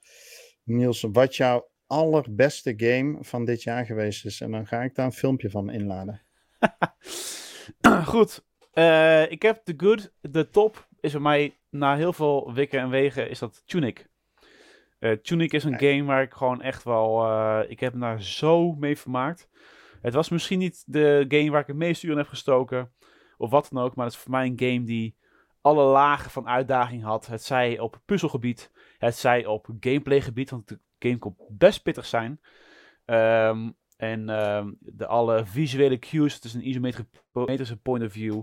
Niels, 0.62 1.06
wat 1.12 1.36
jouw 1.36 1.68
allerbeste 1.86 2.74
game 2.76 3.16
van 3.20 3.44
dit 3.44 3.62
jaar 3.62 3.84
geweest 3.84 4.24
is. 4.24 4.40
En 4.40 4.50
dan 4.50 4.66
ga 4.66 4.82
ik 4.82 4.94
daar 4.94 5.06
een 5.06 5.12
filmpje 5.12 5.50
van 5.50 5.70
inladen. 5.70 6.22
Goed. 8.04 8.44
ik 9.28 9.42
heb 9.42 9.60
de 9.64 9.74
good, 9.76 10.12
de 10.20 10.50
top 10.50 10.88
is 11.00 11.12
bij 11.12 11.20
mij 11.20 11.56
na 11.70 11.96
heel 11.96 12.12
veel 12.12 12.52
wikken 12.52 12.80
en 12.80 12.90
wegen 12.90 13.30
is 13.30 13.38
dat 13.38 13.62
Tunic. 13.66 14.09
Uh, 15.00 15.12
Tunic 15.12 15.52
is 15.52 15.64
een 15.64 15.78
game 15.78 16.04
waar 16.04 16.22
ik 16.22 16.32
gewoon 16.32 16.62
echt 16.62 16.82
wel. 16.82 17.24
Uh, 17.24 17.60
ik 17.68 17.80
heb 17.80 17.94
me 17.94 18.00
daar 18.00 18.22
zo 18.22 18.72
mee 18.72 18.98
vermaakt. 18.98 19.48
Het 20.00 20.14
was 20.14 20.28
misschien 20.28 20.58
niet 20.58 20.84
de 20.86 21.24
game 21.28 21.50
waar 21.50 21.60
ik 21.60 21.66
het 21.66 21.76
meeste 21.76 22.06
uren 22.06 22.18
heb 22.18 22.28
gestoken. 22.28 22.92
Of 23.36 23.50
wat 23.50 23.68
dan 23.72 23.82
ook. 23.82 23.94
Maar 23.94 24.04
het 24.04 24.14
is 24.14 24.20
voor 24.20 24.30
mij 24.30 24.46
een 24.46 24.58
game 24.58 24.84
die 24.84 25.16
alle 25.60 25.84
lagen 25.84 26.30
van 26.30 26.48
uitdaging 26.48 27.02
had. 27.02 27.26
Het 27.26 27.42
zij 27.42 27.78
op 27.78 28.00
puzzelgebied. 28.04 28.70
Het 28.98 29.16
zij 29.16 29.46
op 29.46 29.68
gameplaygebied. 29.80 30.50
Want 30.50 30.68
de 30.68 30.78
game 30.98 31.18
kon 31.18 31.36
best 31.48 31.82
pittig 31.82 32.06
zijn. 32.06 32.40
Um, 33.06 33.76
en 33.96 34.28
um, 34.28 34.76
de 34.80 35.06
alle 35.06 35.46
visuele 35.46 35.98
cues. 35.98 36.34
Het 36.34 36.44
is 36.44 36.54
een 36.54 36.68
isometrische 36.68 37.76
point 37.82 38.04
of 38.04 38.12
view. 38.12 38.42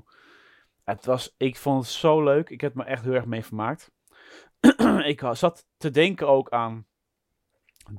Het 0.83 1.05
was, 1.05 1.35
ik 1.37 1.55
vond 1.55 1.83
het 1.83 1.93
zo 1.93 2.23
leuk. 2.23 2.49
Ik 2.49 2.61
heb 2.61 2.73
me 2.73 2.83
echt 2.83 3.03
heel 3.03 3.13
erg 3.13 3.25
mee 3.25 3.45
vermaakt. 3.45 3.91
ik 5.11 5.23
zat 5.31 5.67
te 5.77 5.91
denken 5.91 6.27
ook 6.27 6.49
aan 6.49 6.85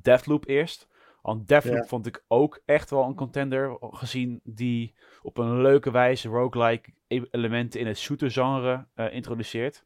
Deathloop 0.03 0.49
eerst. 0.49 0.89
Want 1.23 1.49
Deathloop 1.49 1.89
vond 1.89 2.07
ik 2.07 2.25
ook 2.29 2.61
echt 2.65 2.91
wel 2.91 3.05
een 3.05 3.15
contender, 3.15 3.77
gezien 3.81 4.41
die 4.45 4.95
op 5.23 5.39
een 5.39 5.61
leuke 5.61 5.91
wijze 5.91 6.29
roguelike 6.29 6.91
e-, 7.07 7.23
elementen 7.31 7.81
in 7.81 7.87
het 7.87 7.99
shooter 7.99 8.31
genre 8.31 8.87
uh, 8.97 9.13
introduceert. 9.13 9.85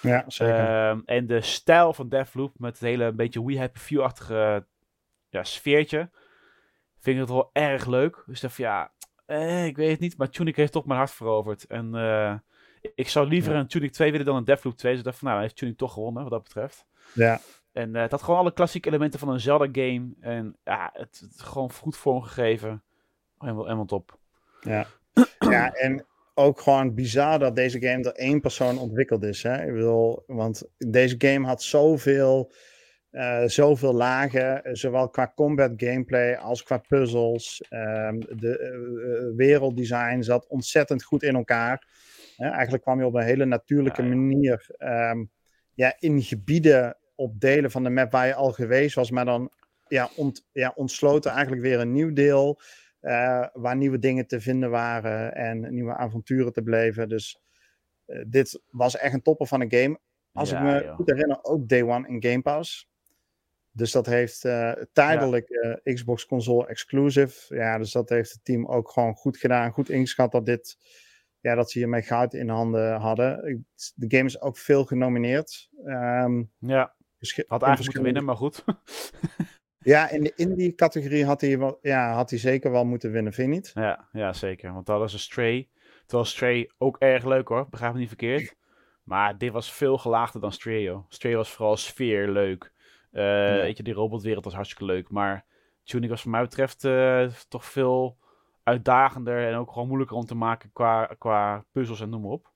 Ja, 0.00 0.24
zeker. 0.26 0.58
Uh, 0.58 1.00
en 1.04 1.26
de 1.26 1.40
stijl 1.40 1.92
van 1.92 2.08
Deathloop 2.08 2.58
met 2.58 2.72
het 2.72 2.88
hele 2.88 3.12
beetje 3.12 3.44
We 3.44 3.58
Happy 3.58 3.78
Few-achtige 3.78 4.66
ja, 5.28 5.44
sfeertje, 5.44 6.10
vind 6.98 7.16
ik 7.16 7.22
het 7.22 7.30
wel 7.30 7.50
erg 7.52 7.86
leuk. 7.86 8.22
Dus 8.26 8.40
dacht 8.40 8.56
ja, 8.56 8.92
eh, 9.26 9.66
ik 9.66 9.76
weet 9.76 9.90
het 9.90 10.00
niet, 10.00 10.16
maar 10.16 10.30
Tunic 10.30 10.56
heeft 10.56 10.72
toch 10.72 10.84
mijn 10.84 10.98
hart 10.98 11.10
veroverd. 11.10 11.66
En 11.66 11.94
uh, 11.94 12.34
ik 12.94 13.08
zou 13.08 13.28
liever 13.28 13.54
een 13.54 13.66
Tunic 13.66 13.92
2 13.92 14.10
willen 14.10 14.26
dan 14.26 14.36
een 14.36 14.44
Deathloop 14.44 14.76
2. 14.76 14.90
Dus 14.90 15.00
ik 15.00 15.06
dacht 15.06 15.18
van, 15.18 15.28
nou, 15.28 15.40
heeft 15.40 15.56
Tunic 15.56 15.76
toch 15.76 15.92
gewonnen, 15.92 16.22
wat 16.22 16.32
dat 16.32 16.42
betreft. 16.42 16.86
Ja. 17.14 17.40
En 17.72 17.94
uh, 17.94 18.00
het 18.00 18.10
had 18.10 18.22
gewoon 18.22 18.40
alle 18.40 18.52
klassieke 18.52 18.88
elementen 18.88 19.18
van 19.18 19.28
een 19.28 19.40
Zelda-game. 19.40 20.08
En 20.20 20.56
ja, 20.64 20.90
het, 20.92 21.22
het 21.30 21.40
gewoon 21.42 21.72
goed 21.72 21.96
vormgegeven. 21.96 22.82
Helemaal, 23.38 23.64
helemaal 23.64 23.84
top. 23.84 24.18
Ja. 24.60 24.86
ja, 25.38 25.72
en 25.72 26.06
ook 26.34 26.60
gewoon 26.60 26.94
bizar 26.94 27.38
dat 27.38 27.56
deze 27.56 27.80
game 27.80 28.02
door 28.02 28.12
één 28.12 28.40
persoon 28.40 28.78
ontwikkeld 28.78 29.22
is. 29.22 29.42
Hè? 29.42 29.66
Ik 29.66 29.72
bedoel, 29.72 30.22
want 30.26 30.68
deze 30.76 31.14
game 31.18 31.46
had 31.46 31.62
zoveel, 31.62 32.52
uh, 33.10 33.42
zoveel 33.44 33.94
lagen, 33.94 34.76
zowel 34.76 35.08
qua 35.08 35.32
combat 35.34 35.72
gameplay 35.76 36.34
als 36.34 36.62
qua 36.62 36.78
puzzels. 36.78 37.62
Um, 37.70 38.20
de 38.20 38.58
uh, 38.60 39.36
werelddesign 39.36 40.22
zat 40.22 40.46
ontzettend 40.46 41.02
goed 41.02 41.22
in 41.22 41.34
elkaar 41.34 41.86
eigenlijk 42.36 42.82
kwam 42.82 42.98
je 42.98 43.06
op 43.06 43.14
een 43.14 43.22
hele 43.22 43.44
natuurlijke 43.44 44.02
manier 44.02 44.66
um, 44.78 45.30
ja, 45.74 45.94
in 45.98 46.22
gebieden 46.22 46.96
op 47.14 47.40
delen 47.40 47.70
van 47.70 47.82
de 47.82 47.90
map 47.90 48.12
waar 48.12 48.26
je 48.26 48.34
al 48.34 48.52
geweest 48.52 48.94
was, 48.94 49.10
maar 49.10 49.24
dan 49.24 49.52
ja, 49.88 50.10
ont, 50.16 50.46
ja, 50.52 50.72
ontsloten 50.74 51.30
eigenlijk 51.30 51.62
weer 51.62 51.80
een 51.80 51.92
nieuw 51.92 52.12
deel. 52.12 52.60
Uh, 53.00 53.46
waar 53.52 53.76
nieuwe 53.76 53.98
dingen 53.98 54.26
te 54.26 54.40
vinden 54.40 54.70
waren 54.70 55.34
en 55.34 55.74
nieuwe 55.74 55.94
avonturen 55.94 56.52
te 56.52 56.62
beleven. 56.62 57.08
Dus 57.08 57.42
uh, 58.06 58.24
dit 58.26 58.62
was 58.70 58.96
echt 58.96 59.14
een 59.14 59.22
topper 59.22 59.46
van 59.46 59.60
een 59.60 59.72
game. 59.72 59.98
Als 60.32 60.50
ja, 60.50 60.56
ik 60.56 60.62
me 60.62 60.86
joh. 60.86 60.94
goed 60.94 61.10
herinner, 61.10 61.38
ook 61.42 61.68
Day 61.68 61.82
One 61.82 62.08
in 62.08 62.22
Game 62.22 62.42
Pass. 62.42 62.90
Dus 63.70 63.92
dat 63.92 64.06
heeft 64.06 64.44
uh, 64.44 64.72
tijdelijk 64.92 65.48
ja. 65.48 65.92
Xbox 65.94 66.26
console 66.26 66.66
exclusive. 66.66 67.54
Ja, 67.54 67.78
dus 67.78 67.92
dat 67.92 68.08
heeft 68.08 68.32
het 68.32 68.44
team 68.44 68.66
ook 68.66 68.90
gewoon 68.90 69.14
goed 69.14 69.36
gedaan. 69.36 69.72
Goed 69.72 69.88
ingeschat 69.88 70.32
dat 70.32 70.46
dit 70.46 70.76
ja, 71.44 71.54
dat 71.54 71.70
ze 71.70 71.78
hiermee 71.78 72.02
goud 72.02 72.34
in 72.34 72.48
handen 72.48 73.00
hadden. 73.00 73.64
De 73.94 74.16
game 74.16 74.24
is 74.24 74.40
ook 74.40 74.58
veel 74.58 74.84
genomineerd. 74.84 75.68
Um, 75.84 76.50
ja, 76.58 76.94
had 77.46 77.62
eigenlijk 77.62 77.78
moeten 77.78 78.02
winnen, 78.02 78.24
maar 78.24 78.36
goed. 78.36 78.64
ja, 79.92 80.10
in, 80.10 80.22
de, 80.22 80.32
in 80.36 80.54
die 80.54 80.74
categorie 80.74 81.24
had 81.24 81.40
hij, 81.40 81.58
wel, 81.58 81.78
ja, 81.82 82.12
had 82.12 82.30
hij 82.30 82.38
zeker 82.38 82.70
wel 82.70 82.84
moeten 82.84 83.12
winnen, 83.12 83.32
vind 83.32 83.48
je 83.48 83.54
niet? 83.54 83.70
Ja, 83.74 84.08
ja 84.12 84.32
zeker. 84.32 84.72
Want 84.72 84.86
dat 84.86 84.98
was 84.98 85.12
een 85.12 85.18
Stray. 85.18 85.68
Terwijl 86.06 86.28
Stray 86.28 86.70
ook 86.78 86.96
erg 86.98 87.24
leuk 87.24 87.48
hoor, 87.48 87.68
begrijp 87.68 87.92
me 87.92 87.98
niet 87.98 88.08
verkeerd. 88.08 88.56
Maar 89.02 89.38
dit 89.38 89.52
was 89.52 89.72
veel 89.72 89.98
gelaagder 89.98 90.40
dan 90.40 90.52
Stray, 90.52 90.82
joh. 90.82 91.04
Stray 91.08 91.36
was 91.36 91.50
vooral 91.50 91.76
sfeer 91.76 92.28
leuk. 92.28 92.72
Uh, 93.12 93.22
ja. 93.22 93.54
Weet 93.54 93.76
je, 93.76 93.82
die 93.82 93.94
robotwereld 93.94 94.44
was 94.44 94.54
hartstikke 94.54 94.84
leuk. 94.84 95.10
Maar 95.10 95.44
Tunic 95.82 96.10
was, 96.10 96.22
wat 96.22 96.32
mij 96.32 96.42
betreft, 96.42 96.84
uh, 96.84 97.28
toch 97.48 97.64
veel 97.64 98.18
uitdagender 98.64 99.48
en 99.48 99.54
ook 99.54 99.72
gewoon 99.72 99.86
moeilijker 99.88 100.16
om 100.16 100.24
te 100.24 100.34
maken 100.34 100.72
qua, 100.72 101.14
qua 101.18 101.64
puzzels 101.72 102.00
en 102.00 102.08
noem 102.08 102.20
maar 102.20 102.30
op. 102.30 102.52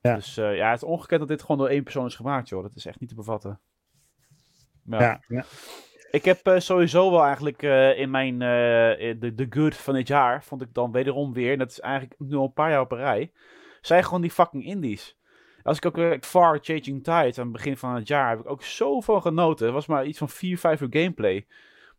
Ja. 0.00 0.14
Dus 0.14 0.38
uh, 0.38 0.56
ja, 0.56 0.70
het 0.70 0.82
is 0.82 0.88
ongekend 0.88 1.20
dat 1.20 1.28
dit 1.28 1.40
gewoon 1.40 1.58
door 1.58 1.68
één 1.68 1.82
persoon 1.82 2.06
is 2.06 2.14
gemaakt, 2.14 2.48
joh. 2.48 2.62
Dat 2.62 2.74
is 2.74 2.86
echt 2.86 3.00
niet 3.00 3.08
te 3.08 3.14
bevatten. 3.14 3.60
Ja. 4.84 5.00
ja, 5.00 5.20
ja. 5.28 5.44
Ik 6.10 6.24
heb 6.24 6.46
uh, 6.46 6.58
sowieso 6.58 7.10
wel 7.10 7.24
eigenlijk 7.24 7.62
uh, 7.62 7.98
in 7.98 8.10
mijn 8.10 8.38
de, 8.38 9.32
de 9.34 9.46
good 9.50 9.76
van 9.76 9.94
dit 9.94 10.08
jaar, 10.08 10.44
vond 10.44 10.62
ik 10.62 10.74
dan 10.74 10.92
wederom 10.92 11.32
weer, 11.32 11.52
en 11.52 11.58
dat 11.58 11.70
is 11.70 11.80
eigenlijk 11.80 12.14
nu 12.18 12.34
al 12.34 12.44
een 12.44 12.52
paar 12.52 12.70
jaar 12.70 12.80
op 12.80 12.92
een 12.92 12.98
rij, 12.98 13.32
zijn 13.80 14.04
gewoon 14.04 14.20
die 14.20 14.30
fucking 14.30 14.64
indies. 14.64 15.18
Als 15.62 15.78
ik 15.78 15.86
ook 15.86 16.24
Far 16.24 16.58
Changing 16.62 17.04
Tide 17.04 17.12
aan 17.12 17.32
het 17.32 17.52
begin 17.52 17.76
van 17.76 17.94
het 17.94 18.08
jaar 18.08 18.30
heb 18.30 18.38
ik 18.38 18.50
ook 18.50 18.62
zoveel 18.62 19.20
genoten. 19.20 19.64
Het 19.64 19.74
was 19.74 19.86
maar 19.86 20.06
iets 20.06 20.18
van 20.18 20.28
4, 20.28 20.58
5 20.58 20.80
uur 20.80 20.88
gameplay. 20.90 21.46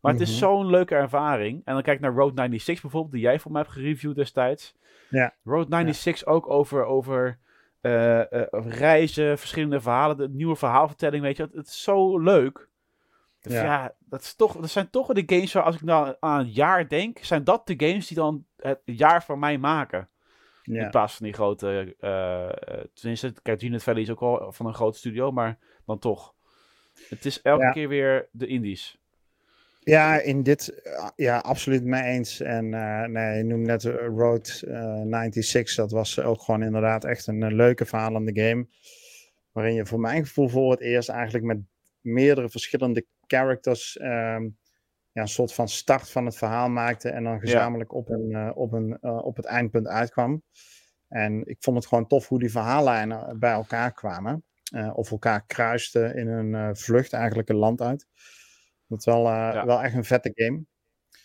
Maar 0.00 0.12
het 0.12 0.20
is 0.20 0.30
mhm. 0.30 0.38
zo'n 0.38 0.66
leuke 0.66 0.94
ervaring. 0.94 1.62
En 1.64 1.74
dan 1.74 1.82
kijk 1.82 1.96
ik 1.96 2.02
naar 2.02 2.14
Road 2.14 2.32
96 2.34 2.80
bijvoorbeeld, 2.80 3.12
die 3.12 3.22
jij 3.22 3.38
voor 3.38 3.52
mij 3.52 3.60
hebt 3.60 3.72
gereviewd 3.72 4.14
destijds. 4.14 4.74
Ja. 5.08 5.34
Road 5.44 5.66
96 5.68 6.26
ook 6.26 6.48
over, 6.48 6.84
over 6.84 7.38
uh, 7.82 8.18
uh, 8.18 8.42
reizen, 8.52 9.38
verschillende 9.38 9.80
verhalen, 9.80 10.16
de 10.16 10.28
nieuwe 10.28 10.56
verhaalvertelling, 10.56 11.22
weet 11.22 11.36
je. 11.36 11.42
Het, 11.42 11.52
het 11.54 11.66
is 11.66 11.82
zo 11.82 12.18
leuk. 12.18 12.68
Dus 13.40 13.52
ja. 13.52 13.62
ja, 13.62 13.94
dat, 13.98 14.20
is 14.20 14.34
toch, 14.34 14.56
dat 14.56 14.70
zijn 14.70 14.90
toch 14.90 15.06
de 15.06 15.22
games 15.26 15.52
waar, 15.52 15.62
als 15.62 15.74
ik 15.74 15.82
nou 15.82 16.14
aan 16.20 16.38
het 16.38 16.54
jaar 16.54 16.88
denk, 16.88 17.18
zijn 17.18 17.44
dat 17.44 17.66
de 17.66 17.74
games 17.76 18.06
die 18.06 18.16
dan 18.16 18.44
het 18.56 18.80
jaar 18.84 19.24
voor 19.24 19.38
mij 19.38 19.58
maken. 19.58 20.08
Ja. 20.62 20.84
In 20.84 20.90
plaats 20.90 21.14
van 21.14 21.26
die 21.26 21.34
grote, 21.34 21.96
uh, 22.00 22.84
tenminste, 22.94 23.32
kijk, 23.42 23.62
Unit 23.62 23.82
Valley 23.82 24.02
is 24.02 24.10
ook 24.10 24.20
wel 24.20 24.52
van 24.52 24.66
een 24.66 24.74
grote 24.74 24.98
studio, 24.98 25.32
maar 25.32 25.58
dan 25.86 25.98
toch. 25.98 26.34
Het 27.08 27.24
is 27.24 27.42
elke 27.42 27.62
ja. 27.62 27.70
keer 27.70 27.88
weer 27.88 28.28
de 28.32 28.46
indies. 28.46 28.99
Ja, 29.82 30.20
in 30.20 30.42
dit, 30.42 30.82
ja, 31.16 31.38
absoluut 31.38 31.84
mee 31.84 32.02
eens. 32.02 32.40
En 32.40 32.72
uh, 32.72 33.04
nee, 33.04 33.36
je 33.36 33.44
noemt 33.44 33.66
net 33.66 33.84
Road 34.16 34.62
uh, 34.66 35.02
96, 35.30 35.74
dat 35.74 35.90
was 35.90 36.20
ook 36.20 36.42
gewoon 36.42 36.62
inderdaad 36.62 37.04
echt 37.04 37.26
een, 37.26 37.42
een 37.42 37.54
leuke 37.54 37.84
verhalende 37.84 38.42
game. 38.42 38.66
Waarin 39.52 39.74
je 39.74 39.86
voor 39.86 40.00
mijn 40.00 40.26
gevoel 40.26 40.48
voor 40.48 40.70
het 40.70 40.80
eerst 40.80 41.08
eigenlijk 41.08 41.44
met 41.44 41.58
meerdere 42.00 42.48
verschillende 42.48 43.06
characters 43.26 43.96
ehm, 43.96 44.48
ja, 45.12 45.22
een 45.22 45.28
soort 45.28 45.54
van 45.54 45.68
start 45.68 46.10
van 46.10 46.24
het 46.24 46.36
verhaal 46.36 46.68
maakte 46.68 47.10
en 47.10 47.24
dan 47.24 47.40
gezamenlijk 47.40 47.94
op, 47.94 48.08
een, 48.08 48.54
op, 48.54 48.72
een, 48.72 49.02
op 49.02 49.36
het 49.36 49.44
eindpunt 49.44 49.86
uitkwam. 49.86 50.42
En 51.08 51.46
ik 51.46 51.56
vond 51.60 51.76
het 51.76 51.86
gewoon 51.86 52.06
tof 52.06 52.28
hoe 52.28 52.38
die 52.38 52.50
verhaallijnen 52.50 53.38
bij 53.38 53.52
elkaar 53.52 53.92
kwamen. 53.92 54.44
of 54.94 55.10
elkaar 55.10 55.44
kruisten 55.46 56.14
in 56.16 56.28
een 56.28 56.76
vlucht 56.76 57.12
eigenlijk 57.12 57.48
een 57.48 57.56
land 57.56 57.80
uit. 57.80 58.06
Dat 58.90 58.98
is 58.98 59.04
wel, 59.04 59.22
wel 59.66 59.82
echt 59.82 59.94
een 59.94 60.04
vette 60.04 60.30
game. 60.34 60.64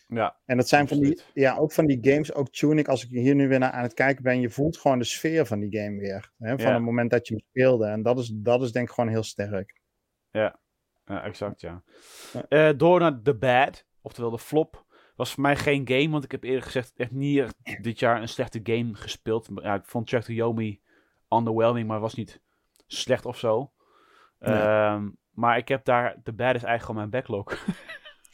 Ja, 0.07 0.37
en 0.45 0.57
dat 0.57 0.67
zijn 0.67 0.87
van 0.87 0.99
die, 0.99 1.21
ja, 1.33 1.55
ook 1.57 1.71
van 1.71 1.85
die 1.85 1.97
games, 2.01 2.33
ook 2.33 2.49
Tunic, 2.49 2.87
als 2.87 3.03
ik 3.03 3.09
hier 3.09 3.35
nu 3.35 3.47
weer 3.47 3.59
naar 3.59 3.71
aan 3.71 3.83
het 3.83 3.93
kijken 3.93 4.23
ben, 4.23 4.39
je 4.39 4.49
voelt 4.49 4.77
gewoon 4.77 4.99
de 4.99 5.05
sfeer 5.05 5.45
van 5.45 5.59
die 5.59 5.79
game 5.79 5.99
weer. 5.99 6.31
Hè, 6.37 6.59
van 6.59 6.73
het 6.73 6.81
moment 6.81 7.11
dat 7.11 7.27
je 7.27 7.33
hem 7.33 7.43
speelde. 7.49 7.85
En 7.85 8.01
dat 8.01 8.19
is, 8.19 8.31
dat 8.33 8.61
is 8.61 8.71
denk 8.71 8.87
ik 8.87 8.93
gewoon 8.93 9.09
heel 9.09 9.23
sterk. 9.23 9.81
Ja, 10.31 10.59
ja 11.05 11.23
exact, 11.23 11.61
ja. 11.61 11.83
Uh, 12.49 12.69
door 12.77 12.99
naar 12.99 13.21
The 13.21 13.35
Bad, 13.35 13.85
oftewel 14.01 14.31
de 14.31 14.39
flop, 14.39 14.85
was 15.15 15.33
voor 15.33 15.41
mij 15.41 15.55
geen 15.55 15.87
game, 15.87 16.09
want 16.09 16.23
ik 16.23 16.31
heb 16.31 16.43
eerder 16.43 16.63
gezegd 16.63 16.93
echt 16.95 17.11
niet 17.11 17.53
dit 17.81 17.99
jaar 17.99 18.21
een 18.21 18.27
slechte 18.27 18.59
game 18.63 18.93
gespeeld. 18.93 19.49
Ja, 19.61 19.75
ik 19.75 19.85
vond 19.85 20.07
Track 20.07 20.23
to 20.23 20.33
Yomi 20.33 20.81
underwhelming, 21.29 21.87
maar 21.87 21.99
was 21.99 22.15
niet 22.15 22.41
slecht 22.87 23.25
of 23.25 23.37
zo. 23.37 23.71
Ehm, 24.39 25.09
maar 25.35 25.57
ik 25.57 25.67
heb 25.67 25.85
daar, 25.85 26.15
The 26.23 26.33
Bad 26.33 26.55
is 26.55 26.63
eigenlijk 26.63 26.81
gewoon 26.81 26.95
mijn 26.95 27.09
backlog. 27.09 27.57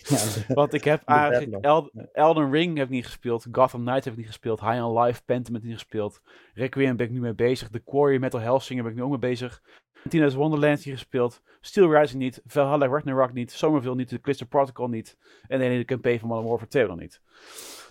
Want 0.47 0.73
ik 0.73 0.83
heb 0.83 1.01
eigenlijk 1.05 1.65
Elden 2.13 2.51
Ring 2.51 2.77
heb 2.77 2.87
ik 2.87 2.93
niet 2.93 3.05
gespeeld. 3.05 3.47
Gotham 3.51 3.81
Knights 3.81 4.05
heb 4.05 4.13
ik 4.13 4.19
niet 4.19 4.27
gespeeld. 4.27 4.59
High 4.59 4.85
on 4.85 4.99
Life, 5.01 5.23
Pentiment 5.25 5.63
niet 5.63 5.73
gespeeld. 5.73 6.21
Requiem 6.53 6.95
ben 6.95 7.05
ik 7.05 7.11
nu 7.11 7.19
mee 7.19 7.33
bezig. 7.33 7.69
The 7.69 7.79
Quarry, 7.79 8.19
Metal 8.19 8.39
Hellsinger 8.39 8.83
ben 8.83 8.91
ik 8.91 8.97
nu 8.97 9.03
ook 9.03 9.09
mee 9.09 9.19
bezig. 9.19 9.61
Tina's 10.09 10.33
Wonderlands 10.33 10.85
niet 10.85 10.95
gespeeld. 10.95 11.41
Steel 11.59 11.95
Rising 11.97 12.21
niet. 12.21 12.41
Valhalla 12.45 12.87
Ragnarok 12.87 13.33
niet. 13.33 13.51
Somerville 13.51 13.95
niet. 13.95 14.07
The 14.07 14.21
Crystal 14.21 14.47
Protocol 14.47 14.87
niet. 14.87 15.17
En 15.47 15.59
de 15.59 15.65
hele 15.65 15.85
campaign 15.85 16.19
van 16.19 16.27
Modern 16.27 16.47
Warfare 16.47 16.69
2 16.69 16.87
nog 16.87 16.99
niet. 16.99 17.21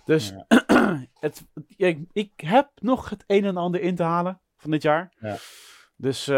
Dus 0.05 0.33
het, 1.19 1.45
ik, 1.75 1.99
ik, 2.11 2.31
heb 2.35 2.69
nog 2.75 3.09
het 3.09 3.23
een 3.27 3.45
en 3.45 3.57
ander 3.57 3.81
in 3.81 3.95
te 3.95 4.03
halen 4.03 4.41
van 4.57 4.71
dit 4.71 4.81
jaar. 4.81 5.13
Ja. 5.19 5.35
Dus, 5.95 6.27
uh, 6.27 6.35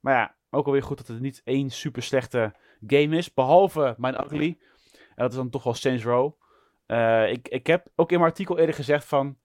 maar 0.00 0.14
ja, 0.14 0.36
ook 0.50 0.66
alweer 0.66 0.82
goed 0.82 0.96
dat 0.96 1.06
het 1.06 1.20
niet 1.20 1.40
één 1.44 1.70
super 1.70 2.02
slechte 2.02 2.54
game 2.86 3.16
is. 3.16 3.34
Behalve 3.34 3.94
mijn 3.98 4.24
ugly. 4.24 4.58
En 4.92 5.26
dat 5.26 5.30
is 5.30 5.36
dan 5.36 5.50
toch 5.50 5.62
wel 5.62 5.74
Saints 5.74 6.04
Row. 6.04 6.32
Uh, 6.86 7.30
ik, 7.30 7.48
ik 7.48 7.66
heb 7.66 7.86
ook 7.94 8.12
in 8.12 8.18
mijn 8.18 8.30
artikel 8.30 8.58
eerder 8.58 8.74
gezegd 8.74 9.04
van... 9.04 9.38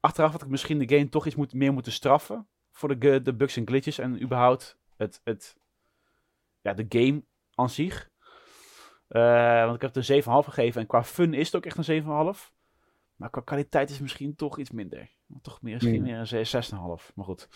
Achteraf 0.00 0.32
had 0.32 0.42
ik 0.42 0.48
misschien 0.48 0.78
de 0.78 0.96
game 0.96 1.08
toch 1.08 1.26
iets 1.26 1.34
moet, 1.34 1.54
meer 1.54 1.72
moeten 1.72 1.92
straffen. 1.92 2.48
Voor 2.72 2.98
de, 2.98 3.22
de 3.22 3.34
bugs 3.34 3.56
en 3.56 3.66
glitches. 3.66 3.98
En 3.98 4.22
überhaupt 4.22 4.78
het, 4.96 5.20
het, 5.24 5.56
ja, 6.60 6.74
de 6.74 6.86
game 6.88 7.24
aan 7.54 7.70
zich. 7.70 8.10
Uh, 9.08 9.64
want 9.64 9.74
ik 9.74 9.80
heb 9.80 9.94
het 9.94 10.08
een 10.08 10.22
7,5 10.22 10.26
gegeven. 10.26 10.80
En 10.80 10.86
qua 10.86 11.04
fun 11.04 11.34
is 11.34 11.46
het 11.46 11.56
ook 11.56 11.66
echt 11.66 11.88
een 11.88 12.02
7,5. 12.34 12.52
Maar 13.16 13.30
qua 13.30 13.40
kwaliteit 13.40 13.86
is 13.88 13.94
het 13.94 14.02
misschien 14.02 14.34
toch 14.36 14.58
iets 14.58 14.70
minder. 14.70 15.10
Toch 15.42 15.62
meer, 15.62 15.74
misschien 15.74 16.02
meer 16.02 16.32
een 16.32 16.46
6,5. 17.00 17.14
Maar 17.14 17.24
goed. 17.24 17.48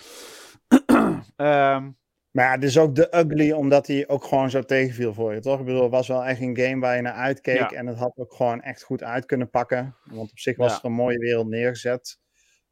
um, 1.36 1.96
Maar 2.36 2.44
ja, 2.44 2.50
het 2.50 2.62
is 2.62 2.78
ook 2.78 2.94
de 2.94 3.08
ugly, 3.10 3.52
omdat 3.52 3.86
hij 3.86 4.08
ook 4.08 4.24
gewoon 4.24 4.50
zo 4.50 4.62
tegenviel 4.62 5.14
voor 5.14 5.34
je, 5.34 5.40
toch? 5.40 5.58
Ik 5.58 5.64
bedoel, 5.64 5.82
het 5.82 5.90
was 5.90 6.08
wel 6.08 6.24
echt 6.24 6.40
een 6.40 6.58
game 6.58 6.80
waar 6.80 6.96
je 6.96 7.02
naar 7.02 7.12
uitkeek 7.12 7.70
en 7.70 7.86
het 7.86 7.98
had 7.98 8.16
ook 8.16 8.34
gewoon 8.34 8.60
echt 8.60 8.82
goed 8.82 9.02
uit 9.02 9.26
kunnen 9.26 9.50
pakken. 9.50 9.96
Want 10.04 10.30
op 10.30 10.38
zich 10.38 10.56
was 10.56 10.72
ja. 10.72 10.78
er 10.78 10.84
een 10.84 10.92
mooie 10.92 11.18
wereld 11.18 11.48
neergezet. 11.48 12.18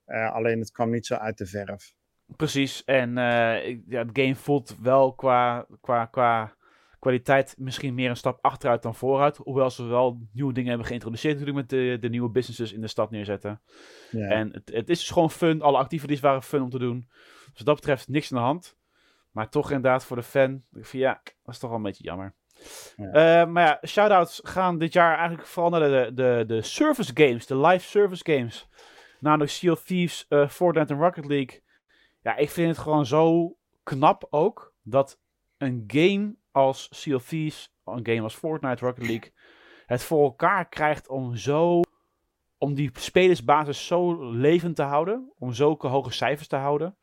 Uh, 0.07 0.33
alleen 0.33 0.59
het 0.59 0.71
kwam 0.71 0.91
niet 0.91 1.07
zo 1.07 1.15
uit 1.15 1.39
de 1.39 1.47
verf. 1.47 1.93
Precies, 2.37 2.85
en 2.85 3.09
uh, 3.09 3.69
ja, 3.89 3.99
het 3.99 4.11
game 4.13 4.35
voelt 4.35 4.77
wel 4.83 5.15
qua, 5.15 5.67
qua, 5.81 6.07
qua 6.07 6.57
kwaliteit 6.99 7.55
misschien 7.59 7.95
meer 7.95 8.11
een 8.11 8.17
stap 8.17 8.39
achteruit 8.41 8.83
dan 8.83 8.95
vooruit. 8.95 9.37
Hoewel 9.37 9.71
ze 9.71 9.85
wel 9.85 10.29
nieuwe 10.33 10.53
dingen 10.53 10.69
hebben 10.69 10.87
geïntroduceerd 10.87 11.39
natuurlijk 11.39 11.71
met 11.71 11.81
de, 11.81 11.97
de 12.01 12.09
nieuwe 12.09 12.31
businesses 12.31 12.73
in 12.73 12.81
de 12.81 12.87
stad 12.87 13.11
neerzetten. 13.11 13.61
Ja. 14.11 14.29
En 14.29 14.53
het, 14.53 14.71
het 14.73 14.89
is 14.89 14.99
dus 14.99 15.11
gewoon 15.11 15.31
fun, 15.31 15.63
alle 15.63 15.79
activities 15.79 16.21
waren 16.21 16.43
fun 16.43 16.63
om 16.63 16.71
te 16.71 16.79
doen. 16.79 17.07
Dus 17.09 17.57
wat 17.57 17.67
dat 17.67 17.75
betreft 17.75 18.09
niks 18.09 18.33
aan 18.33 18.39
de 18.39 18.45
hand. 18.45 18.77
Maar 19.35 19.49
toch 19.49 19.71
inderdaad 19.71 20.05
voor 20.05 20.17
de 20.17 20.23
fan. 20.23 20.63
Ja, 20.93 21.21
dat 21.23 21.55
is 21.55 21.59
toch 21.59 21.71
wel 21.71 21.79
een 21.79 21.85
beetje 21.85 22.05
jammer. 22.05 22.35
Ja. 22.97 23.43
Uh, 23.43 23.53
maar 23.53 23.67
ja, 23.67 23.89
shoutouts 23.89 24.41
gaan 24.45 24.79
dit 24.79 24.93
jaar 24.93 25.17
eigenlijk 25.19 25.47
vooral 25.49 25.71
naar 25.71 25.81
de, 25.89 26.11
de, 26.15 26.45
de 26.47 26.63
service 26.63 27.11
games, 27.15 27.47
de 27.47 27.59
live 27.59 27.85
service 27.85 28.33
games. 28.33 28.69
Namelijk 29.21 29.51
Sea 29.51 29.73
of 29.73 29.83
Thieves, 29.83 30.27
uh, 30.29 30.49
Fortnite 30.49 30.93
en 30.93 31.01
Rocket 31.01 31.27
League. 31.27 31.63
Ja, 32.23 32.37
ik 32.37 32.51
vind 32.51 32.69
het 32.69 32.79
gewoon 32.79 33.07
zo 33.07 33.57
knap 33.83 34.27
ook 34.31 34.75
dat 34.83 35.21
een 35.59 35.85
game 35.87 36.35
als 36.51 36.89
Sea 36.91 37.15
of 37.15 37.29
Thieves, 37.29 37.75
een 37.85 38.07
game 38.07 38.23
als 38.23 38.35
Fortnite, 38.35 38.85
Rocket 38.85 39.07
League, 39.07 39.33
het 39.87 40.03
voor 40.03 40.25
elkaar 40.25 40.69
krijgt 40.69 41.09
om 41.09 41.37
zo, 41.37 41.81
om 42.59 42.75
die 42.75 42.91
spelersbasis 42.93 43.87
zo 43.87 44.31
levend 44.31 44.77
te 44.77 44.83
houden, 44.83 45.33
om 45.39 45.53
zulke 45.53 45.87
hoge 45.87 46.13
cijfers 46.13 46.49
te 46.49 46.57
houden. 46.57 46.97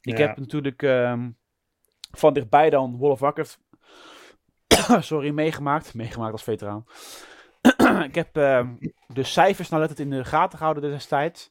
Ik 0.00 0.18
heb 0.18 0.38
natuurlijk 0.38 0.82
um, 0.82 1.38
van 2.10 2.32
dichtbij 2.32 2.70
dan 2.70 2.96
World 2.96 3.22
of 3.22 3.58
sorry, 5.04 5.30
meegemaakt. 5.30 5.94
Meegemaakt 5.94 6.32
als 6.32 6.42
veteraan. 6.42 6.84
ik 8.08 8.14
heb 8.14 8.36
uh, 8.36 8.68
de 9.06 9.22
cijfers 9.22 9.68
nauwlettend 9.68 10.08
in 10.10 10.16
de 10.16 10.24
gaten 10.24 10.58
gehouden 10.58 10.90
destijds. 10.90 11.50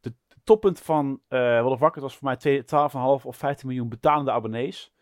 De 0.00 0.14
toppunt 0.44 0.80
van 0.80 1.20
World 1.28 1.72
of 1.72 1.78
Warcraft 1.78 2.00
was 2.00 2.16
voor 2.16 2.36
mij 2.40 2.62
12,5 3.20 3.26
of 3.26 3.36
15 3.36 3.68
miljoen 3.68 3.88
betalende 3.88 4.30
abonnees. 4.30 4.94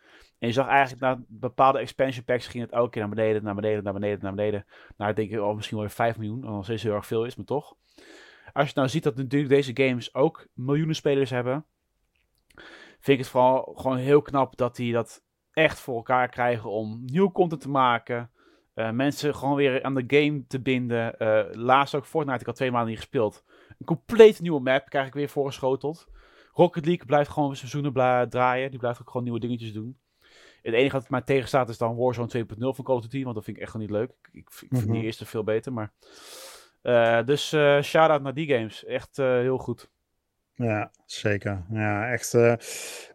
En 0.43 0.49
je 0.49 0.55
zag 0.55 0.67
eigenlijk 0.67 1.03
na 1.03 1.25
bepaalde 1.29 1.79
expansion 1.79 2.25
packs 2.25 2.47
ging 2.47 2.65
het 2.65 2.73
elke 2.73 2.91
keer 2.91 3.01
naar 3.01 3.15
beneden, 3.15 3.45
naar 3.45 3.55
beneden, 3.55 3.85
naar 3.85 3.93
beneden, 3.93 4.19
naar 4.23 4.35
beneden. 4.35 4.67
Nou, 4.97 5.11
ik 5.11 5.17
denk 5.17 5.43
oh, 5.43 5.55
misschien 5.55 5.79
wel 5.79 5.89
5 5.89 6.19
miljoen, 6.19 6.41
nog 6.41 6.65
steeds 6.65 6.83
heel 6.83 6.95
erg 6.95 7.07
veel 7.07 7.25
is, 7.25 7.37
maar 7.37 7.47
toch. 7.47 7.77
Als 8.53 8.69
je 8.69 8.73
nou 8.75 8.89
ziet 8.89 9.03
dat 9.03 9.17
natuurlijk 9.17 9.51
deze 9.51 9.71
games 9.75 10.15
ook 10.15 10.47
miljoenen 10.55 10.95
spelers 10.95 11.31
hebben, 11.31 11.67
vind 13.03 13.19
ik 13.19 13.25
het 13.25 13.29
vooral 13.29 13.73
gewoon 13.77 13.97
heel 13.97 14.23
knap 14.23 14.57
dat 14.57 14.77
die 14.77 14.93
dat 14.93 15.23
echt 15.53 15.81
voor 15.81 15.97
elkaar 15.97 16.29
krijgen 16.29 16.71
om 16.71 17.03
nieuw 17.05 17.33
content 17.33 17.61
te 17.61 17.69
maken. 17.69 18.31
Uh, 18.75 18.91
mensen 18.91 19.35
gewoon 19.35 19.57
weer 19.57 19.83
aan 19.83 19.95
de 19.95 20.05
game 20.07 20.47
te 20.47 20.61
binden. 20.61 21.15
Uh, 21.19 21.45
laatst 21.53 21.95
ook 21.95 22.07
Fortnite, 22.07 22.41
ik 22.41 22.47
had 22.47 22.55
twee 22.57 22.71
maanden 22.71 22.91
niet 22.91 22.99
gespeeld. 22.99 23.45
Een 23.79 23.87
compleet 23.87 24.41
nieuwe 24.41 24.61
map 24.61 24.89
krijg 24.89 25.07
ik 25.07 25.15
weer 25.15 25.29
voorgeschoteld. 25.29 26.09
Rocket 26.53 26.87
League 26.87 27.07
blijft 27.07 27.31
gewoon 27.31 27.57
seizoenen 27.57 28.29
draaien. 28.29 28.71
Die 28.71 28.79
blijft 28.79 29.01
ook 29.01 29.07
gewoon 29.07 29.23
nieuwe 29.23 29.41
dingetjes 29.41 29.73
doen. 29.73 29.99
Het 30.63 30.75
enige 30.75 30.97
wat 30.97 31.11
mij 31.11 31.23
tegenstaat 31.23 31.69
is 31.69 31.79
dan 31.79 31.97
Warzone 31.97 32.45
2.0 32.45 32.45
van 32.59 32.85
Call 32.85 32.97
of 32.97 33.03
Duty. 33.03 33.23
Want 33.23 33.35
dat 33.35 33.45
vind 33.45 33.57
ik 33.57 33.63
echt 33.63 33.73
gewoon 33.73 33.87
niet 33.87 33.97
leuk. 33.97 34.11
Ik, 34.11 34.33
ik 34.33 34.51
vind 34.51 34.73
mm 34.73 34.79
-hmm. 34.79 34.93
die 34.93 35.03
eerste 35.03 35.27
veel 35.27 35.45
beter. 35.45 35.73
Maar... 35.73 35.93
Uh, 36.83 37.25
dus 37.25 37.49
shout-out 37.83 38.23
naar 38.23 38.35
die 38.35 38.55
games. 38.55 38.85
Echt 38.85 39.17
heel 39.17 39.59
goed. 39.59 39.91
Ja, 40.63 40.91
zeker. 41.07 41.65
Ja, 41.71 42.13
echt, 42.13 42.33
uh, 42.33 42.55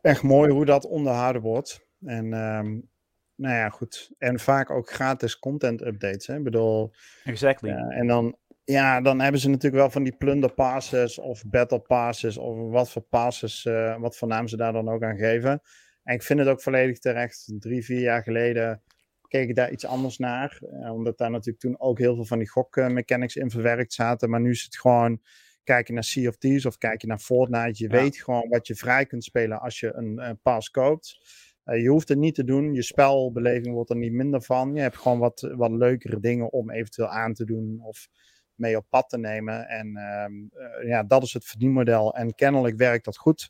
echt 0.01 0.23
mooi 0.23 0.51
hoe 0.51 0.65
dat 0.65 0.85
onderhouden 0.85 1.41
wordt. 1.41 1.87
En 2.05 2.33
um, 2.33 2.89
nou 3.35 3.55
ja, 3.55 3.69
goed. 3.69 4.11
En 4.17 4.39
vaak 4.39 4.69
ook 4.69 4.89
gratis 4.89 5.39
content 5.39 5.81
updates. 5.81 6.27
Hè? 6.27 6.35
Ik 6.37 6.43
bedoel. 6.43 6.93
Exactly. 7.23 7.69
En 7.69 8.07
dan, 8.07 8.37
ja, 8.63 9.01
dan 9.01 9.19
hebben 9.19 9.41
ze 9.41 9.49
natuurlijk 9.49 9.81
wel 9.81 9.91
van 9.91 10.03
die 10.03 10.15
plunder 10.17 10.53
passes 10.53 11.19
of 11.19 11.43
battle 11.45 11.79
passes 11.79 12.37
of 12.37 12.71
wat 12.71 12.91
voor 12.91 13.01
passes, 13.01 13.65
uh, 13.65 13.99
wat 13.99 14.17
voor 14.17 14.27
naam 14.27 14.47
ze 14.47 14.57
daar 14.57 14.73
dan 14.73 14.89
ook 14.89 15.03
aan 15.03 15.17
geven. 15.17 15.61
En 16.03 16.13
ik 16.15 16.23
vind 16.23 16.39
het 16.39 16.47
ook 16.47 16.61
volledig 16.61 16.99
terecht. 16.99 17.53
Drie, 17.59 17.85
vier 17.85 18.01
jaar 18.01 18.23
geleden 18.23 18.81
keek 19.27 19.49
ik 19.49 19.55
daar 19.55 19.71
iets 19.71 19.85
anders 19.85 20.17
naar. 20.17 20.59
Uh, 20.61 20.93
omdat 20.93 21.17
daar 21.17 21.31
natuurlijk 21.31 21.59
toen 21.59 21.79
ook 21.79 21.99
heel 21.99 22.15
veel 22.15 22.25
van 22.25 22.37
die 22.37 22.49
gokmechanics 22.49 23.35
in 23.35 23.49
verwerkt 23.49 23.93
zaten. 23.93 24.29
Maar 24.29 24.41
nu 24.41 24.49
is 24.49 24.63
het 24.63 24.77
gewoon 24.77 25.21
Kijk 25.67 25.87
je 25.87 25.93
naar 25.93 26.03
Sea 26.03 26.29
of 26.29 26.37
Thieves 26.37 26.65
of 26.65 26.77
kijk 26.77 27.01
je 27.01 27.07
naar 27.07 27.19
Fortnite, 27.19 27.83
je 27.83 27.89
weet 27.89 28.17
gewoon 28.17 28.49
wat 28.49 28.67
je 28.67 28.75
vrij 28.75 29.05
kunt 29.05 29.23
spelen 29.23 29.59
als 29.59 29.79
je 29.79 29.93
een, 29.93 30.17
een 30.17 30.39
pas 30.41 30.69
koopt. 30.69 31.17
Uh, 31.65 31.81
je 31.81 31.89
hoeft 31.89 32.09
het 32.09 32.17
niet 32.17 32.35
te 32.35 32.43
doen, 32.43 32.73
je 32.73 32.81
spelbeleving 32.81 33.73
wordt 33.73 33.89
er 33.89 33.95
niet 33.95 34.11
minder 34.11 34.41
van. 34.41 34.75
Je 34.75 34.81
hebt 34.81 34.97
gewoon 34.97 35.19
wat, 35.19 35.51
wat 35.55 35.71
leukere 35.71 36.19
dingen 36.19 36.51
om 36.51 36.71
eventueel 36.71 37.07
aan 37.07 37.33
te 37.33 37.45
doen 37.45 37.79
of 37.81 38.07
mee 38.55 38.77
op 38.77 38.85
pad 38.89 39.09
te 39.09 39.17
nemen. 39.17 39.67
En 39.67 39.87
uh, 39.87 40.61
uh, 40.81 40.87
ja, 40.87 41.03
dat 41.03 41.23
is 41.23 41.33
het 41.33 41.45
verdienmodel. 41.45 42.15
En 42.15 42.35
kennelijk 42.35 42.77
werkt 42.77 43.05
dat 43.05 43.17
goed. 43.17 43.49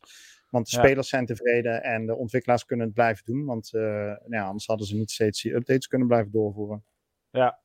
Want 0.49 0.69
de 0.69 0.75
ja. 0.75 0.83
spelers 0.83 1.09
zijn 1.09 1.25
tevreden 1.25 1.83
en 1.83 2.05
de 2.05 2.15
ontwikkelaars 2.15 2.65
kunnen 2.65 2.85
het 2.85 2.95
blijven 2.95 3.25
doen. 3.25 3.45
Want 3.45 3.71
nou, 4.25 4.47
anders 4.47 4.65
hadden 4.65 4.87
ze 4.87 4.95
niet 4.95 5.11
steeds 5.11 5.41
die 5.41 5.53
updates 5.53 5.87
kunnen 5.87 6.07
blijven 6.07 6.31
doorvoeren. 6.31 6.83
Ja. 7.31 7.59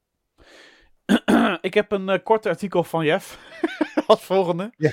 Ik 1.61 1.75
heb 1.75 1.93
een 1.93 2.23
kort 2.23 2.47
artikel 2.47 2.85
van 2.85 3.05
Jeff. 3.05 3.39
als 4.07 4.25
volgende. 4.25 4.73
Ja. 4.77 4.93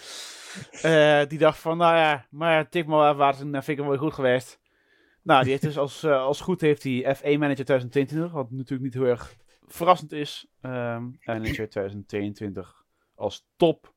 Uh, 0.72 1.28
die 1.28 1.39
dacht 1.39 1.60
van, 1.60 1.78
nou 1.78 1.95
ja, 1.95 2.26
maar 2.30 2.70
tik 2.70 2.86
maar 2.86 3.16
waar, 3.16 3.38
dan 3.38 3.51
vind 3.51 3.68
ik 3.68 3.78
hem 3.78 3.88
wel 3.88 3.97
goed 3.97 4.14
geweest. 4.14 4.60
Nou, 5.24 5.41
die 5.41 5.51
heeft 5.51 5.64
dus 5.64 5.78
als, 5.78 6.03
uh, 6.03 6.22
als 6.22 6.41
goed 6.41 6.62
heeft 6.62 6.84
hij 6.84 7.16
F1 7.18 7.22
Manager 7.22 7.66
2022, 7.66 8.32
wat 8.32 8.51
natuurlijk 8.51 8.82
niet 8.82 8.93
heel 8.93 9.12
erg 9.12 9.36
verrassend 9.68 10.12
is. 10.12 10.47
Um, 10.62 11.20
Manager 11.24 11.70
2022 11.70 12.86
als 13.16 13.47
top. 13.55 13.93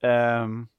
Um, 0.00 0.70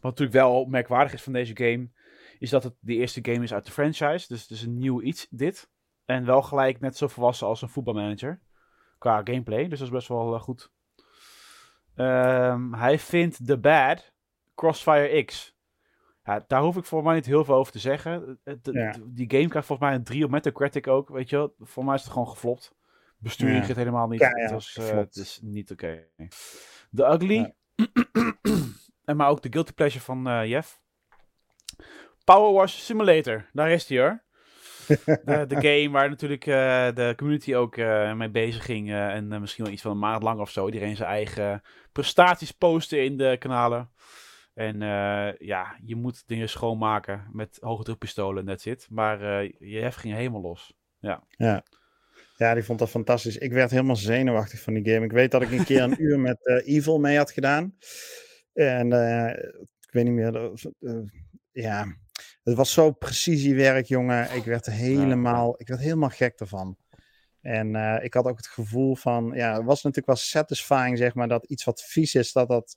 wat 0.00 0.02
natuurlijk 0.02 0.32
wel 0.32 0.64
merkwaardig 0.64 1.12
is 1.12 1.22
van 1.22 1.32
deze 1.32 1.56
game, 1.56 1.90
is 2.38 2.50
dat 2.50 2.64
het 2.64 2.74
de 2.80 2.94
eerste 2.94 3.20
game 3.22 3.42
is 3.42 3.54
uit 3.54 3.64
de 3.64 3.72
franchise. 3.72 4.26
Dus 4.28 4.42
het 4.42 4.50
is 4.50 4.62
een 4.62 4.78
nieuw 4.78 5.02
iets, 5.02 5.26
dit. 5.30 5.70
En 6.04 6.24
wel 6.24 6.42
gelijk 6.42 6.80
net 6.80 6.96
zo 6.96 7.08
volwassen 7.08 7.46
als 7.46 7.62
een 7.62 7.68
voetbalmanager. 7.68 8.40
Qua 9.04 9.20
gameplay, 9.24 9.68
dus 9.68 9.78
dat 9.78 9.88
is 9.88 9.94
best 9.94 10.08
wel 10.08 10.38
goed. 10.38 10.72
Ehm, 11.94 12.72
hij 12.72 12.98
vindt 12.98 13.46
The 13.46 13.58
Bad 13.58 14.12
Crossfire 14.54 15.24
X. 15.24 15.56
Ja, 16.22 16.44
daar 16.46 16.62
hoef 16.62 16.76
ik 16.76 16.84
voor 16.84 17.02
mij 17.02 17.14
niet 17.14 17.26
heel 17.26 17.44
veel 17.44 17.54
over 17.54 17.72
te 17.72 17.78
zeggen. 17.78 18.40
Die 19.06 19.30
game 19.30 19.48
krijgt 19.48 19.66
volgens 19.66 19.88
mij 19.88 19.94
een 19.94 20.04
3 20.04 20.24
op 20.24 20.30
Metacritic 20.30 20.86
ook, 20.86 21.08
weet 21.08 21.30
je 21.30 21.36
wel. 21.36 21.54
Voor 21.58 21.84
mij 21.84 21.94
is 21.94 22.02
het 22.02 22.12
gewoon 22.12 22.28
geflopt. 22.28 22.74
Besturing 23.18 23.60
ja. 23.60 23.66
het 23.66 23.76
helemaal 23.76 24.08
niet. 24.08 24.20
het, 24.20 24.50
was, 24.50 24.76
uh, 24.80 24.86
het, 24.86 25.16
is 25.16 25.40
niet 25.42 25.70
oké. 25.70 26.08
Okay. 26.16 26.28
The 26.94 27.04
Ugly. 27.04 27.54
en 29.04 29.16
maar 29.16 29.28
ook 29.28 29.42
de 29.42 29.52
Guilty 29.52 29.72
Pleasure 29.72 30.04
van 30.04 30.28
uh, 30.28 30.46
Jeff. 30.46 30.80
Power 32.24 32.52
Wash 32.52 32.78
Simulator. 32.78 33.48
Daar 33.52 33.70
is 33.70 33.88
hij 33.88 33.98
hoor. 33.98 34.23
de, 35.24 35.44
de, 35.48 35.54
game 35.54 35.90
waar 35.90 36.08
natuurlijk 36.08 36.46
uh, 36.46 36.88
de 36.94 37.12
community 37.16 37.54
ook 37.54 37.76
mee 38.16 38.30
bezig 38.30 38.64
ging. 38.64 38.92
en 38.92 39.40
misschien 39.40 39.64
wel 39.64 39.72
iets 39.72 39.82
van 39.82 39.90
een 39.90 39.98
maand 39.98 40.22
lang 40.22 40.40
of 40.40 40.50
zo. 40.50 40.66
Iedereen 40.66 40.96
zijn 40.96 41.08
eigen 41.08 41.62
prestaties 41.92 42.50
posten 42.50 43.04
in 43.04 43.16
de 43.16 43.36
kanalen. 43.38 43.90
En 44.54 44.78
ja, 45.38 45.76
je 45.84 45.96
moet 45.96 46.22
dingen 46.26 46.48
schoonmaken 46.48 47.28
met 47.32 47.58
hoge 47.60 47.82
drukpistolen, 47.82 48.44
that's 48.44 48.66
it. 48.66 48.86
Maar 48.90 49.44
je 49.58 49.78
hef 49.80 49.94
ging 49.94 50.14
helemaal 50.14 50.40
los. 50.40 50.74
Ja. 50.98 51.22
ja. 51.28 51.64
Ja, 52.36 52.54
die 52.54 52.64
vond 52.64 52.78
dat 52.78 52.90
fantastisch. 52.90 53.38
Ik 53.38 53.52
werd 53.52 53.70
helemaal 53.70 53.96
zenuwachtig 53.96 54.60
van 54.60 54.74
die 54.74 54.92
game. 54.92 55.04
Ik 55.04 55.12
weet 55.12 55.30
dat 55.30 55.42
ik 55.42 55.50
een 55.50 55.64
keer 55.64 55.82
een 55.82 56.02
uur 56.04 56.20
met 56.20 56.38
uh, 56.42 56.76
Evil 56.76 56.98
mee 56.98 57.16
had 57.16 57.30
gedaan. 57.30 57.76
En 58.52 58.92
uh, 58.92 59.28
ik 59.80 59.90
weet 59.90 60.04
niet 60.04 60.12
meer. 60.12 60.52
Uh, 60.80 60.98
ja, 61.52 61.96
het 62.42 62.54
was 62.54 62.72
zo 62.72 62.90
precisiewerk, 62.90 63.86
jongen. 63.86 64.34
Ik 64.34 64.44
werd 64.44 64.66
helemaal, 64.66 65.54
ik 65.58 65.68
werd 65.68 65.80
helemaal 65.80 66.08
gek 66.08 66.40
ervan. 66.40 66.76
En 67.40 67.74
ik 68.02 68.14
had 68.14 68.24
ook 68.24 68.36
het 68.36 68.46
gevoel 68.46 68.94
van, 68.94 69.32
ja, 69.34 69.54
het 69.54 69.64
was 69.64 69.82
natuurlijk 69.82 70.06
wel 70.06 70.16
satisfying, 70.16 70.98
zeg 70.98 71.14
maar, 71.14 71.28
dat 71.28 71.44
iets 71.46 71.64
wat 71.64 71.82
vies 71.82 72.14
is, 72.14 72.32
dat 72.32 72.48
dat 72.48 72.76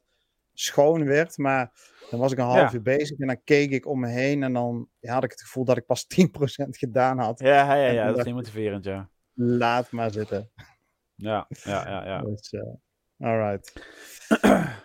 schoon 0.54 1.06
werd. 1.06 1.38
Maar 1.38 1.72
dan 2.10 2.20
was 2.20 2.32
ik 2.32 2.38
een 2.38 2.46
half 2.46 2.74
uur 2.74 2.82
bezig 2.82 3.20
en 3.20 3.28
dan 3.28 3.44
keek 3.44 3.72
ik 3.72 3.86
om 3.86 4.00
me 4.00 4.08
heen 4.08 4.44
en 4.44 4.54
dan 4.54 4.90
ja, 5.00 5.14
had 5.14 5.24
ik 5.24 5.32
het 5.32 5.42
gevoel 5.42 5.66
dat 5.66 5.78
ik 5.78 5.86
pas 5.86 6.06
10% 6.22 6.26
gedaan 6.70 7.20
had. 7.20 7.40
Ja, 7.40 7.74
ja, 7.74 7.86
ja, 7.86 7.92
ja 7.92 8.08
dat 8.08 8.18
is 8.18 8.24
niet 8.24 8.36
motiverend, 8.36 8.84
ja 8.84 9.10
laat 9.38 9.92
maar 9.92 10.12
zitten. 10.12 10.50
Ja, 11.16 11.48
ja, 11.48 11.90
ja. 11.90 12.06
ja. 12.06 12.22
Dus, 12.30 12.52
uh, 12.52 12.62
alright. 13.18 13.74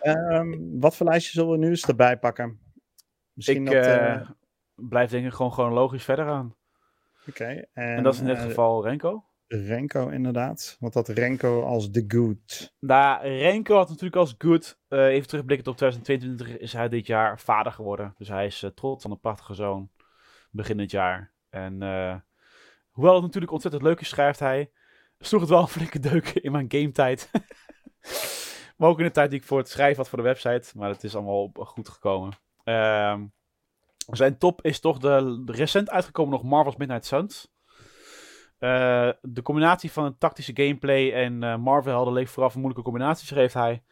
um, 0.03 0.79
wat 0.79 0.95
voor 0.95 1.05
lijstje 1.05 1.31
zullen 1.31 1.51
we 1.51 1.57
nu 1.57 1.69
eens 1.69 1.85
erbij 1.85 2.17
pakken? 2.17 2.59
Misschien 3.33 3.67
ik 3.67 3.73
dat, 3.73 3.85
uh, 3.85 4.29
blijf 4.89 5.09
denk 5.09 5.25
ik 5.25 5.33
gewoon 5.33 5.51
chronologisch 5.51 6.03
verder 6.03 6.27
aan. 6.27 6.55
Oké. 7.27 7.43
en, 7.45 7.67
en, 7.73 8.03
dat 8.03 8.13
is 8.13 8.19
in 8.19 8.25
dit 8.25 8.39
geval 8.39 8.83
Renko? 8.83 9.25
Renko, 9.47 10.07
inderdaad. 10.07 10.77
Want 10.79 10.93
dat 10.93 11.07
Renko 11.07 11.63
als 11.63 11.91
de 11.91 12.05
good. 12.07 12.73
Nou, 12.79 13.27
Renko 13.27 13.75
had 13.75 13.89
natuurlijk 13.89 14.15
als 14.15 14.35
good. 14.37 14.79
Uh, 14.89 15.05
even 15.05 15.27
terugblikken 15.27 15.71
op 15.71 15.77
2022 15.77 16.57
is 16.57 16.73
hij 16.73 16.89
dit 16.89 17.07
jaar 17.07 17.39
vader 17.39 17.71
geworden. 17.71 18.13
Dus 18.17 18.27
hij 18.27 18.45
is 18.45 18.63
uh, 18.63 18.69
trots 18.69 19.01
van 19.01 19.11
een 19.11 19.19
prachtige 19.19 19.53
zoon. 19.53 19.89
Begin 20.51 20.77
dit 20.77 20.91
jaar. 20.91 21.31
En 21.49 21.81
Hoewel 22.93 23.13
het 23.13 23.23
natuurlijk 23.23 23.51
ontzettend 23.51 23.83
leuk 23.83 23.99
is, 23.99 24.09
schrijft 24.09 24.39
hij, 24.39 24.71
sloeg 25.19 25.41
het 25.41 25.49
wel 25.49 25.61
een 25.61 25.67
flinke 25.77 25.99
deuk 25.99 26.29
in 26.29 26.51
mijn 26.51 26.71
gametijd. 26.71 27.29
maar 28.77 28.89
ook 28.89 28.99
in 28.99 29.05
de 29.05 29.11
tijd 29.11 29.29
die 29.29 29.39
ik 29.39 29.45
voor 29.45 29.57
het 29.57 29.69
schrijven 29.69 29.97
had 29.97 30.09
voor 30.09 30.17
de 30.17 30.23
website. 30.23 30.77
Maar 30.77 30.89
het 30.89 31.03
is 31.03 31.15
allemaal 31.15 31.49
goed 31.53 31.89
gekomen. 31.89 32.33
Um, 32.63 33.33
zijn 34.11 34.37
top 34.37 34.61
is 34.61 34.79
toch 34.79 34.97
de, 34.97 35.43
recent 35.45 35.89
uitgekomen 35.89 36.31
nog 36.31 36.43
Marvel's 36.43 36.75
Midnight 36.75 37.05
Suns. 37.05 37.51
Uh, 38.59 39.09
de 39.21 39.41
combinatie 39.41 39.91
van 39.91 40.05
een 40.05 40.17
tactische 40.17 40.51
gameplay 40.55 41.13
en 41.13 41.43
uh, 41.43 41.57
Marvel-helden 41.57 42.13
leek 42.13 42.27
vooraf 42.27 42.53
een 42.53 42.59
moeilijke 42.59 42.89
combinatie, 42.89 43.27
schreef 43.27 43.53
hij. 43.53 43.83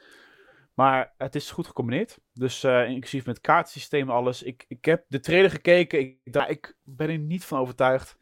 Maar 0.74 1.14
het 1.18 1.36
is 1.36 1.51
goed 1.51 1.68
gecombineerd. 1.68 2.20
Dus 2.34 2.64
uh, 2.64 2.89
inclusief 2.89 3.26
met 3.26 3.41
kaartsysteem 3.41 4.09
alles. 4.09 4.43
Ik, 4.43 4.66
ik 4.68 4.86
heb 4.86 5.05
de 5.07 5.20
trailer 5.20 5.49
gekeken. 5.49 5.99
Ik, 5.99 6.20
ik 6.47 6.78
ben 6.84 7.09
er 7.09 7.18
niet 7.18 7.45
van 7.45 7.59
overtuigd. 7.59 8.18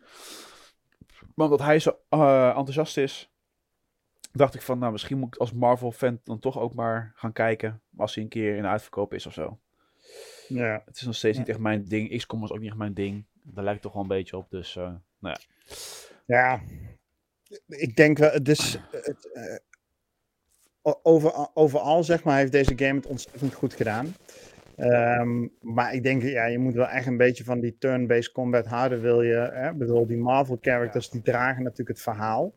Maar 1.35 1.45
omdat 1.45 1.61
hij 1.61 1.79
zo 1.79 1.97
enthousiast 2.09 2.97
is, 2.97 3.31
dacht 4.31 4.55
ik 4.55 4.61
van, 4.61 4.79
nou, 4.79 4.91
misschien 4.91 5.17
moet 5.17 5.33
ik 5.33 5.39
als 5.39 5.53
Marvel-fan 5.53 6.19
dan 6.23 6.39
toch 6.39 6.59
ook 6.59 6.73
maar 6.73 7.11
gaan 7.15 7.33
kijken. 7.33 7.81
Als 7.97 8.15
hij 8.15 8.23
een 8.23 8.29
keer 8.29 8.55
in 8.55 8.65
uitverkoop 8.65 9.13
is 9.13 9.25
of 9.25 9.33
zo. 9.33 9.59
Ja. 10.49 10.81
Het 10.85 10.95
is 10.95 11.01
nog 11.01 11.15
steeds 11.15 11.37
niet 11.37 11.49
echt 11.49 11.59
mijn 11.59 11.85
ding. 11.85 12.17
XCOM 12.17 12.39
was 12.39 12.51
ook 12.51 12.59
niet 12.59 12.69
echt 12.69 12.77
mijn 12.77 12.93
ding. 12.93 13.25
Daar 13.43 13.63
lijkt 13.63 13.81
toch 13.81 13.93
wel 13.93 14.01
een 14.01 14.07
beetje 14.07 14.37
op. 14.37 14.49
Dus, 14.49 14.75
uh, 14.75 14.83
nou 15.19 15.37
ja. 15.37 15.39
Ja, 16.25 16.61
ik 17.67 17.95
denk 17.95 18.17
wel, 18.17 18.43
dus 18.43 18.79
het, 18.91 19.29
uh, 20.83 20.93
over, 21.03 21.47
overal 21.53 22.03
zeg 22.03 22.23
maar 22.23 22.37
heeft 22.37 22.51
deze 22.51 22.73
game 22.77 22.95
het 22.95 23.05
ontzettend 23.05 23.53
goed 23.53 23.73
gedaan. 23.73 24.13
Um, 24.77 25.51
maar 25.61 25.93
ik 25.93 26.03
denk, 26.03 26.23
ja, 26.23 26.45
je 26.45 26.59
moet 26.59 26.73
wel 26.73 26.87
echt 26.87 27.07
een 27.07 27.17
beetje 27.17 27.43
van 27.43 27.59
die 27.59 27.77
turn-based 27.77 28.31
combat 28.31 28.65
houden, 28.65 29.01
wil 29.01 29.21
je. 29.21 29.49
Hè? 29.53 29.69
Ik 29.69 29.77
bedoel, 29.77 30.07
die 30.07 30.17
Marvel 30.17 30.57
characters, 30.61 31.09
die 31.09 31.21
dragen 31.21 31.63
natuurlijk 31.63 31.89
het 31.89 32.01
verhaal. 32.01 32.53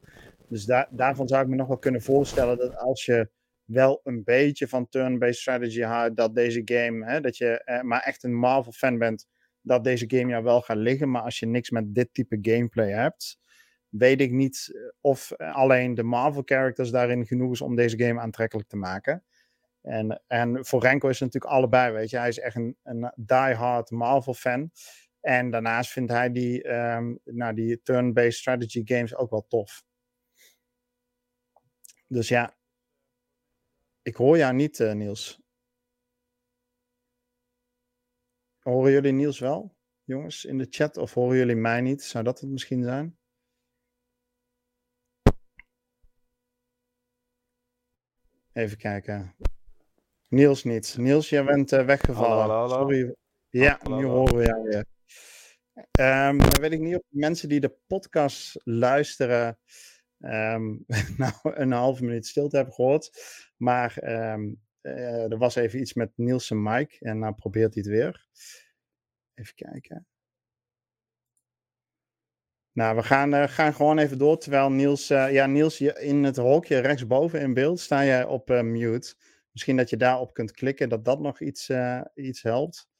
Dus 0.49 0.65
daar, 0.65 0.89
daarvan 0.91 1.29
zou 1.29 1.43
ik 1.43 1.49
me 1.49 1.57
nog 1.57 1.69
wel 1.69 1.79
kunnen 1.79 2.03
voorstellen 2.03 2.59
dat 2.59 2.77
als 2.77 3.05
je 3.05 3.29
wel 3.73 4.01
een 4.05 4.25
beetje 4.25 4.69
van 4.69 4.89
turn-based 4.89 5.41
strategy 5.41 5.81
houdt, 5.81 6.17
dat 6.17 6.35
deze 6.35 6.63
game, 6.65 7.07
hè, 7.07 7.21
dat 7.21 7.37
je 7.37 7.65
eh, 7.65 7.83
maar 7.83 8.01
echt 8.01 8.23
een 8.23 8.35
Marvel 8.35 8.73
fan 8.73 8.99
bent, 8.99 9.27
dat 9.61 9.85
deze 9.85 10.05
game 10.09 10.29
jou 10.29 10.45
wel 10.45 10.61
gaat 10.61 10.77
liggen. 10.77 11.11
Maar 11.11 11.23
als 11.23 11.39
je 11.39 11.47
niks 11.47 11.71
met 11.71 11.95
dit 11.95 12.09
type 12.15 12.39
gameplay 12.43 12.91
hebt, 12.91 13.39
weet 13.89 14.21
ik 14.21 14.31
niet 14.31 14.81
of 15.01 15.33
alleen 15.37 15.95
de 15.95 16.03
Marvel 16.03 16.43
characters 16.45 16.91
daarin 16.91 17.27
genoeg 17.27 17.53
is 17.53 17.61
om 17.61 17.77
deze 17.77 17.99
game 17.99 18.21
aantrekkelijk 18.21 18.69
te 18.69 18.77
maken. 18.77 19.25
En, 19.83 20.23
en 20.27 20.67
voor 20.67 20.83
Renko 20.83 21.09
is 21.09 21.21
het 21.21 21.33
natuurlijk 21.33 21.55
allebei, 21.55 21.93
weet 21.93 22.11
je. 22.11 22.19
Hij 22.19 22.29
is 22.29 22.39
echt 22.39 22.57
een, 22.57 22.77
een 22.83 23.13
die-hard 23.17 23.91
Marvel-fan. 23.91 24.71
En 25.21 25.51
daarnaast 25.51 25.91
vindt 25.91 26.13
hij 26.13 26.33
die, 26.33 26.69
um, 26.69 27.19
nou, 27.25 27.55
die 27.55 27.83
turn-based 27.83 28.35
strategy 28.35 28.83
games 28.85 29.15
ook 29.17 29.31
wel 29.31 29.47
tof. 29.49 29.85
Dus 32.07 32.29
ja, 32.29 32.57
ik 34.03 34.17
hoor 34.17 34.37
jou 34.37 34.55
niet, 34.55 34.79
uh, 34.79 34.93
Niels. 34.93 35.41
Horen 38.59 38.93
jullie 38.93 39.13
Niels 39.13 39.39
wel, 39.39 39.77
jongens, 40.05 40.45
in 40.45 40.59
de 40.59 40.67
chat? 40.71 40.97
Of 40.97 41.15
horen 41.15 41.37
jullie 41.37 41.57
mij 41.57 41.81
niet? 41.81 42.03
Zou 42.03 42.25
dat 42.25 42.41
het 42.41 42.51
misschien 42.51 42.83
zijn? 42.83 43.19
Even 48.53 48.77
kijken. 48.77 49.37
Niels 50.29 50.65
niet. 50.65 50.97
Niels, 50.99 51.29
jij 51.29 51.45
bent 51.45 51.73
uh, 51.73 51.85
weggevallen. 51.85 52.39
Hallo, 52.39 52.69
hallo, 52.69 52.81
Sorry. 52.81 53.15
Ja, 53.49 53.81
nu 53.83 54.05
horen 54.05 54.37
we 54.37 54.45
jou 54.45 54.63
weer. 54.63 54.85
Um, 56.01 56.39
dan 56.39 56.61
weet 56.61 56.73
ik 56.73 56.81
niet 56.81 56.97
of 56.97 57.03
mensen 57.09 57.49
die 57.49 57.61
de 57.61 57.77
podcast 57.87 58.61
luisteren, 58.65 59.59
um, 60.23 60.85
nou 61.17 61.33
een 61.43 61.73
halve 61.73 62.05
minuut 62.05 62.27
stilte 62.27 62.57
hebben 62.57 62.75
gehoord. 62.75 63.11
Maar 63.57 63.97
um, 64.33 64.61
uh, 64.83 65.31
er 65.31 65.39
was 65.39 65.55
even 65.55 65.81
iets 65.81 65.95
met 65.95 66.13
Niels 66.17 66.51
en 66.51 66.63
Mike 66.63 66.97
en 67.01 67.19
nou 67.19 67.35
probeert 67.35 67.75
hij 67.75 67.83
het 67.83 67.93
weer. 67.93 68.27
Even 69.35 69.55
kijken. 69.55 70.07
Nou, 72.73 72.97
we 72.97 73.03
gaan, 73.03 73.35
uh, 73.35 73.49
gaan 73.49 73.75
gewoon 73.75 73.99
even 73.99 74.19
door. 74.19 74.39
Terwijl 74.39 74.71
Niels, 74.71 75.09
ja, 75.09 75.47
Niels, 75.47 75.81
in 75.81 76.25
het 76.25 76.37
hokje 76.37 76.79
rechtsboven 76.79 77.41
in 77.41 77.55
beeld 77.55 77.81
sta 77.81 78.05
jij 78.05 78.25
op 78.25 78.49
mute. 78.49 79.15
Misschien 79.51 79.77
dat 79.77 79.91
je 79.91 79.97
daarop 79.97 80.35
kunt 80.35 80.53
klikken, 80.53 80.89
dat 80.89 81.05
dat 81.05 81.21
nog 81.21 81.41
iets, 81.41 81.71
iets 82.15 82.43
helpt. 82.43 82.91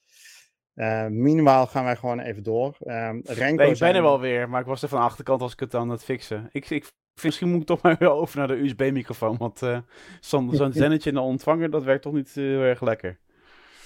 Uh, 0.75 1.07
minimaal 1.07 1.67
gaan 1.67 1.85
wij 1.85 1.97
gewoon 1.97 2.21
even 2.21 2.43
door. 2.43 2.77
Um, 2.81 3.21
Renko 3.25 3.63
nee, 3.63 3.73
ik 3.73 3.79
ben 3.79 3.95
er 3.95 4.03
wel 4.03 4.21
weer, 4.21 4.49
maar 4.49 4.61
ik 4.61 4.67
was 4.67 4.83
er 4.83 4.89
van 4.89 4.99
de 4.99 5.05
achterkant 5.05 5.41
als 5.41 5.53
ik 5.53 5.61
het 5.61 5.75
aan 5.75 5.89
het 5.89 6.05
fixen. 6.05 6.49
Ik, 6.53 6.71
ik, 6.71 6.93
misschien 7.23 7.51
moet 7.51 7.61
ik 7.61 7.67
toch 7.67 7.83
maar 7.83 7.97
weer 7.99 8.11
over 8.11 8.39
naar 8.39 8.49
de 8.49 8.63
USB-microfoon, 8.63 9.37
want 9.37 9.63
uh, 9.63 9.79
zo'n 10.21 10.55
zo 10.55 10.71
zennetje 10.83 11.09
in 11.09 11.17
de 11.17 11.23
ontvanger, 11.23 11.71
dat 11.71 11.85
werkt 11.85 12.03
toch 12.03 12.13
niet 12.13 12.35
heel 12.35 12.61
erg 12.61 12.81
lekker. 12.81 13.19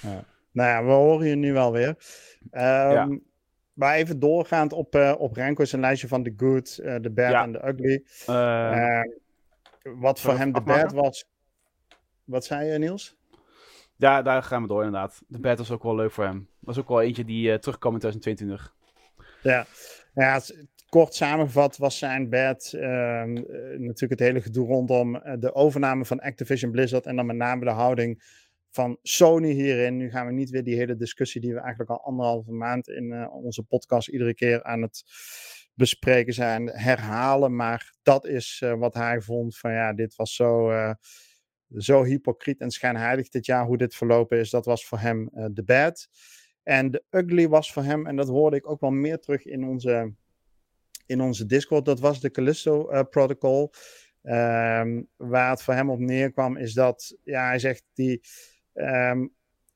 Ja. 0.00 0.24
Nou 0.50 0.68
ja, 0.68 0.84
we 0.84 0.92
horen 0.92 1.26
je 1.26 1.34
nu 1.34 1.52
wel 1.52 1.72
weer. 1.72 1.88
Um, 1.88 2.60
ja. 2.60 3.08
Maar 3.72 3.94
even 3.94 4.18
doorgaand 4.18 4.72
op, 4.72 4.94
uh, 4.94 5.14
op 5.18 5.34
Renko 5.34 5.64
zijn 5.64 5.80
lijstje 5.80 6.08
van 6.08 6.22
The 6.22 6.34
Good, 6.36 6.74
The 6.74 7.10
Bad 7.14 7.44
en 7.44 7.52
The 7.52 7.68
Ugly. 7.68 8.04
Ehm, 8.26 9.08
wat 10.00 10.20
voor 10.20 10.36
hem 10.36 10.52
de 10.52 10.60
bad 10.60 10.92
was, 10.92 11.28
wat 12.24 12.44
zei 12.44 12.72
je, 12.72 12.78
Niels? 12.78 13.16
Ja, 13.96 14.22
daar 14.22 14.42
gaan 14.42 14.62
we 14.62 14.68
door 14.68 14.84
inderdaad. 14.84 15.22
De 15.28 15.40
bed 15.40 15.58
was 15.58 15.70
ook 15.70 15.82
wel 15.82 15.94
leuk 15.94 16.10
voor 16.10 16.24
hem. 16.24 16.48
Was 16.58 16.78
ook 16.78 16.88
wel 16.88 17.02
eentje 17.02 17.24
die 17.24 17.58
terugkwam 17.58 17.92
in 17.92 17.98
2022. 17.98 18.74
Ja, 19.42 19.66
ja 20.14 20.40
kort 20.89 21.14
samengevat 21.14 21.76
was 21.76 21.99
zijn 21.99 22.28
bed 22.28 22.72
uh, 22.74 22.82
natuurlijk 23.76 24.11
het 24.11 24.18
hele 24.18 24.41
gedoe 24.41 24.66
rondom 24.66 25.16
eh, 25.16 25.34
de 25.39 25.55
overname 25.55 26.05
van 26.05 26.20
Activision 26.20 26.70
Blizzard 26.70 27.07
en 27.07 27.16
dan 27.16 27.26
met 27.26 27.37
name 27.37 27.64
de 27.64 27.70
houding 27.70 28.45
van 28.70 28.99
Sony 29.03 29.51
hierin. 29.51 29.97
Nu 29.97 30.11
gaan 30.11 30.26
we 30.26 30.32
niet 30.32 30.51
weer 30.51 30.64
die 30.64 30.76
hele 30.76 30.97
discussie 30.97 31.41
die 31.41 31.55
we 31.55 31.61
eigenlijk 31.61 31.91
al 31.91 32.05
anderhalve 32.05 32.53
maand 32.53 32.89
in 32.89 33.05
uh, 33.05 33.34
onze 33.34 33.62
podcast 33.62 34.09
iedere 34.09 34.34
keer 34.34 34.62
aan 34.62 34.82
het 34.82 35.03
bespreken 35.74 36.32
zijn, 36.32 36.68
herhalen. 36.68 37.57
Maar 37.57 37.95
dat 38.03 38.26
is 38.26 38.62
wat 38.78 38.95
hij 38.95 39.20
vond 39.20 39.59
van 39.59 39.72
ja, 39.72 39.93
dit 39.93 40.16
was 40.16 40.34
zo, 40.34 40.72
zo 41.76 42.05
hypocriet 42.05 42.61
en 42.61 42.70
schijnheilig 42.70 43.28
dit 43.28 43.47
jaar 43.47 43.66
hoe 43.66 43.76
dit 43.76 43.95
verlopen 43.95 44.39
is. 44.39 44.51
Dat 44.51 44.64
was 44.64 44.87
voor 44.87 44.99
hem 44.99 45.30
de 45.32 45.62
bad. 45.64 46.09
En 46.62 46.91
de 46.91 47.05
ugly 47.11 47.49
was 47.49 47.72
voor 47.72 47.82
hem, 47.82 48.07
en 48.07 48.16
dat 48.16 48.28
hoorde 48.28 48.57
ik 48.57 48.70
ook 48.70 48.80
wel 48.80 48.91
meer 48.91 49.18
terug 49.18 49.45
in 49.45 49.64
onze, 49.64 50.14
in 51.07 51.20
onze 51.20 51.46
Discord, 51.46 51.84
dat 51.84 52.00
was 52.00 52.20
de 52.20 52.30
Callisto 52.30 53.04
Protocol. 53.11 53.72
Um, 54.22 55.09
waar 55.16 55.50
het 55.50 55.62
voor 55.62 55.74
hem 55.74 55.90
op 55.90 55.98
neerkwam, 55.98 56.57
is 56.57 56.72
dat 56.72 57.18
ja, 57.22 57.46
hij 57.46 57.59
zegt 57.59 57.84
die 57.92 58.20
Um, 58.78 59.34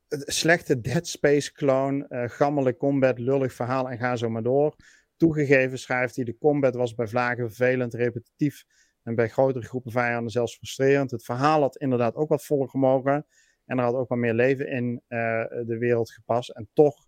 slechte 0.09 0.81
Dead 0.81 1.07
Space 1.07 1.53
clone, 1.53 2.07
uh, 2.09 2.29
gammele 2.29 2.77
combat, 2.77 3.19
lullig 3.19 3.53
verhaal 3.53 3.91
en 3.91 3.99
ga 3.99 4.17
zo 4.17 4.29
maar 4.29 4.43
door. 4.43 4.77
Toegegeven 5.17 5.79
schrijft 5.79 6.17
hij, 6.17 6.25
de 6.25 6.39
combat 6.39 6.75
was 6.75 6.95
bij 6.95 7.07
vlagen 7.07 7.47
vervelend, 7.47 7.95
repetitief 7.95 8.65
en 9.03 9.15
bij 9.15 9.29
grotere 9.29 9.67
groepen 9.67 9.93
vijanden 9.93 10.31
zelfs 10.31 10.57
frustrerend. 10.57 11.11
Het 11.11 11.25
verhaal 11.25 11.61
had 11.61 11.77
inderdaad 11.77 12.15
ook 12.15 12.29
wat 12.29 12.45
voller 12.45 12.69
gemogen 12.69 13.27
en 13.65 13.79
er 13.79 13.85
had 13.85 13.95
ook 13.95 14.09
wat 14.09 14.19
meer 14.19 14.35
leven 14.35 14.69
in 14.69 15.03
uh, 15.09 15.45
de 15.67 15.77
wereld 15.79 16.11
gepast. 16.11 16.51
En 16.51 16.69
toch 16.73 17.07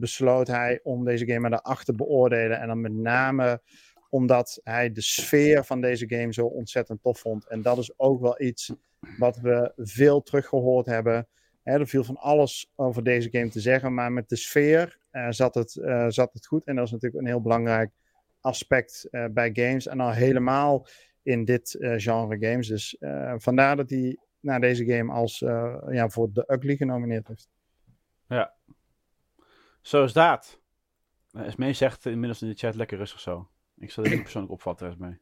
besloot 0.00 0.46
hij 0.46 0.80
om 0.82 1.04
deze 1.04 1.26
game 1.26 1.48
naar 1.48 1.50
de 1.50 1.62
acht 1.62 1.86
te 1.86 1.94
beoordelen 1.94 2.60
en 2.60 2.66
dan 2.66 2.80
met 2.80 2.92
name 2.92 3.62
omdat 4.10 4.60
hij 4.64 4.92
de 4.92 5.00
sfeer 5.00 5.64
van 5.64 5.80
deze 5.80 6.08
game 6.08 6.32
zo 6.32 6.46
ontzettend 6.46 7.02
tof 7.02 7.18
vond. 7.18 7.46
En 7.46 7.62
dat 7.62 7.78
is 7.78 7.98
ook 7.98 8.20
wel 8.20 8.40
iets 8.42 8.72
wat 9.18 9.36
we 9.36 9.72
veel 9.76 10.22
teruggehoord 10.22 10.86
hebben. 10.86 11.28
er 11.62 11.88
viel 11.88 12.04
van 12.04 12.16
alles 12.16 12.72
over 12.76 13.04
deze 13.04 13.28
game 13.30 13.48
te 13.48 13.60
zeggen, 13.60 13.94
maar 13.94 14.12
met 14.12 14.28
de 14.28 14.36
sfeer 14.36 14.98
uh, 15.12 15.26
zat, 15.30 15.54
het, 15.54 15.74
uh, 15.74 16.08
zat 16.08 16.32
het 16.32 16.46
goed. 16.46 16.64
En 16.64 16.76
dat 16.76 16.84
is 16.84 16.90
natuurlijk 16.90 17.22
een 17.22 17.28
heel 17.28 17.40
belangrijk 17.40 17.90
aspect 18.40 19.08
uh, 19.10 19.24
bij 19.30 19.50
games. 19.52 19.86
En 19.86 20.00
al 20.00 20.12
helemaal 20.12 20.86
in 21.22 21.44
dit 21.44 21.76
genre 21.78 22.36
games. 22.40 22.68
Dus 22.68 22.96
vandaar 23.36 23.76
dat 23.76 23.90
hij 23.90 24.16
naar 24.40 24.60
deze 24.60 24.84
game 24.84 25.12
als 25.12 25.38
ja, 25.88 26.08
voor 26.08 26.32
de 26.32 26.44
Ugly 26.46 26.76
genomineerd 26.76 27.28
heeft. 27.28 27.48
Ja, 28.28 28.54
zo 29.90 30.04
is 30.04 30.12
dat. 30.12 30.60
Esmee 31.32 31.72
zegt 31.72 32.06
inmiddels 32.06 32.42
in 32.42 32.48
de 32.48 32.54
chat 32.54 32.74
lekker 32.74 32.98
rustig 32.98 33.20
zo. 33.20 33.48
Ik 33.78 33.90
zal 33.90 34.02
dit 34.02 34.12
niet 34.12 34.22
persoonlijk 34.22 34.52
opvatten, 34.52 34.88
Esmee. 34.88 35.18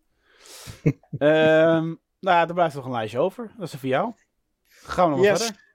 um, 1.28 2.00
Nou, 2.20 2.48
er 2.48 2.54
blijft 2.54 2.74
nog 2.74 2.84
een 2.84 2.90
lijstje 2.90 3.18
over. 3.18 3.52
Dat 3.56 3.66
is 3.66 3.72
er 3.72 3.78
voor 3.78 3.88
jou. 3.88 4.12
Gaan 4.66 5.10
we 5.10 5.16
nog 5.16 5.24
yes. 5.24 5.44
verder. 5.44 5.66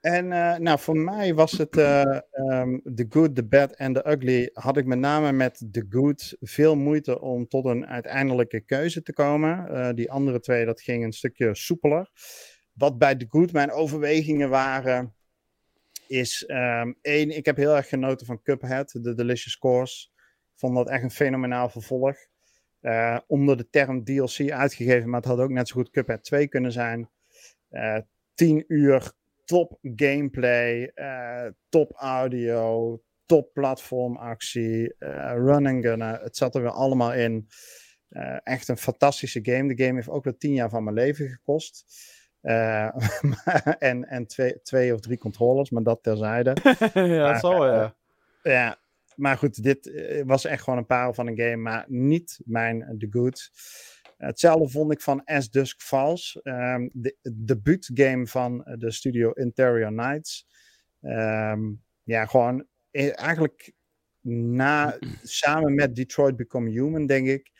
En 0.00 0.24
uh, 0.24 0.56
nou, 0.56 0.78
voor 0.78 0.96
mij 0.96 1.34
was 1.34 1.52
het 1.52 1.76
uh, 1.76 2.18
um, 2.32 2.82
The 2.94 3.06
Good, 3.08 3.34
The 3.34 3.44
Bad 3.44 3.72
en 3.72 3.92
The 3.92 4.10
Ugly. 4.10 4.50
Had 4.52 4.76
ik 4.76 4.86
met 4.86 4.98
name 4.98 5.32
met 5.32 5.68
The 5.72 5.86
Good 5.88 6.36
veel 6.40 6.76
moeite 6.76 7.20
om 7.20 7.48
tot 7.48 7.64
een 7.64 7.86
uiteindelijke 7.86 8.60
keuze 8.60 9.02
te 9.02 9.12
komen. 9.12 9.66
Uh, 9.70 9.88
die 9.94 10.10
andere 10.10 10.40
twee, 10.40 10.64
dat 10.64 10.80
ging 10.80 11.04
een 11.04 11.12
stukje 11.12 11.54
soepeler. 11.54 12.10
Wat 12.72 12.98
bij 12.98 13.16
The 13.16 13.26
Good 13.28 13.52
mijn 13.52 13.70
overwegingen 13.70 14.48
waren, 14.48 15.14
is 16.10 16.44
um, 16.48 16.98
één, 17.02 17.36
ik 17.36 17.44
heb 17.44 17.56
heel 17.56 17.76
erg 17.76 17.88
genoten 17.88 18.26
van 18.26 18.42
Cuphead, 18.42 18.88
The 18.88 19.14
Delicious 19.14 19.58
Course. 19.58 20.08
Vond 20.54 20.74
dat 20.74 20.88
echt 20.88 21.02
een 21.02 21.10
fenomenaal 21.10 21.68
vervolg. 21.68 22.16
Uh, 22.80 23.18
onder 23.26 23.56
de 23.56 23.68
term 23.70 24.04
DLC 24.04 24.50
uitgegeven, 24.50 25.10
maar 25.10 25.20
het 25.20 25.28
had 25.28 25.38
ook 25.38 25.50
net 25.50 25.68
zo 25.68 25.74
goed 25.74 25.90
Cuphead 25.90 26.24
2 26.24 26.48
kunnen 26.48 26.72
zijn. 26.72 27.10
Uh, 27.70 27.96
eh, 27.96 28.02
10 28.34 28.64
uur 28.68 29.12
top 29.44 29.78
gameplay, 29.82 30.92
uh, 30.94 31.46
top 31.68 31.92
audio, 31.94 33.00
top 33.26 33.52
platformactie, 33.52 34.94
run 35.34 35.66
and 35.66 35.84
gunnen. 35.84 36.20
Het 36.20 36.36
zat 36.36 36.54
er 36.54 36.62
weer 36.62 36.70
allemaal 36.70 37.12
in. 37.14 37.48
echt 38.42 38.68
een 38.68 38.76
fantastische 38.76 39.40
game. 39.42 39.74
De 39.74 39.84
game 39.84 39.94
heeft 39.94 40.08
ook 40.08 40.24
wel 40.24 40.36
10 40.36 40.52
jaar 40.52 40.70
van 40.70 40.84
mijn 40.84 40.96
leven 40.96 41.28
gekost. 41.28 41.84
en 43.78 44.04
en 44.08 44.26
twee, 44.26 44.62
twee 44.62 44.94
of 44.94 45.00
drie 45.00 45.18
controllers, 45.18 45.70
maar 45.70 45.82
dat 45.82 46.02
terzijde. 46.02 46.56
ja, 46.94 47.32
dat 47.32 47.40
zal 47.40 47.66
ja. 47.66 47.94
ja, 48.42 48.78
maar 49.14 49.38
goed, 49.38 49.62
dit 49.62 49.92
eh, 49.92 50.22
was 50.26 50.44
echt 50.44 50.62
gewoon 50.62 50.78
een 50.78 50.86
parel 50.86 51.12
van 51.12 51.26
een 51.26 51.38
game, 51.38 51.56
maar 51.56 51.84
niet 51.88 52.40
mijn 52.44 52.96
The 52.98 53.06
Good. 53.10 53.50
Hetzelfde 54.16 54.68
vond 54.68 54.92
ik 54.92 55.00
van 55.00 55.24
As 55.24 55.50
Dusk 55.50 55.80
Falls, 55.80 56.40
um, 56.42 56.90
de 56.92 57.16
debuutgame 57.32 58.26
van 58.26 58.66
de 58.78 58.90
studio 58.90 59.30
Interior 59.30 59.92
Nights. 59.92 60.46
Um, 61.00 61.82
ja, 62.02 62.26
gewoon 62.26 62.66
eh, 62.90 63.18
eigenlijk 63.18 63.72
na, 64.20 64.98
samen 65.22 65.74
met 65.74 65.96
Detroit 65.96 66.36
Become 66.36 66.70
Human, 66.70 67.06
denk 67.06 67.26
ik, 67.26 67.50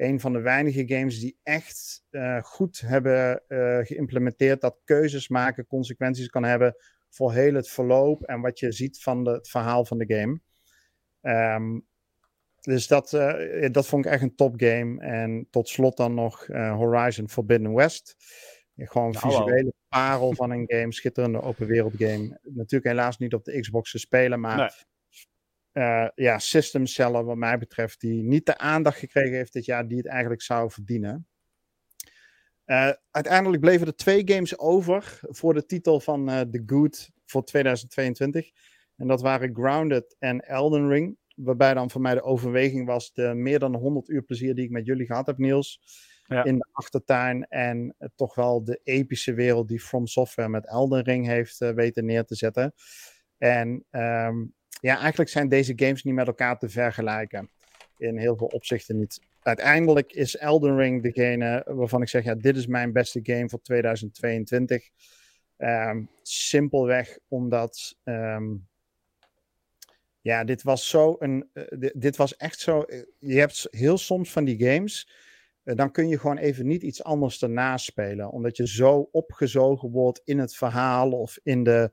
een 0.00 0.20
van 0.20 0.32
de 0.32 0.40
weinige 0.40 0.88
games 0.88 1.20
die 1.20 1.38
echt 1.42 2.04
uh, 2.10 2.42
goed 2.42 2.80
hebben 2.80 3.42
uh, 3.48 3.78
geïmplementeerd 3.78 4.60
dat 4.60 4.80
keuzes 4.84 5.28
maken 5.28 5.66
consequenties 5.66 6.28
kan 6.28 6.44
hebben 6.44 6.76
voor 7.08 7.32
heel 7.32 7.54
het 7.54 7.68
verloop 7.68 8.22
en 8.22 8.40
wat 8.40 8.58
je 8.58 8.72
ziet 8.72 9.02
van 9.02 9.24
de, 9.24 9.30
het 9.30 9.48
verhaal 9.48 9.84
van 9.84 9.98
de 9.98 10.14
game. 10.14 10.40
Um, 11.54 11.88
dus 12.60 12.86
dat, 12.86 13.12
uh, 13.12 13.68
dat 13.72 13.86
vond 13.86 14.04
ik 14.04 14.12
echt 14.12 14.22
een 14.22 14.34
topgame. 14.34 15.00
En 15.00 15.46
tot 15.50 15.68
slot 15.68 15.96
dan 15.96 16.14
nog 16.14 16.46
Horizon 16.46 17.28
Forbidden 17.28 17.74
West. 17.74 18.16
Gewoon 18.76 19.08
een 19.08 19.18
visuele 19.18 19.72
parel 19.88 20.32
van 20.32 20.50
een 20.50 20.64
game. 20.66 20.92
Schitterende 20.98 21.42
open 21.42 21.66
wereld 21.66 21.94
game. 21.96 22.38
Natuurlijk 22.42 22.90
helaas 22.90 23.18
niet 23.18 23.34
op 23.34 23.44
de 23.44 23.60
Xbox 23.60 23.90
te 23.90 23.98
spelen, 23.98 24.40
maar... 24.40 24.56
Nee. 24.56 24.68
Uh, 25.72 26.08
ja, 26.14 26.38
system 26.38 26.86
seller 26.86 27.24
wat 27.24 27.36
mij 27.36 27.58
betreft, 27.58 28.00
die 28.00 28.22
niet 28.22 28.46
de 28.46 28.58
aandacht 28.58 28.98
gekregen 28.98 29.36
heeft 29.36 29.52
dit 29.52 29.64
jaar 29.64 29.88
die 29.88 29.96
het 29.96 30.06
eigenlijk 30.06 30.42
zou 30.42 30.70
verdienen. 30.70 31.26
Uh, 32.66 32.90
uiteindelijk 33.10 33.62
bleven 33.62 33.86
er 33.86 33.96
twee 33.96 34.22
games 34.24 34.58
over 34.58 35.18
voor 35.22 35.54
de 35.54 35.66
titel 35.66 36.00
van 36.00 36.30
uh, 36.30 36.40
The 36.40 36.62
Good 36.66 37.10
voor 37.24 37.44
2022. 37.44 38.50
En 38.96 39.06
dat 39.06 39.20
waren 39.20 39.54
Grounded 39.54 40.16
en 40.18 40.40
Elden 40.40 40.88
Ring. 40.88 41.18
Waarbij 41.34 41.74
dan 41.74 41.90
voor 41.90 42.00
mij 42.00 42.14
de 42.14 42.22
overweging 42.22 42.86
was 42.86 43.12
de 43.12 43.34
meer 43.34 43.58
dan 43.58 43.74
100 43.74 44.08
uur 44.08 44.22
plezier 44.22 44.54
die 44.54 44.64
ik 44.64 44.70
met 44.70 44.86
jullie 44.86 45.06
gehad 45.06 45.26
heb, 45.26 45.38
Niels. 45.38 45.80
Ja. 46.26 46.44
In 46.44 46.58
de 46.58 46.66
achtertuin. 46.72 47.46
En 47.48 47.96
toch 48.14 48.34
wel 48.34 48.64
de 48.64 48.80
epische 48.82 49.34
wereld 49.34 49.68
die 49.68 49.80
From 49.80 50.06
Software 50.06 50.48
met 50.48 50.66
Elden 50.66 51.02
Ring 51.02 51.26
heeft 51.26 51.58
weten 51.58 52.04
neer 52.04 52.24
te 52.24 52.34
zetten. 52.34 52.74
En 53.38 53.84
um, 53.90 54.54
ja, 54.80 54.98
eigenlijk 54.98 55.30
zijn 55.30 55.48
deze 55.48 55.72
games 55.76 56.02
niet 56.02 56.14
met 56.14 56.26
elkaar 56.26 56.58
te 56.58 56.68
vergelijken. 56.68 57.50
In 57.96 58.18
heel 58.18 58.36
veel 58.36 58.46
opzichten 58.46 58.98
niet. 58.98 59.20
Uiteindelijk 59.42 60.12
is 60.12 60.36
Elden 60.36 60.76
Ring 60.76 61.02
degene 61.02 61.64
waarvan 61.66 62.02
ik 62.02 62.08
zeg: 62.08 62.24
ja, 62.24 62.34
dit 62.34 62.56
is 62.56 62.66
mijn 62.66 62.92
beste 62.92 63.20
game 63.22 63.48
voor 63.48 63.62
2022. 63.62 64.88
Um, 65.58 66.08
simpelweg 66.22 67.18
omdat. 67.28 67.96
Um, 68.04 68.68
ja, 70.20 70.44
dit 70.44 70.62
was 70.62 70.88
zo 70.88 71.16
een. 71.18 71.50
Uh, 71.54 71.90
dit 71.94 72.16
was 72.16 72.36
echt 72.36 72.60
zo. 72.60 72.84
Uh, 72.86 73.02
je 73.18 73.38
hebt 73.38 73.66
heel 73.70 73.98
soms 73.98 74.32
van 74.32 74.44
die 74.44 74.64
games. 74.64 75.10
Uh, 75.64 75.76
dan 75.76 75.90
kun 75.90 76.08
je 76.08 76.18
gewoon 76.18 76.38
even 76.38 76.66
niet 76.66 76.82
iets 76.82 77.04
anders 77.04 77.42
ernaast 77.42 77.84
spelen. 77.84 78.30
Omdat 78.30 78.56
je 78.56 78.68
zo 78.68 79.08
opgezogen 79.12 79.90
wordt 79.90 80.20
in 80.24 80.38
het 80.38 80.56
verhaal 80.56 81.10
of 81.10 81.38
in 81.42 81.64
de, 81.64 81.92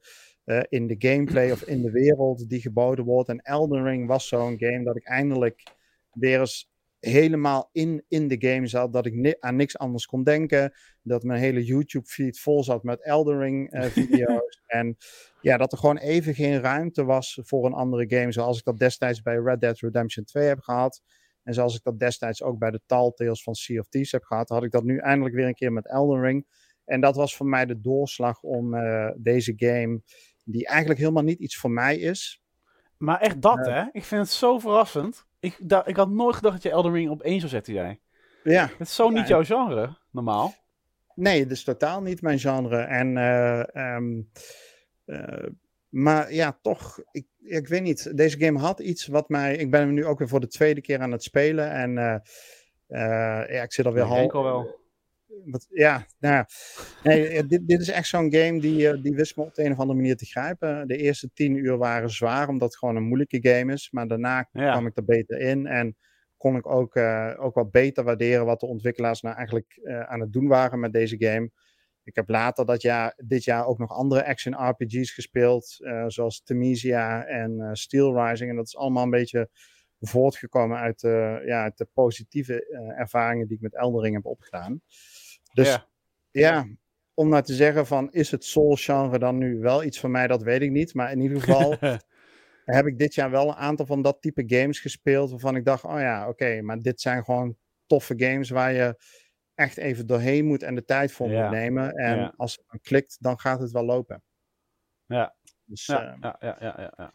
in 0.70 0.88
de 0.88 0.96
gameplay 0.98 1.52
of 1.52 1.62
in 1.62 1.82
de 1.82 1.92
wereld 1.92 2.50
die 2.50 2.62
geboden 2.62 3.06
wordt. 3.06 3.30
En 3.30 3.40
Elden 3.40 3.84
Ring 3.84 4.08
was 4.08 4.28
zo'n 4.28 4.60
game 4.60 4.84
dat 4.84 4.96
ik 4.96 5.06
eindelijk 5.06 5.64
weer 6.12 6.40
eens 6.40 6.72
helemaal 7.00 7.70
in, 7.72 8.04
in 8.08 8.28
de 8.28 8.36
game 8.40 8.68
zat. 8.68 8.94
Dat 8.94 9.06
ik 9.06 9.14
ni 9.14 9.36
aan 9.40 9.56
niks 9.56 9.78
anders 9.78 10.06
kon 10.06 10.24
denken. 10.24 10.74
Dat 11.02 11.24
mijn 11.24 11.40
hele 11.40 11.64
YouTube-feed 11.64 12.40
vol 12.40 12.64
zat 12.64 12.84
met 12.84 13.04
Elden 13.04 13.40
Ring-video's. 13.40 14.62
Eh, 14.66 14.80
en 14.80 14.98
ja, 15.42 15.58
dat 15.58 15.72
er 15.72 15.78
gewoon 15.78 15.98
even 15.98 16.36
geen 16.36 16.60
ruimte 16.62 17.04
was 17.04 17.40
voor 17.44 17.66
een 17.66 17.74
andere 17.74 18.18
game. 18.18 18.32
Zoals 18.32 18.58
ik 18.58 18.64
dat 18.64 18.80
destijds 18.80 19.22
bij 19.22 19.36
Red 19.36 19.62
Dead 19.62 19.80
Redemption 19.80 20.26
2 20.26 20.48
heb 20.48 20.60
gehad. 20.60 21.02
En 21.44 21.54
zoals 21.54 21.76
ik 21.76 21.84
dat 21.84 22.00
destijds 22.00 22.44
ook 22.44 22.58
bij 22.58 22.72
de 22.72 22.82
Tales 22.86 23.44
van 23.44 23.56
Sea 23.56 23.80
of 23.80 23.88
Thieves 23.88 24.12
heb 24.12 24.24
gehad. 24.24 24.50
Had 24.50 24.64
ik 24.64 24.72
dat 24.72 24.84
nu 24.84 24.98
eindelijk 24.98 25.36
weer 25.36 25.48
een 25.48 25.54
keer 25.54 25.74
met 25.74 25.88
Elden 25.88 26.22
Ring. 26.22 26.46
En 26.86 27.02
dat 27.02 27.16
was 27.16 27.36
voor 27.36 27.46
mij 27.46 27.66
de 27.66 27.82
doorslag 27.82 28.42
om 28.42 28.74
uh, 28.74 29.10
deze 29.18 29.54
game, 29.56 30.02
die 30.48 30.68
eigenlijk 30.68 31.00
helemaal 31.00 31.24
niet 31.24 31.40
iets 31.40 31.58
voor 31.58 31.72
mij 31.72 31.98
is. 31.98 32.42
Maar 32.98 33.20
echt 33.20 33.42
dat, 33.42 33.58
uh, 33.58 33.74
hè? 33.74 33.84
Ik 33.92 34.04
vind 34.04 34.22
het 34.22 34.32
zo 34.32 34.60
verrassend. 34.60 35.26
Ik, 35.40 35.60
ik 35.86 35.96
had 35.96 36.10
nooit 36.10 36.36
gedacht 36.36 36.54
dat 36.54 36.64
je 36.64 36.70
Elden 36.70 36.94
Ring 36.94 37.10
op 37.10 37.22
één 37.22 37.40
zou 37.40 37.52
zetten, 37.52 37.74
jij. 37.74 38.00
Ja. 38.44 38.70
Het 38.78 38.88
is 38.88 38.96
zo 38.96 39.10
niet 39.10 39.28
jouw 39.28 39.44
genre, 39.44 39.98
normaal. 40.12 40.56
Nee, 41.16 41.40
het 41.40 41.52
is 41.52 41.64
totaal 41.64 42.02
niet 42.02 42.22
mijn 42.22 42.40
genre. 42.40 42.78
En, 42.78 43.16
uh, 43.16 43.96
um, 43.96 44.30
uh, 45.06 45.46
maar 45.90 46.34
ja, 46.34 46.60
toch, 46.62 47.00
ik, 47.12 47.28
ik 47.40 47.68
weet 47.68 47.82
niet. 47.82 48.18
Deze 48.18 48.40
game 48.40 48.60
had 48.60 48.80
iets 48.80 49.08
wat 49.08 49.30
mij. 49.30 49.56
Ik 49.56 49.72
ben 49.72 49.80
hem 49.80 49.94
nu 49.94 50.06
ook 50.06 50.20
weer 50.20 50.28
voor 50.28 50.40
de 50.40 50.48
tweede 50.48 50.82
keer 50.82 51.00
aan 51.00 51.12
het 51.12 51.24
spelen. 51.24 51.72
En 51.72 51.90
uh, 51.90 53.50
ja, 53.50 53.62
ik 53.62 53.74
zit 53.74 53.86
alweer 53.86 54.04
half. 54.04 54.32
al 54.32 54.44
wel. 54.44 54.80
Wat, 55.46 55.68
ja, 55.70 56.06
nou 56.20 56.34
ja. 56.34 56.48
Nee, 57.04 57.46
dit, 57.46 57.68
dit 57.68 57.82
is 57.82 57.90
echt 57.90 58.08
zo'n 58.08 58.34
game 58.34 58.60
die, 58.60 59.02
die 59.02 59.16
wist 59.16 59.38
me 59.38 59.44
op 59.44 59.56
de 59.56 59.64
een 59.64 59.72
of 59.72 59.80
andere 59.80 60.00
manier 60.00 60.18
te 60.18 60.26
grijpen. 60.26 60.88
De 60.88 60.98
eerste 60.98 61.30
tien 61.34 61.56
uur 61.56 61.78
waren 61.78 62.10
zwaar, 62.10 62.48
omdat 62.48 62.68
het 62.68 62.78
gewoon 62.78 62.96
een 62.96 63.08
moeilijke 63.08 63.50
game 63.50 63.74
is. 63.74 63.92
Maar 63.92 64.08
daarna 64.08 64.44
kwam 64.44 64.86
ik 64.86 64.98
er 64.98 65.06
beter 65.06 65.40
in. 65.40 65.66
En 65.66 65.96
kon 66.38 66.56
ik 66.56 66.68
ook, 66.68 66.96
uh, 66.96 67.34
ook 67.38 67.56
wat 67.56 67.72
beter 67.72 68.04
waarderen 68.04 68.46
wat 68.46 68.60
de 68.60 68.66
ontwikkelaars 68.66 69.22
nou 69.22 69.36
eigenlijk 69.36 69.80
uh, 69.84 70.02
aan 70.02 70.20
het 70.20 70.34
doen 70.34 70.48
waren 70.48 70.80
met 70.80 70.94
deze 70.94 71.16
game. 71.20 71.52
Ik 72.04 72.16
heb 72.16 72.30
later 72.30 72.66
dat 72.66 72.82
jaar, 72.82 73.14
dit 73.26 73.44
jaar 73.44 73.66
ook 73.66 73.78
nog 73.78 73.92
andere 73.92 74.26
action 74.26 74.70
RPG's 74.70 75.12
gespeeld, 75.12 75.76
uh, 75.80 76.04
zoals 76.08 76.44
Temisia 76.44 77.26
en 77.26 77.70
Steel 77.72 78.26
Rising. 78.26 78.50
En 78.50 78.56
dat 78.56 78.66
is 78.66 78.78
allemaal 78.78 79.04
een 79.04 79.10
beetje 79.10 79.50
voortgekomen 80.00 80.78
uit, 80.78 81.02
ja, 81.46 81.64
uit 81.64 81.78
de 81.78 81.88
positieve 81.94 82.66
ervaringen 82.98 83.48
die 83.48 83.56
ik 83.56 83.62
met 83.62 83.76
Eldering 83.76 84.16
heb 84.16 84.26
opgedaan. 84.26 84.82
Dus 85.54 85.68
ja. 85.68 85.88
ja, 86.32 86.68
om 87.14 87.30
nou 87.30 87.44
te 87.44 87.54
zeggen 87.54 87.86
van, 87.86 88.12
is 88.12 88.32
het 88.32 88.44
soul-genre 88.46 89.20
dan 89.20 89.38
nu 89.38 89.60
wel 89.60 89.84
iets 89.84 90.00
voor 90.00 90.10
mij, 90.10 90.28
dat 90.28 90.44
weet 90.44 90.62
ik 90.62 90.72
niet. 90.72 90.94
Maar 90.94 91.12
in 91.12 91.20
ieder 91.20 91.42
geval 91.42 91.78
heb 92.66 92.86
ik 92.86 92.98
dit 92.98 93.14
jaar 93.14 93.32
wel 93.32 93.48
een 93.48 93.56
aantal 93.56 93.86
van 93.86 94.02
dat 94.02 94.22
type 94.22 94.44
games 94.46 94.80
gespeeld. 94.80 95.30
Waarvan 95.30 95.56
ik 95.56 95.66
dacht, 95.66 95.84
oh 95.84 96.00
ja, 96.00 96.28
oké, 96.28 96.62
maar 96.62 96.80
dit 96.80 97.02
zijn 97.02 97.24
gewoon 97.24 97.58
toffe 97.86 98.14
games 98.18 98.50
waar 98.50 98.74
je 98.74 98.98
echt 99.56 99.78
even 99.78 100.08
doorheen 100.08 100.46
moet 100.46 100.64
en 100.64 100.76
de 100.76 100.86
tijd 100.86 101.12
voor 101.12 101.30
moet 101.30 101.50
nemen. 101.50 101.92
En 101.92 102.36
als 102.36 102.56
het 102.56 102.66
dan 102.68 102.80
klikt, 102.82 103.18
dan 103.20 103.40
gaat 103.40 103.60
het 103.60 103.72
wel 103.72 103.86
lopen. 103.86 104.24
Ja. 105.06 105.36
Dus, 105.64 105.86
ja, 105.86 106.14
uh, 106.14 106.18
ja, 106.22 106.38
ja, 106.40 106.58
ja, 106.60 106.94
ja, 106.98 107.12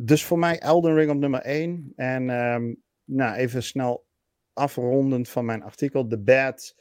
Dus 0.00 0.24
voor 0.24 0.38
mij 0.38 0.58
Elden 0.58 0.94
Ring 0.94 1.10
op 1.10 1.16
nummer 1.16 1.40
1. 1.40 1.92
En 1.96 2.28
um, 2.28 2.82
nou, 3.04 3.36
even 3.36 3.62
snel 3.62 4.06
afrondend 4.52 5.28
van 5.28 5.44
mijn 5.44 5.62
artikel. 5.62 6.06
The 6.06 6.18
Bad. 6.18 6.74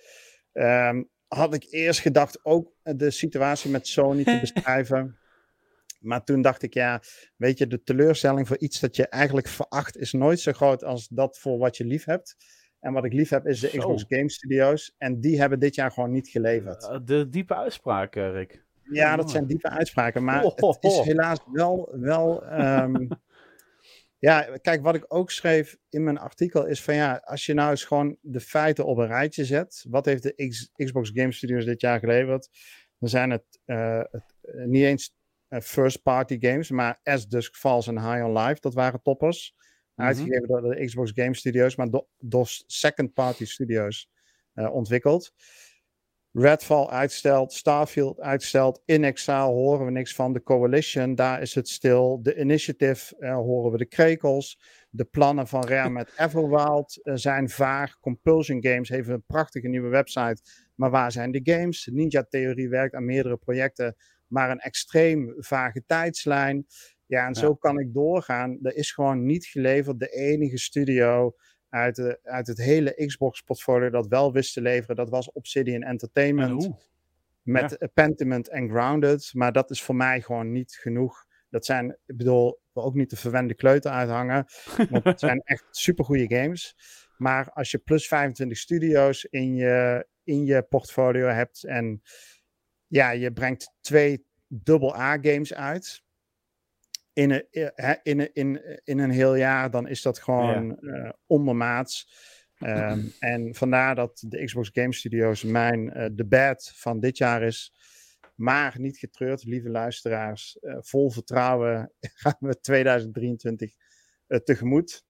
Um, 0.53 1.09
had 1.27 1.53
ik 1.53 1.67
eerst 1.69 1.99
gedacht 1.99 2.45
ook 2.45 2.73
de 2.83 3.11
situatie 3.11 3.71
met 3.71 3.87
Sony 3.87 4.23
te 4.23 4.37
beschrijven. 4.53 5.17
Maar 5.99 6.23
toen 6.23 6.41
dacht 6.41 6.61
ik, 6.61 6.73
ja, 6.73 7.01
weet 7.35 7.57
je, 7.57 7.67
de 7.67 7.83
teleurstelling 7.83 8.47
voor 8.47 8.57
iets 8.57 8.79
dat 8.79 8.95
je 8.95 9.07
eigenlijk 9.07 9.47
veracht 9.47 9.97
is 9.97 10.11
nooit 10.11 10.39
zo 10.39 10.51
groot 10.51 10.83
als 10.83 11.07
dat 11.07 11.39
voor 11.39 11.57
wat 11.57 11.77
je 11.77 11.85
lief 11.85 12.05
hebt. 12.05 12.35
En 12.79 12.93
wat 12.93 13.05
ik 13.05 13.13
lief 13.13 13.29
heb 13.29 13.47
is 13.47 13.59
de 13.59 13.67
Xbox 13.67 14.05
Game 14.07 14.29
Studios. 14.29 14.95
En 14.97 15.19
die 15.19 15.39
hebben 15.39 15.59
dit 15.59 15.75
jaar 15.75 15.91
gewoon 15.91 16.11
niet 16.11 16.27
geleverd. 16.27 16.83
Uh, 16.83 16.99
de 17.03 17.29
diepe 17.29 17.55
uitspraken, 17.55 18.31
Rick. 18.31 18.65
Ja, 18.91 19.15
dat 19.15 19.31
zijn 19.31 19.45
diepe 19.45 19.69
uitspraken. 19.69 20.23
Maar 20.23 20.43
het 20.43 20.77
is 20.79 20.99
helaas 20.99 21.39
wel. 21.51 21.89
wel 21.91 22.43
um, 22.61 23.07
ja, 24.27 24.57
kijk, 24.61 24.81
wat 24.81 24.95
ik 24.95 25.05
ook 25.07 25.31
schreef 25.31 25.77
in 25.89 26.03
mijn 26.03 26.17
artikel 26.17 26.65
is 26.65 26.83
van 26.83 26.95
ja, 26.95 27.21
als 27.23 27.45
je 27.45 27.53
nou 27.53 27.69
eens 27.69 27.83
gewoon 27.83 28.17
de 28.21 28.39
feiten 28.39 28.85
op 28.85 28.97
een 28.97 29.07
rijtje 29.07 29.45
zet. 29.45 29.85
Wat 29.89 30.05
heeft 30.05 30.23
de 30.23 30.47
X 30.47 30.71
Xbox 30.75 31.11
Game 31.13 31.31
Studios 31.31 31.65
dit 31.65 31.81
jaar 31.81 31.99
geleverd? 31.99 32.49
Dan 32.99 33.09
zijn 33.09 33.29
het, 33.29 33.59
uh, 33.65 34.01
het 34.11 34.35
niet 34.65 34.83
eens 34.83 35.15
uh, 35.49 35.59
first-party 35.59 36.37
games. 36.39 36.69
Maar 36.69 36.99
As 37.03 37.27
Dusk 37.27 37.55
Falls 37.55 37.87
en 37.87 38.11
High 38.11 38.25
on 38.25 38.37
Life, 38.37 38.59
dat 38.59 38.73
waren 38.73 39.01
toppers. 39.01 39.55
Mhm. 39.95 40.07
Uitgegeven 40.07 40.47
door 40.47 40.61
de 40.61 40.85
Xbox 40.85 41.11
Game 41.15 41.35
Studios, 41.35 41.75
maar 41.75 41.89
do 41.89 42.07
door 42.17 42.47
second-party 42.65 43.45
studios 43.45 44.09
uh, 44.55 44.73
ontwikkeld. 44.73 45.33
Redfall 46.39 46.87
uitstelt, 46.87 47.53
Starfield 47.53 48.19
uitstelt, 48.19 48.81
In 48.85 49.03
Exile 49.03 49.41
horen 49.41 49.85
we 49.85 49.91
niks 49.91 50.15
van. 50.15 50.33
De 50.33 50.43
Coalition, 50.43 51.15
daar 51.15 51.41
is 51.41 51.55
het 51.55 51.69
stil. 51.69 52.19
De 52.21 52.39
Initiative 52.39 53.15
uh, 53.19 53.35
horen 53.35 53.71
we 53.71 53.77
de 53.77 53.85
krekels. 53.85 54.59
De 54.89 55.05
plannen 55.05 55.47
van 55.47 55.67
Rare 55.67 55.89
met 55.89 56.13
Everwild 56.17 56.99
uh, 57.03 57.15
zijn 57.15 57.49
vaag. 57.49 57.99
Compulsion 57.99 58.63
Games 58.65 58.89
heeft 58.89 59.09
een 59.09 59.23
prachtige 59.27 59.67
nieuwe 59.67 59.89
website. 59.89 60.41
Maar 60.75 60.89
waar 60.89 61.11
zijn 61.11 61.31
de 61.31 61.39
games? 61.43 61.89
Ninja 61.91 62.23
Theorie 62.23 62.69
werkt 62.69 62.95
aan 62.95 63.05
meerdere 63.05 63.37
projecten 63.37 63.95
maar 64.27 64.51
een 64.51 64.59
extreem 64.59 65.33
vage 65.37 65.83
tijdslijn. 65.85 66.65
Ja, 67.05 67.27
en 67.27 67.35
zo 67.35 67.55
kan 67.55 67.79
ik 67.79 67.93
doorgaan. 67.93 68.59
Er 68.61 68.75
is 68.75 68.91
gewoon 68.91 69.25
niet 69.25 69.45
geleverd. 69.45 69.99
De 69.99 70.09
enige 70.09 70.57
studio 70.57 71.35
uit, 71.69 71.95
de, 71.95 72.19
uit 72.23 72.47
het 72.47 72.57
hele 72.57 73.05
Xbox-portfolio 73.05 73.89
dat 73.89 74.07
wel 74.07 74.33
wist 74.33 74.53
te 74.53 74.61
leveren, 74.61 74.95
dat 74.95 75.09
was 75.09 75.31
Obsidian 75.31 75.81
Entertainment. 75.81 76.69
Met 77.41 77.75
ja. 77.79 77.87
Pentiment 77.93 78.49
en 78.49 78.69
Grounded. 78.69 79.31
Maar 79.33 79.51
dat 79.51 79.69
is 79.69 79.81
voor 79.81 79.95
mij 79.95 80.21
gewoon 80.21 80.51
niet 80.51 80.77
genoeg. 80.81 81.25
Dat 81.49 81.65
zijn, 81.65 81.97
ik 82.05 82.17
bedoel, 82.17 82.59
ook 82.73 82.93
niet 82.93 83.09
de 83.09 83.15
verwende 83.15 83.53
kleuter 83.53 83.91
uithangen. 83.91 84.45
Want 84.89 85.03
het 85.03 85.19
zijn 85.19 85.41
echt 85.43 85.65
supergoeie 85.71 86.27
games. 86.27 86.75
Maar 87.17 87.51
als 87.51 87.71
je 87.71 87.77
plus 87.77 88.07
25 88.07 88.57
studio's 88.57 89.23
in 89.23 89.55
je, 89.55 90.07
in 90.23 90.45
je 90.45 90.63
portfolio 90.63 91.27
hebt 91.27 91.63
en 91.63 92.01
ja, 92.87 93.09
je 93.11 93.31
brengt 93.31 93.73
twee 93.81 94.25
dubbel 94.47 94.95
A-games 94.95 95.53
uit. 95.53 96.03
In 97.17 97.31
een, 97.31 97.47
in, 98.03 98.19
een, 98.19 98.33
in, 98.33 98.61
in 98.83 98.99
een 98.99 99.09
heel 99.09 99.35
jaar, 99.35 99.71
dan 99.71 99.87
is 99.87 100.01
dat 100.01 100.19
gewoon 100.19 100.77
ja. 100.81 101.05
uh, 101.05 101.11
ondermaats. 101.25 102.09
Um, 102.59 103.13
en 103.19 103.55
vandaar 103.55 103.95
dat 103.95 104.23
de 104.27 104.43
Xbox 104.43 104.69
Game 104.73 104.93
Studios 104.93 105.43
mijn 105.43 105.97
uh, 105.97 106.05
de 106.11 106.25
bad 106.25 106.71
van 106.75 106.99
dit 106.99 107.17
jaar 107.17 107.43
is. 107.43 107.73
Maar 108.35 108.75
niet 108.79 108.97
getreurd, 108.97 109.43
lieve 109.43 109.69
luisteraars. 109.69 110.57
Uh, 110.61 110.77
vol 110.79 111.09
vertrouwen 111.11 111.91
gaan 112.21 112.37
we 112.39 112.59
2023 112.59 113.73
tegemoet. 114.43 115.05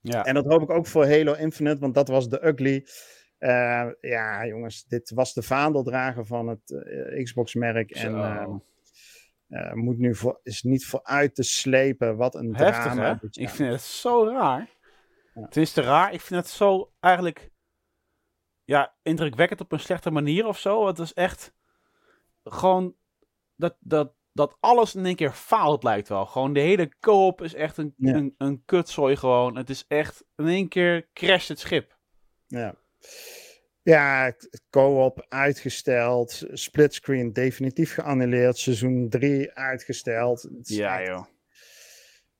Ja. 0.00 0.24
En 0.24 0.34
dat 0.34 0.46
hoop 0.46 0.62
ik 0.62 0.70
ook 0.70 0.86
voor 0.86 1.06
Halo 1.06 1.32
Infinite, 1.34 1.78
want 1.78 1.94
dat 1.94 2.08
was 2.08 2.28
de 2.28 2.46
ugly. 2.46 2.86
Ja, 4.00 4.46
jongens, 4.46 4.84
dit 4.84 5.10
was 5.10 5.34
de 5.34 5.42
vaandeldrager 5.42 6.26
van 6.26 6.48
het 6.48 6.84
Xbox-merk. 7.22 7.90
En 7.90 8.14
uh, 9.52 9.72
moet 9.72 9.98
nu 9.98 10.14
voor, 10.14 10.40
is 10.42 10.62
niet 10.62 10.86
vooruit 10.86 11.34
te 11.34 11.42
slepen. 11.42 12.16
Wat 12.16 12.34
een 12.34 12.56
Heftig, 12.56 12.82
drama. 12.82 13.18
Hè? 13.20 13.28
Ik 13.30 13.48
vind 13.48 13.70
het 13.70 13.80
zo 13.80 14.24
raar. 14.24 14.70
Ja. 15.34 15.42
Het 15.42 15.56
is 15.56 15.72
te 15.72 15.80
raar. 15.80 16.12
Ik 16.12 16.20
vind 16.20 16.40
het 16.40 16.50
zo 16.50 16.92
eigenlijk 17.00 17.50
ja, 18.64 18.94
indrukwekkend 19.02 19.60
op 19.60 19.72
een 19.72 19.80
slechte 19.80 20.10
manier 20.10 20.46
of 20.46 20.58
zo. 20.58 20.86
Het 20.86 20.98
is 20.98 21.12
echt 21.12 21.54
gewoon 22.44 22.94
dat, 23.56 23.76
dat, 23.80 24.14
dat 24.32 24.56
alles 24.60 24.94
in 24.94 25.06
één 25.06 25.16
keer 25.16 25.32
faalt 25.32 25.82
lijkt 25.82 26.08
wel. 26.08 26.26
Gewoon 26.26 26.52
de 26.52 26.60
hele 26.60 26.98
co-op 27.00 27.42
is 27.42 27.54
echt 27.54 27.76
een, 27.76 27.94
ja. 27.96 28.14
een, 28.14 28.34
een 28.38 28.62
kutzooi 28.64 29.16
gewoon. 29.16 29.56
Het 29.56 29.70
is 29.70 29.84
echt 29.88 30.24
in 30.36 30.46
één 30.46 30.68
keer 30.68 31.08
crasht 31.12 31.48
het 31.48 31.58
schip. 31.58 31.98
Ja. 32.46 32.74
Ja, 33.82 34.34
co-op 34.70 35.26
uitgesteld, 35.28 36.42
splitscreen 36.52 37.32
definitief 37.32 37.94
geannuleerd, 37.94 38.58
seizoen 38.58 39.08
3 39.08 39.52
uitgesteld. 39.52 40.48
Ja, 40.62 40.98
echt, 41.00 41.08
joh. 41.08 41.24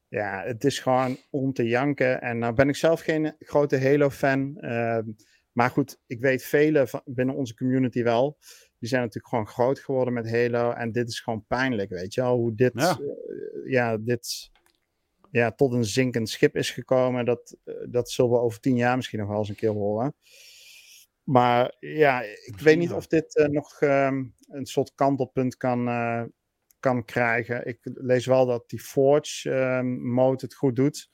Ja, 0.08 0.42
het 0.44 0.64
is 0.64 0.78
gewoon 0.78 1.16
om 1.30 1.52
te 1.52 1.68
janken. 1.68 2.20
En 2.20 2.38
nou 2.38 2.54
ben 2.54 2.68
ik 2.68 2.76
zelf 2.76 3.00
geen 3.00 3.34
grote 3.38 3.80
Halo-fan. 3.80 4.56
Uh, 4.60 4.98
maar 5.52 5.70
goed, 5.70 5.98
ik 6.06 6.20
weet 6.20 6.44
velen 6.44 6.88
binnen 7.04 7.34
onze 7.34 7.54
community 7.54 8.02
wel. 8.02 8.38
Die 8.78 8.88
zijn 8.88 9.00
natuurlijk 9.00 9.28
gewoon 9.28 9.46
groot 9.46 9.78
geworden 9.78 10.14
met 10.14 10.30
Halo. 10.30 10.70
En 10.70 10.92
dit 10.92 11.08
is 11.08 11.20
gewoon 11.20 11.44
pijnlijk, 11.46 11.90
weet 11.90 12.14
je 12.14 12.20
wel. 12.20 12.36
Hoe 12.36 12.54
dit, 12.54 12.72
ja, 12.74 12.98
uh, 13.00 13.70
ja 13.70 13.96
dit 13.96 14.50
ja, 15.30 15.52
tot 15.52 15.72
een 15.72 15.84
zinkend 15.84 16.28
schip 16.28 16.56
is 16.56 16.70
gekomen. 16.70 17.24
Dat, 17.24 17.56
uh, 17.64 17.74
dat 17.88 18.10
zullen 18.10 18.30
we 18.30 18.38
over 18.38 18.60
tien 18.60 18.76
jaar 18.76 18.96
misschien 18.96 19.18
nog 19.18 19.28
wel 19.28 19.38
eens 19.38 19.48
een 19.48 19.54
keer 19.54 19.70
horen. 19.70 20.14
Maar 21.32 21.76
ja, 21.80 22.22
ik 22.22 22.58
weet 22.58 22.78
niet 22.78 22.92
of 22.92 23.06
dit 23.06 23.36
uh, 23.36 23.46
nog 23.46 23.80
uh, 23.80 24.10
een 24.48 24.66
soort 24.66 24.94
kantelpunt 24.94 25.56
kan, 25.56 25.88
uh, 25.88 26.22
kan 26.80 27.04
krijgen. 27.04 27.66
Ik 27.66 27.78
lees 27.82 28.26
wel 28.26 28.46
dat 28.46 28.68
die 28.68 28.80
Forge 28.80 29.50
ehm, 29.50 30.12
mode 30.12 30.44
het 30.44 30.54
goed 30.54 30.76
doet. 30.76 31.10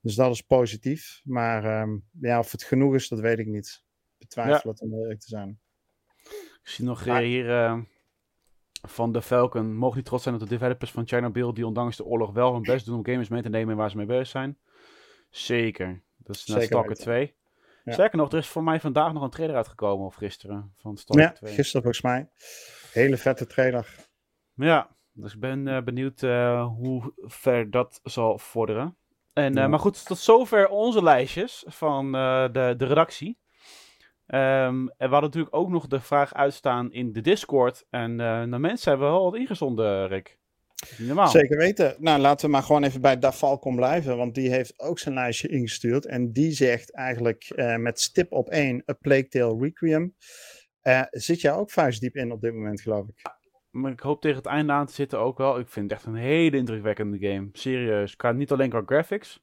Dus 0.00 0.14
dat 0.14 0.32
is 0.32 0.40
positief. 0.40 1.20
Maar 1.24 1.82
um, 1.82 2.08
ja, 2.20 2.38
of 2.38 2.52
het 2.52 2.62
genoeg 2.62 2.94
is, 2.94 3.08
dat 3.08 3.20
weet 3.20 3.38
ik 3.38 3.46
niet. 3.46 3.84
Betwijfel 4.18 4.70
het 4.70 4.80
om 4.80 4.94
eerlijk 4.94 5.20
te 5.20 5.28
zijn. 5.28 5.60
Ik 6.24 6.60
zie 6.62 6.84
nog 6.84 7.06
maar... 7.06 7.22
hier 7.22 7.50
ehm, 7.50 7.82
van 8.88 9.12
de 9.12 9.22
Falcon. 9.22 9.74
Mogen 9.74 9.96
niet 9.96 10.06
trots 10.06 10.22
zijn 10.22 10.34
op 10.34 10.40
de 10.40 10.48
developers 10.48 10.90
van 10.90 11.06
Chernobyl 11.06 11.54
die 11.54 11.66
ondanks 11.66 11.96
de 11.96 12.04
oorlog 12.04 12.32
wel 12.32 12.52
hun 12.52 12.62
best 12.62 12.86
doen 12.86 12.96
om 12.96 13.04
gamers 13.04 13.28
mee 13.28 13.42
te 13.42 13.48
nemen 13.48 13.76
waar 13.76 13.90
ze 13.90 13.96
mee 13.96 14.06
bezig 14.06 14.28
zijn? 14.28 14.58
Zeker. 15.30 16.02
Dat 16.16 16.36
is 16.36 16.46
naar 16.46 16.62
Stalker 16.62 16.96
2. 16.96 17.34
Ja. 17.84 17.92
Zeker 17.92 18.18
nog, 18.18 18.32
er 18.32 18.38
is 18.38 18.48
voor 18.48 18.62
mij 18.62 18.80
vandaag 18.80 19.12
nog 19.12 19.22
een 19.22 19.30
trailer 19.30 19.56
uitgekomen, 19.56 20.06
of 20.06 20.14
gisteren, 20.14 20.74
van 20.76 20.96
Stalker 20.96 21.24
ja, 21.24 21.32
2. 21.32 21.54
gisteren 21.54 21.82
volgens 21.82 22.02
mij. 22.02 22.28
Hele 22.92 23.16
vette 23.16 23.46
trailer. 23.46 23.94
Ja, 24.54 24.96
dus 25.12 25.34
ik 25.34 25.40
ben 25.40 25.66
uh, 25.66 25.82
benieuwd 25.82 26.22
uh, 26.22 26.66
hoe 26.66 27.12
ver 27.16 27.70
dat 27.70 28.00
zal 28.02 28.38
vorderen. 28.38 28.96
En, 29.32 29.54
ja. 29.54 29.68
Maar 29.68 29.78
goed, 29.78 30.06
tot 30.06 30.18
zover 30.18 30.68
onze 30.68 31.02
lijstjes 31.02 31.64
van 31.66 32.12
de, 32.12 32.74
de 32.76 32.84
redactie. 32.84 33.40
Um, 34.26 34.38
en 34.38 34.92
we 34.96 35.04
hadden 35.06 35.22
natuurlijk 35.22 35.56
ook 35.56 35.68
nog 35.68 35.86
de 35.86 36.00
vraag 36.00 36.34
uitstaan 36.34 36.92
in 36.92 37.12
de 37.12 37.20
Discord. 37.20 37.86
En 37.90 38.16
de 38.50 38.58
mensen 38.58 38.90
hebben 38.90 39.10
wel 39.10 39.24
wat 39.24 39.36
ingezonden, 39.36 40.08
Rick. 40.08 40.40
Normaal. 40.98 41.28
Zeker 41.28 41.56
weten. 41.56 41.96
Nou, 41.98 42.20
laten 42.20 42.46
we 42.46 42.52
maar 42.52 42.62
gewoon 42.62 42.84
even 42.84 43.00
bij 43.00 43.18
Dafalcon 43.18 43.76
blijven, 43.76 44.16
want 44.16 44.34
die 44.34 44.50
heeft 44.50 44.80
ook 44.80 44.98
zijn 44.98 45.14
lijstje 45.14 45.48
ingestuurd. 45.48 46.06
En 46.06 46.32
die 46.32 46.52
zegt 46.52 46.92
eigenlijk 46.92 47.52
uh, 47.56 47.76
met 47.76 48.00
stip 48.00 48.32
op 48.32 48.48
één, 48.48 48.82
A 48.90 48.92
Plague 48.92 49.28
Tale 49.28 49.58
Requiem. 49.60 50.14
Uh, 50.82 51.02
zit 51.10 51.40
jij 51.40 51.52
ook 51.52 51.70
vuistdiep 51.70 52.16
in 52.16 52.32
op 52.32 52.40
dit 52.40 52.54
moment, 52.54 52.80
geloof 52.80 53.08
ik? 53.08 53.22
Maar 53.70 53.92
ik 53.92 54.00
hoop 54.00 54.20
tegen 54.20 54.36
het 54.36 54.46
einde 54.46 54.72
aan 54.72 54.86
te 54.86 54.92
zitten 54.92 55.18
ook 55.18 55.38
wel. 55.38 55.58
Ik 55.58 55.68
vind 55.68 55.90
het 55.90 55.98
echt 55.98 56.08
een 56.08 56.20
hele 56.20 56.56
indrukwekkende 56.56 57.18
game. 57.18 57.48
Serieus. 57.52 58.16
Qua, 58.16 58.32
niet 58.32 58.52
alleen 58.52 58.70
qua 58.70 58.82
graphics. 58.86 59.42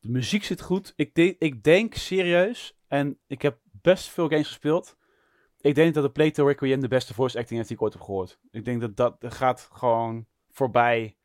De 0.00 0.08
muziek 0.08 0.44
zit 0.44 0.60
goed. 0.60 0.92
Ik, 0.96 1.14
de 1.14 1.36
ik 1.38 1.62
denk 1.62 1.94
serieus, 1.94 2.78
en 2.88 3.18
ik 3.26 3.42
heb 3.42 3.58
best 3.82 4.08
veel 4.08 4.28
games 4.28 4.46
gespeeld. 4.46 4.96
Ik 5.60 5.74
denk 5.74 5.94
dat 5.94 6.14
de 6.14 6.30
Tale 6.30 6.48
Requiem 6.48 6.80
de 6.80 6.88
beste 6.88 7.14
voice 7.14 7.38
acting 7.38 7.56
heeft 7.56 7.68
die 7.68 7.76
ik 7.76 7.82
ooit 7.82 7.92
heb 7.92 8.02
gehoord. 8.02 8.40
Ik 8.50 8.64
denk 8.64 8.80
dat, 8.80 8.96
dat 8.96 9.34
gaat 9.34 9.68
gewoon 9.72 10.26
voorbij 10.60 11.16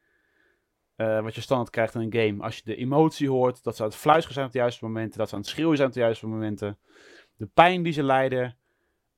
uh, 0.98 1.22
wat 1.22 1.36
je 1.36 1.42
standaard 1.42 1.70
krijgt 1.70 1.96
in 1.96 2.02
een 2.02 2.14
game. 2.14 2.44
Als 2.44 2.56
je 2.58 2.62
de 2.64 2.76
emotie 2.76 3.30
hoort, 3.30 3.64
dat 3.64 3.76
ze 3.76 3.84
aan 3.84 3.88
het 3.88 3.98
fluisteren 3.98 4.34
zijn 4.34 4.46
op 4.46 4.52
de 4.52 4.58
juiste 4.58 4.86
momenten, 4.86 5.18
dat 5.18 5.30
ze 5.30 5.36
aan 5.36 5.42
het 5.42 5.50
schreeuwen 5.50 5.76
zijn 5.76 5.88
op 5.88 5.94
de 5.94 6.00
juiste 6.00 6.28
momenten. 6.28 6.80
De 7.36 7.46
pijn 7.46 7.84
die 7.84 7.94
ze 7.94 8.04
lijden, 8.04 8.58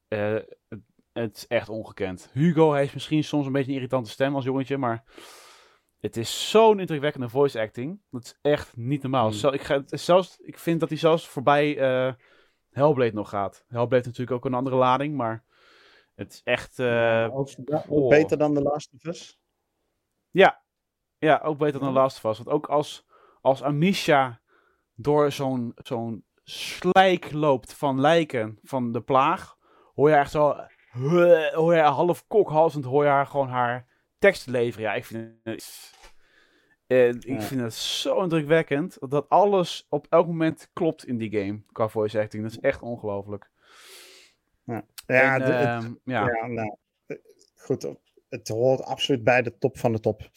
uh, 0.08 0.34
het, 0.68 0.82
het, 1.14 1.36
is 1.36 1.48
echt 1.48 1.70
ongekend. 1.70 2.30
Hugo 2.34 2.74
heeft 2.74 2.94
misschien 2.94 3.24
soms 3.24 3.46
een 3.46 3.52
beetje 3.52 3.70
een 3.70 3.78
irritante 3.78 4.10
stem 4.10 4.36
als 4.36 4.46
jongetje, 4.46 4.78
maar 4.78 5.04
het 6.00 6.18
is 6.18 6.50
zo'n 6.50 6.80
indrukwekkende 6.80 7.30
voice 7.30 7.60
acting. 7.60 8.02
Dat 8.12 8.24
is 8.24 8.38
echt 8.42 8.78
niet 8.78 9.02
normaal. 9.02 9.32
Mm. 9.32 9.54
ik, 9.54 9.62
ga, 9.62 9.82
zelfs, 9.86 10.38
ik 10.40 10.60
vind 10.60 10.80
dat 10.80 10.90
hij 10.90 10.98
zelfs 10.98 11.28
voorbij 11.28 11.78
uh, 11.78 12.14
Hellblade 12.70 13.14
nog 13.14 13.30
gaat. 13.30 13.66
Hellblade 13.68 14.06
natuurlijk 14.06 14.32
ook 14.32 14.46
een 14.46 14.54
andere 14.54 14.76
lading, 14.76 15.16
maar 15.16 15.44
het 16.16 16.34
is 16.34 16.42
echt... 16.44 16.80
Ook, 16.80 17.50
oh. 17.88 18.10
Beter 18.10 18.38
dan 18.38 18.54
The 18.54 18.62
Last 18.62 18.94
of 18.94 19.06
Us? 19.06 19.40
Ja, 20.38 20.62
ja 21.18 21.40
ook 21.44 21.58
beter 21.58 21.80
dan 21.80 21.94
Last 21.94 22.26
of 22.26 22.32
Us. 22.32 22.38
Want 22.38 22.50
ook 22.50 22.68
als, 22.68 23.08
als 23.42 23.64
Amisha 23.64 24.40
door 24.96 25.32
zo'n 25.32 25.72
zo'n 25.76 26.26
slijk 26.44 27.32
loopt 27.32 27.74
van 27.74 28.02
lijken 28.02 28.60
van 28.64 28.92
de 28.92 29.02
plaag, 29.02 29.58
hoor 29.94 30.10
je 30.10 30.16
echt 30.16 30.32
zo, 30.32 30.56
hoor 31.52 31.76
je 31.76 31.82
half 31.82 32.28
kokhalsend, 32.28 32.86
hoor 32.86 33.04
je 33.04 33.10
haar 33.10 33.28
gewoon 33.28 33.50
haar 33.50 33.88
tekst 34.20 34.48
leveren. 34.48 34.88
Ja, 34.88 34.94
ik 34.94 35.06
vind 35.06 35.34
het, 35.44 35.94
uh, 36.88 37.08
ik 37.08 37.42
vind 37.42 37.62
het 37.62 37.74
zo 37.74 38.22
indrukwekkend 38.22 38.98
dat 39.10 39.30
alles 39.30 39.86
op 39.90 40.08
elk 40.10 40.28
moment 40.28 40.70
klopt 40.74 41.06
in 41.06 41.18
die 41.18 41.32
game 41.32 41.62
qua 41.72 41.88
voice 41.88 42.20
acting. 42.20 42.44
Dat 42.44 42.52
is 42.52 42.60
echt 42.60 42.82
ongelooflijk. 42.82 43.50
Ja, 44.64 44.86
ja, 45.08 45.40
en, 45.40 45.42
uh, 45.42 45.90
ja. 46.04 46.28
ja 46.28 46.48
nou, 46.48 46.78
goed 47.56 47.98
het 48.30 48.48
hoort 48.48 48.82
absoluut 48.82 49.24
bij 49.24 49.42
de 49.42 49.58
top 49.58 49.78
van 49.78 49.92
de 49.92 50.00
top. 50.00 50.30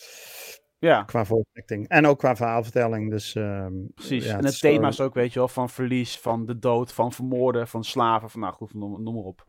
Ja. 0.80 1.02
Qua 1.02 1.24
voice 1.24 1.84
En 1.86 2.06
ook 2.06 2.18
qua 2.18 2.36
verhaalvertelling. 2.36 3.10
Dus, 3.10 3.34
uh, 3.34 3.66
Precies. 3.94 4.24
Ja, 4.24 4.38
en 4.38 4.44
het, 4.44 4.60
thema 4.60 4.88
is 4.88 5.00
ook, 5.00 5.14
weet 5.14 5.32
je 5.32 5.38
wel, 5.38 5.48
van 5.48 5.70
verlies, 5.70 6.18
van 6.18 6.46
de 6.46 6.58
dood, 6.58 6.92
van 6.92 7.12
vermoorden, 7.12 7.68
van 7.68 7.84
slaven. 7.84 8.30
Van, 8.30 8.40
nou 8.40 8.52
goed, 8.52 8.74
noem, 8.74 9.02
noem 9.02 9.14
maar 9.14 9.24
op. 9.24 9.46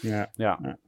Ja. 0.00 0.30
ja. 0.34 0.58
ja. 0.62 0.78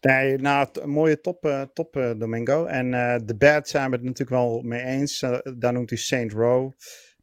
Nee, 0.00 0.38
nou, 0.38 0.68
een 0.72 0.90
mooie 0.90 1.20
top, 1.20 1.46
uh, 1.46 1.62
top 1.62 1.96
uh, 1.96 2.10
Domingo. 2.18 2.64
En 2.64 2.92
uh, 2.92 3.14
The 3.14 3.36
Bad 3.36 3.68
zijn 3.68 3.90
we 3.90 3.96
het 3.96 4.04
natuurlijk 4.04 4.30
wel 4.30 4.62
mee 4.62 4.82
eens. 4.82 5.24
daar 5.58 5.72
noemt 5.72 5.90
hij 5.90 5.98
Saint 5.98 6.32
Row. 6.32 6.72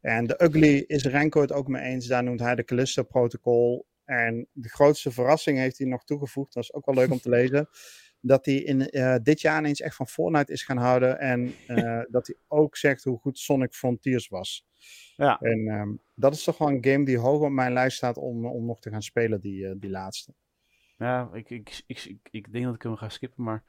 En 0.02 0.28
The 0.28 0.44
Ugly 0.44 0.84
is 0.88 1.06
Renko 1.06 1.42
het 1.42 1.52
ook 1.52 1.68
mee 1.68 1.84
eens. 1.84 2.08
Daar 2.08 2.24
noemt 2.24 2.40
hij 2.40 2.56
de 2.56 2.64
Callisto 2.64 3.04
Protocol. 3.04 3.86
En 4.06 4.48
de 4.52 4.70
grootste 4.70 5.12
verrassing 5.12 5.58
heeft 5.58 5.78
hij 5.78 5.88
nog 5.88 6.04
toegevoegd. 6.04 6.54
Dat 6.54 6.64
is 6.64 6.74
ook 6.74 6.86
wel 6.86 6.96
leuk 6.96 7.12
om 7.12 7.20
te 7.20 7.30
lezen 7.40 7.70
dat 8.22 8.46
hij 8.46 8.56
in, 8.56 8.98
uh, 8.98 9.16
dit 9.24 9.42
jaar 9.42 9.60
ineens 9.60 9.82
echt 9.82 9.96
van 9.96 10.08
Fortnite 10.08 10.52
is 10.52 10.64
gaan 10.64 10.78
houden. 10.78 11.20
En 11.20 11.54
uh, 11.68 12.02
dat 12.16 12.28
hij 12.28 12.36
ook 12.48 12.78
zegt 12.78 13.04
hoe 13.04 13.20
goed 13.20 13.40
Sonic 13.40 13.74
Frontiers 13.74 14.28
was. 14.28 14.66
Ja. 15.16 15.40
En 15.40 15.68
um, 15.68 16.02
dat 16.14 16.34
is 16.34 16.44
toch 16.44 16.58
wel 16.58 16.70
een 16.70 16.86
game 16.86 17.06
die 17.06 17.18
hoog 17.18 17.42
op 17.42 17.52
mijn 17.52 17.74
lijst 17.74 17.98
staat 17.98 18.18
om, 18.18 18.46
om 18.46 18.66
nog 18.66 18.80
te 18.80 18.90
gaan 18.90 19.02
spelen, 19.02 19.42
die, 19.42 19.64
uh, 19.64 19.72
die 19.78 19.90
laatste. 19.90 20.34
Ja, 20.98 21.30
ik, 21.34 21.50
ik, 21.50 21.84
ik, 21.88 22.04
ik, 22.04 22.28
ik 22.32 22.52
denk 22.52 22.66
dat 22.66 22.76
ik 22.76 22.82
hem 22.82 22.96
ga 22.96 23.10
skippen, 23.10 23.44
maar 23.44 23.64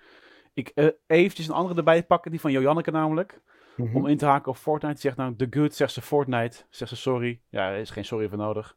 ik 0.54 0.92
eventjes 1.06 1.48
een 1.48 1.54
andere 1.54 1.74
erbij 1.74 2.04
pakken, 2.04 2.30
die 2.30 2.40
van 2.40 2.52
Jojanneke 2.52 2.90
namelijk. 2.90 3.40
Mm 3.76 3.86
-hmm. 3.86 3.96
Om 3.96 4.06
in 4.06 4.16
te 4.16 4.26
haken 4.26 4.50
op 4.50 4.56
Fortnite. 4.56 5.00
Zegt 5.00 5.16
nou, 5.16 5.36
The 5.36 5.46
Good, 5.50 5.74
zegt 5.74 5.92
ze 5.92 6.02
Fortnite. 6.02 6.64
Zegt 6.70 6.90
ze 6.90 6.96
sorry. 6.96 7.40
Ja, 7.48 7.70
er 7.70 7.78
is 7.78 7.90
geen 7.90 8.04
sorry 8.04 8.28
voor 8.28 8.38
nodig. 8.38 8.76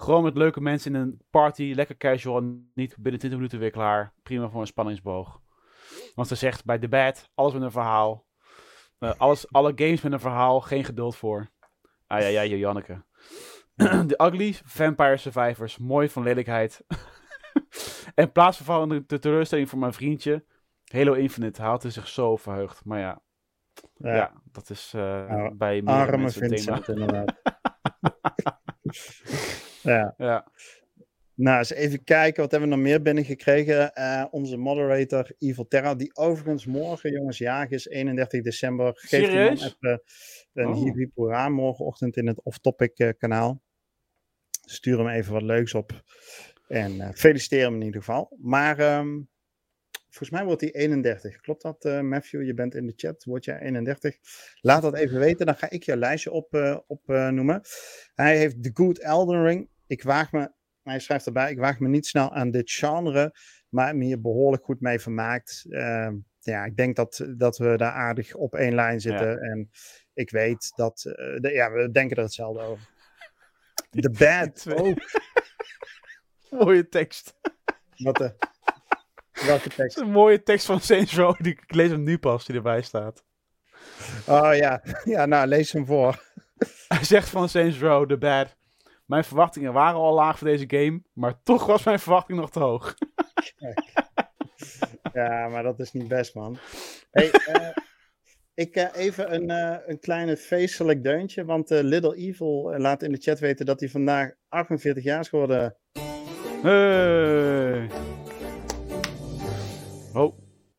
Gewoon 0.00 0.22
met 0.22 0.36
leuke 0.36 0.60
mensen 0.60 0.94
in 0.94 1.00
een 1.00 1.20
party, 1.30 1.72
lekker 1.74 1.96
casual 1.96 2.36
en 2.36 2.70
niet 2.74 2.96
binnen 2.98 3.18
20 3.20 3.38
minuten 3.38 3.58
weer 3.58 3.70
klaar. 3.70 4.12
Prima 4.22 4.48
voor 4.48 4.60
een 4.60 4.66
spanningsboog. 4.66 5.40
Want 6.14 6.28
ze 6.28 6.34
zegt 6.34 6.64
bij 6.64 6.78
The 6.78 6.88
Bad, 6.88 7.30
alles 7.34 7.52
met 7.52 7.62
een 7.62 7.70
verhaal. 7.70 8.26
Uh, 8.98 9.12
alles, 9.16 9.52
alle 9.52 9.72
games 9.74 10.00
met 10.00 10.12
een 10.12 10.20
verhaal, 10.20 10.60
geen 10.60 10.84
geduld 10.84 11.16
voor. 11.16 11.50
Ah 12.06 12.20
ja, 12.20 12.26
ja, 12.26 12.42
Janneke. 12.42 13.04
The 14.08 14.14
Ugly, 14.22 14.56
Vampire 14.64 15.16
Survivors, 15.16 15.78
mooi 15.78 16.08
van 16.08 16.22
lelijkheid. 16.22 16.84
en 18.14 18.32
plaatsvervallende 18.32 19.04
de 19.06 19.18
teleurstelling 19.18 19.68
voor 19.68 19.78
mijn 19.78 19.92
vriendje. 19.92 20.44
Halo 20.84 21.12
Infinite 21.12 21.62
haalde 21.62 21.90
zich 21.90 22.08
zo 22.08 22.36
verheugd. 22.36 22.84
Maar 22.84 22.98
ja, 22.98 23.22
ja, 23.96 24.14
ja 24.14 24.32
dat 24.44 24.70
is 24.70 24.92
uh, 24.96 25.02
nou, 25.02 25.54
bij 25.54 25.82
meer 25.82 26.18
mensen 26.18 26.48
Vincent, 26.48 26.84
thema. 26.84 27.00
inderdaad. 27.00 27.40
Ja. 29.82 30.14
ja. 30.18 30.46
Nou, 31.40 31.58
eens 31.58 31.72
even 31.72 32.04
kijken. 32.04 32.42
Wat 32.42 32.50
hebben 32.50 32.68
we 32.68 32.74
nog 32.74 32.84
meer 32.84 33.02
binnengekregen? 33.02 33.90
Uh, 33.94 34.24
onze 34.30 34.56
moderator 34.56 35.30
Evil 35.38 35.68
Terra, 35.68 35.94
die 35.94 36.16
overigens 36.16 36.66
morgen, 36.66 37.12
jongens, 37.12 37.38
jaag 37.38 37.70
is 37.70 37.88
31 37.88 38.42
december. 38.42 38.92
Geeft 38.94 39.24
Serieus? 39.24 39.64
even 39.64 40.02
een 40.52 40.66
oh. 40.66 40.82
Hibipura 40.82 41.48
morgenochtend 41.48 42.16
in 42.16 42.26
het 42.26 42.42
off-topic 42.42 42.98
uh, 42.98 43.08
kanaal. 43.18 43.62
Stuur 44.60 44.98
hem 44.98 45.08
even 45.08 45.32
wat 45.32 45.42
leuks 45.42 45.74
op. 45.74 46.02
En 46.68 46.96
uh, 46.96 47.08
feliciteer 47.14 47.62
hem 47.62 47.74
in 47.74 47.82
ieder 47.82 48.00
geval. 48.00 48.36
Maar 48.40 48.98
um, 48.98 49.29
volgens 50.10 50.30
mij 50.30 50.44
wordt 50.44 50.60
hij 50.60 50.70
31. 50.70 51.40
Klopt 51.40 51.62
dat, 51.62 51.84
uh, 51.84 52.00
Matthew? 52.00 52.42
Je 52.42 52.54
bent 52.54 52.74
in 52.74 52.86
de 52.86 52.92
chat. 52.96 53.24
Word 53.24 53.44
jij 53.44 53.60
31? 53.60 54.16
Laat 54.60 54.82
dat 54.82 54.94
even 54.94 55.18
weten. 55.18 55.46
Dan 55.46 55.56
ga 55.56 55.70
ik 55.70 55.82
jouw 55.82 55.96
lijstje 55.96 56.30
op, 56.30 56.54
uh, 56.54 56.78
op 56.86 57.02
uh, 57.10 57.28
noemen. 57.28 57.60
Hij 58.14 58.38
heeft 58.38 58.62
The 58.62 58.70
Good 58.74 58.98
Elden 58.98 59.44
Ring. 59.44 59.68
Ik 59.86 60.02
waag 60.02 60.32
me, 60.32 60.52
hij 60.82 60.98
schrijft 60.98 61.26
erbij, 61.26 61.50
ik 61.50 61.58
waag 61.58 61.78
me 61.78 61.88
niet 61.88 62.06
snel 62.06 62.32
aan 62.32 62.50
dit 62.50 62.70
genre, 62.70 63.34
maar 63.68 63.96
me 63.96 64.04
hier 64.04 64.20
behoorlijk 64.20 64.64
goed 64.64 64.80
mee 64.80 65.00
vermaakt. 65.00 65.66
Ehm, 65.68 66.16
ja, 66.40 66.64
ik 66.64 66.76
denk 66.76 66.96
dat, 66.96 67.26
dat 67.36 67.58
we 67.58 67.76
daar 67.76 67.92
aardig 67.92 68.34
op 68.34 68.54
één 68.54 68.74
lijn 68.74 69.00
zitten. 69.00 69.28
Ja. 69.28 69.36
En 69.36 69.70
ik 70.14 70.30
weet 70.30 70.72
dat, 70.76 71.00
de, 71.40 71.50
ja, 71.52 71.72
we 71.72 71.90
denken 71.90 72.16
er 72.16 72.22
hetzelfde 72.22 72.62
over. 72.62 72.88
The 73.90 74.10
Bad. 74.10 74.66
Mooie 76.64 76.88
tekst. 76.88 77.34
Wat 77.96 78.16
de... 78.16 78.34
Welke 79.46 79.68
tekst? 79.68 79.98
een 79.98 80.10
mooie 80.10 80.42
tekst 80.42 80.66
van 80.66 80.80
Saints 80.80 81.16
Row. 81.16 81.34
Die, 81.38 81.52
ik 81.52 81.74
lees 81.74 81.90
hem 81.90 82.02
nu 82.02 82.18
pas, 82.18 82.46
die 82.46 82.56
erbij 82.56 82.82
staat. 82.82 83.24
Oh 84.26 84.54
ja, 84.54 84.82
ja 85.04 85.26
nou 85.26 85.46
lees 85.46 85.72
hem 85.72 85.86
voor. 85.86 86.22
Hij 86.88 87.04
zegt 87.04 87.28
van 87.28 87.48
Saints 87.48 87.78
Row, 87.78 88.08
The 88.08 88.18
Bad. 88.18 88.56
Mijn 89.06 89.24
verwachtingen 89.24 89.72
waren 89.72 90.00
al 90.00 90.14
laag 90.14 90.38
voor 90.38 90.46
deze 90.48 90.64
game, 90.66 91.02
maar 91.12 91.42
toch 91.42 91.66
was 91.66 91.84
mijn 91.84 91.98
verwachting 91.98 92.38
nog 92.38 92.50
te 92.50 92.58
hoog. 92.58 92.94
ja, 95.12 95.48
maar 95.48 95.62
dat 95.62 95.80
is 95.80 95.92
niet 95.92 96.08
best, 96.08 96.34
man. 96.34 96.58
Hey, 97.10 97.30
uh, 97.48 97.68
ik 98.54 98.76
uh, 98.76 98.88
even 98.94 99.34
een, 99.34 99.50
uh, 99.50 99.76
een 99.86 100.00
kleine 100.00 100.36
feestelijk 100.36 101.02
deuntje, 101.02 101.44
want 101.44 101.70
Little 101.70 102.16
Evil 102.16 102.74
laat 102.76 103.02
in 103.02 103.12
de 103.12 103.20
chat 103.20 103.38
weten 103.38 103.66
dat 103.66 103.80
hij 103.80 103.88
vandaag 103.88 104.30
48 104.48 105.04
jaar 105.04 105.20
is 105.20 105.28
geworden. 105.28 105.76
Hey. 106.62 108.09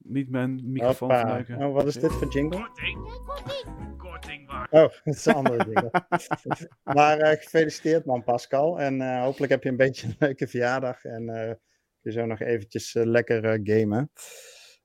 Niet 0.04 0.30
mijn 0.30 0.62
microfoon 0.64 1.12
gebruiken. 1.12 1.64
Oh, 1.64 1.74
wat 1.74 1.86
is 1.86 1.94
dit 1.94 2.12
voor 2.12 2.28
jingle? 2.28 2.60
Korting. 2.60 3.98
Korting. 3.98 4.50
Oh, 4.50 4.90
dat 5.04 5.16
is 5.16 5.26
een 5.26 5.34
andere 5.34 5.58
jingle. 5.58 5.92
maar 6.96 7.20
uh, 7.20 7.30
gefeliciteerd 7.30 8.06
man 8.06 8.24
Pascal. 8.24 8.80
En 8.80 9.02
uh, 9.02 9.22
hopelijk 9.22 9.52
heb 9.52 9.64
je 9.64 9.70
een 9.70 9.78
beetje 9.78 10.08
een 10.08 10.16
leuke 10.20 10.48
verjaardag. 10.48 11.04
En 11.04 11.30
uh, 11.30 11.52
je 12.02 12.12
zo 12.12 12.26
nog 12.26 12.40
eventjes 12.40 12.94
lekker 12.94 13.60
gamen. 13.64 14.12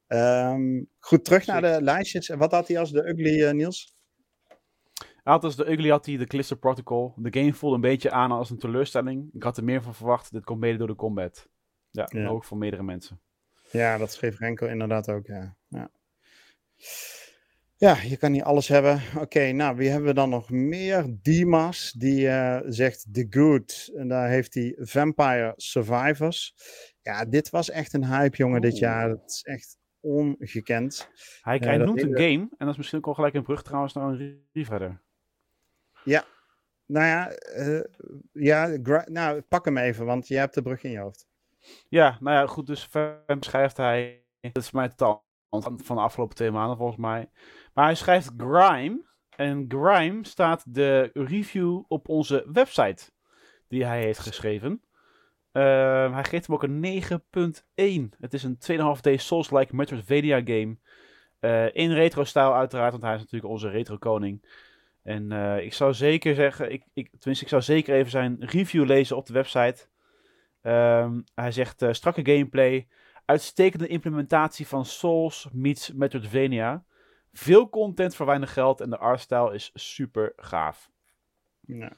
Um, 0.08 0.88
goed, 0.98 1.24
terug 1.24 1.46
naar 1.46 1.60
de 1.60 1.82
lijstjes. 1.82 2.28
Wat 2.28 2.52
had 2.52 2.68
hij 2.68 2.78
als 2.78 2.92
de 2.92 3.08
Ugly, 3.08 3.50
Niels? 3.50 3.96
Hij 4.96 5.34
had 5.34 5.44
als 5.44 5.56
de 5.56 5.70
Ugly 5.70 5.88
had 5.88 6.06
hij 6.06 6.16
de 6.16 6.26
Clister 6.26 6.58
Protocol. 6.58 7.12
De 7.16 7.40
game 7.40 7.54
voelde 7.54 7.74
een 7.74 7.80
beetje 7.80 8.10
aan 8.10 8.30
als 8.30 8.50
een 8.50 8.58
teleurstelling. 8.58 9.28
Ik 9.32 9.42
had 9.42 9.56
er 9.56 9.64
meer 9.64 9.82
van 9.82 9.94
verwacht. 9.94 10.32
Dit 10.32 10.44
komt 10.44 10.60
mede 10.60 10.78
door 10.78 10.86
de 10.86 10.94
combat. 10.94 11.48
Ja, 11.90 12.08
ja. 12.12 12.28
ook 12.28 12.44
voor 12.44 12.58
meerdere 12.58 12.82
mensen. 12.82 13.20
Ja, 13.70 13.98
dat 13.98 14.12
schreef 14.12 14.38
Renko 14.38 14.66
inderdaad 14.66 15.08
ook, 15.08 15.26
ja. 15.26 15.56
Ja, 15.68 15.90
ja 17.76 17.96
je 18.02 18.16
kan 18.16 18.32
niet 18.32 18.42
alles 18.42 18.68
hebben. 18.68 19.00
Oké, 19.18 19.52
nou, 19.52 19.76
wie 19.76 19.88
hebben 19.88 20.08
we 20.08 20.14
dan 20.14 20.30
nog 20.30 20.50
meer? 20.50 21.04
Dimas, 21.22 21.92
die 21.92 22.26
uh, 22.26 22.60
zegt 22.66 23.06
The 23.12 23.26
Good. 23.30 23.90
En 23.94 24.08
daar 24.08 24.28
heeft 24.28 24.54
hij 24.54 24.76
Vampire 24.78 25.52
Survivors. 25.56 26.54
Ja, 27.02 27.24
dit 27.24 27.50
was 27.50 27.70
echt 27.70 27.92
een 27.92 28.06
hype, 28.06 28.36
jongen, 28.36 28.60
dit 28.60 28.78
jaar. 28.78 29.08
Het 29.08 29.30
is 29.30 29.42
echt 29.42 29.78
ongekend. 30.00 31.10
Hij, 31.40 31.58
Ja, 31.58 31.66
hij 31.66 31.78
dat 31.78 31.86
noemt 31.86 32.02
een 32.02 32.18
game, 32.18 32.48
en 32.56 32.56
dat 32.58 32.68
is 32.68 32.76
misschien 32.76 32.98
ook 32.98 33.04
wel 33.04 33.14
gelijk 33.14 33.34
een 33.34 33.42
brug 33.42 33.62
trouwens 33.62 33.92
naar 33.92 34.08
een 34.08 34.16
review 34.16 34.64
verder. 34.64 35.04
Nou 36.86 37.06
ja, 37.06 37.30
eh, 37.30 37.80
ja 38.32 38.76
nou, 39.04 39.40
pak 39.40 39.64
hem 39.64 39.76
even, 39.76 40.04
want 40.04 40.28
je 40.28 40.36
hebt 40.36 40.54
de 40.54 40.62
brug 40.62 40.82
in 40.82 40.90
je 40.90 40.98
hoofd. 40.98 41.25
Ja, 41.88 42.16
nou 42.20 42.36
ja, 42.36 42.46
goed, 42.46 42.66
dus 42.66 42.84
verder 42.84 43.38
beschrijft 43.38 43.76
hij, 43.76 44.24
dat 44.40 44.62
is 44.62 44.70
mij 44.70 44.88
totaal 44.88 45.24
van 45.60 45.96
de 45.96 46.02
afgelopen 46.02 46.36
twee 46.36 46.50
maanden 46.50 46.76
volgens 46.76 46.98
mij. 46.98 47.30
Maar 47.74 47.84
hij 47.84 47.94
schrijft 47.94 48.30
Grime, 48.36 49.04
en 49.36 49.64
Grime 49.68 50.26
staat 50.26 50.64
de 50.74 51.10
review 51.14 51.82
op 51.88 52.08
onze 52.08 52.46
website 52.52 53.10
die 53.68 53.84
hij 53.84 54.02
heeft 54.02 54.18
geschreven. 54.18 54.82
Ehm, 55.52 56.12
hij 56.12 56.24
geeft 56.24 56.46
hem 56.46 56.54
ook 56.54 56.62
een 56.62 56.80
9.1. 56.80 58.14
Het 58.20 58.34
is 58.34 58.42
een 58.42 58.58
2,5D 58.58 59.20
Souls-like 59.20 59.76
Metroidvania 59.76 60.40
game. 60.44 60.76
Eh, 61.38 61.74
in 61.74 61.92
retro-stijl 61.92 62.54
uiteraard, 62.54 62.90
want 62.90 63.02
hij 63.02 63.14
is 63.14 63.20
natuurlijk 63.20 63.52
onze 63.52 63.68
retro-koning. 63.68 64.44
En 65.02 65.32
eh, 65.32 65.64
ik 65.64 65.72
zou 65.72 65.94
zeker 65.94 66.34
zeggen, 66.34 66.72
ik, 66.72 66.84
ik, 66.92 67.10
tenminste 67.18 67.44
ik 67.44 67.50
zou 67.50 67.62
zeker 67.62 67.94
even 67.94 68.10
zijn 68.10 68.36
review 68.40 68.84
lezen 68.84 69.16
op 69.16 69.26
de 69.26 69.32
website. 69.32 69.88
Ehm, 70.66 71.20
hij 71.34 71.50
zegt 71.52 71.82
eh, 71.82 71.92
strakke 71.92 72.24
gameplay, 72.32 72.86
uitstekende 73.24 73.86
implementatie 73.86 74.66
van 74.66 74.84
Souls 74.84 75.48
meets 75.52 75.92
Metroidvania. 75.92 76.84
Veel 77.32 77.68
content 77.68 78.16
voor 78.16 78.26
weinig 78.26 78.52
geld 78.52 78.80
en 78.80 78.90
de 78.90 78.98
artstyle 78.98 79.54
is 79.54 79.70
super 79.74 80.32
gaaf. 80.36 80.90
Ja. 81.60 81.92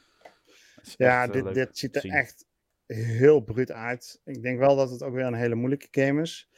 Ja, 0.96 1.22
echt, 1.24 1.34
eh, 1.34 1.44
dit, 1.44 1.54
dit 1.54 1.78
ziet 1.78 1.94
er 1.94 2.00
zien. 2.00 2.12
echt 2.12 2.46
heel 2.86 3.40
bruut 3.40 3.72
uit. 3.72 4.20
Ik 4.24 4.42
denk 4.42 4.58
wel 4.58 4.76
dat 4.76 4.90
het 4.90 5.02
ook 5.02 5.14
weer 5.14 5.24
een 5.26 5.34
hele 5.34 5.54
moeilijke 5.54 5.88
game 5.90 6.20
is. 6.22 6.48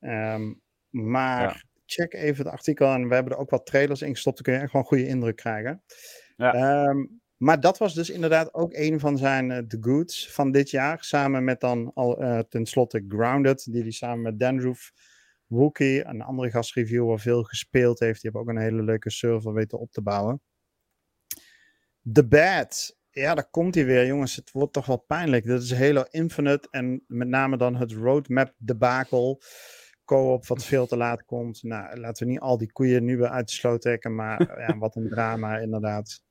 Ehm, 0.00 0.52
maar 0.90 1.42
Ja. 1.42 1.62
check 1.86 2.14
even 2.14 2.44
het 2.44 2.52
artikel 2.54 2.92
en 2.92 3.08
we 3.08 3.14
hebben 3.14 3.32
er 3.32 3.38
ook 3.38 3.50
wat 3.50 3.66
trailers 3.66 4.02
in 4.02 4.14
gestopt. 4.14 4.36
Dan 4.36 4.44
kun 4.44 4.54
je 4.54 4.60
echt 4.60 4.70
gewoon 4.70 4.82
een 4.86 4.92
goede 4.92 5.06
indruk 5.12 5.36
krijgen. 5.36 5.82
Ja. 6.36 6.52
Ehm, 6.54 7.04
maar 7.42 7.60
dat 7.60 7.78
was 7.78 7.94
dus 7.94 8.10
inderdaad 8.10 8.54
ook 8.54 8.72
een 8.72 9.00
van 9.00 9.18
zijn 9.18 9.50
eh, 9.50 9.58
The 9.58 9.78
Goods 9.80 10.32
van 10.32 10.50
dit 10.50 10.70
jaar. 10.70 11.04
Samen 11.04 11.44
met 11.44 11.60
dan 11.60 11.90
al 11.94 12.20
eh 12.20 12.38
tenslotte 12.38 13.04
Grounded, 13.08 13.72
die 13.72 13.82
hij 13.82 13.90
samen 13.90 14.22
met 14.22 14.38
Danroof 14.38 14.92
Wookie, 15.46 16.04
een 16.04 16.22
andere 16.22 16.50
gastreviewer, 16.50 17.20
veel 17.20 17.42
gespeeld 17.42 17.98
heeft. 17.98 18.22
Die 18.22 18.30
hebben 18.30 18.40
ook 18.40 18.56
een 18.56 18.62
hele 18.62 18.82
leuke 18.82 19.10
server 19.10 19.52
weten 19.52 19.78
op 19.78 19.92
te 19.92 20.02
bouwen. 20.02 20.42
The 22.12 22.26
Bad. 22.26 22.98
Ja, 23.10 23.34
daar 23.34 23.50
komt 23.50 23.74
hij 23.74 23.84
weer, 23.84 24.06
jongens. 24.06 24.36
Het 24.36 24.50
wordt 24.50 24.72
toch 24.72 24.86
wel 24.86 25.04
pijnlijk. 25.06 25.44
Dit 25.44 25.62
is 25.62 25.74
Halo 25.74 26.04
Infinite 26.10 26.68
en 26.70 27.04
met 27.06 27.28
name 27.28 27.56
dan 27.56 27.76
het 27.76 27.92
roadmap 27.92 28.54
debakel. 28.56 29.42
Co-op 30.04 30.46
wat 30.46 30.64
veel 30.64 30.86
te 30.86 30.96
laat 30.96 31.24
komt. 31.24 31.62
Nou, 31.62 31.96
laten 31.96 32.26
we 32.26 32.32
niet 32.32 32.40
al 32.40 32.58
die 32.58 32.72
koeien 32.72 33.04
nu 33.04 33.16
weer 33.16 33.28
uit 33.28 33.48
de 33.48 33.54
sloot 33.54 33.80
trekken, 33.80 34.14
maar 34.14 34.40
ja, 34.68 34.78
wat 34.78 34.96
een 34.96 35.08
drama 35.08 35.58
inderdaad. 35.58 36.28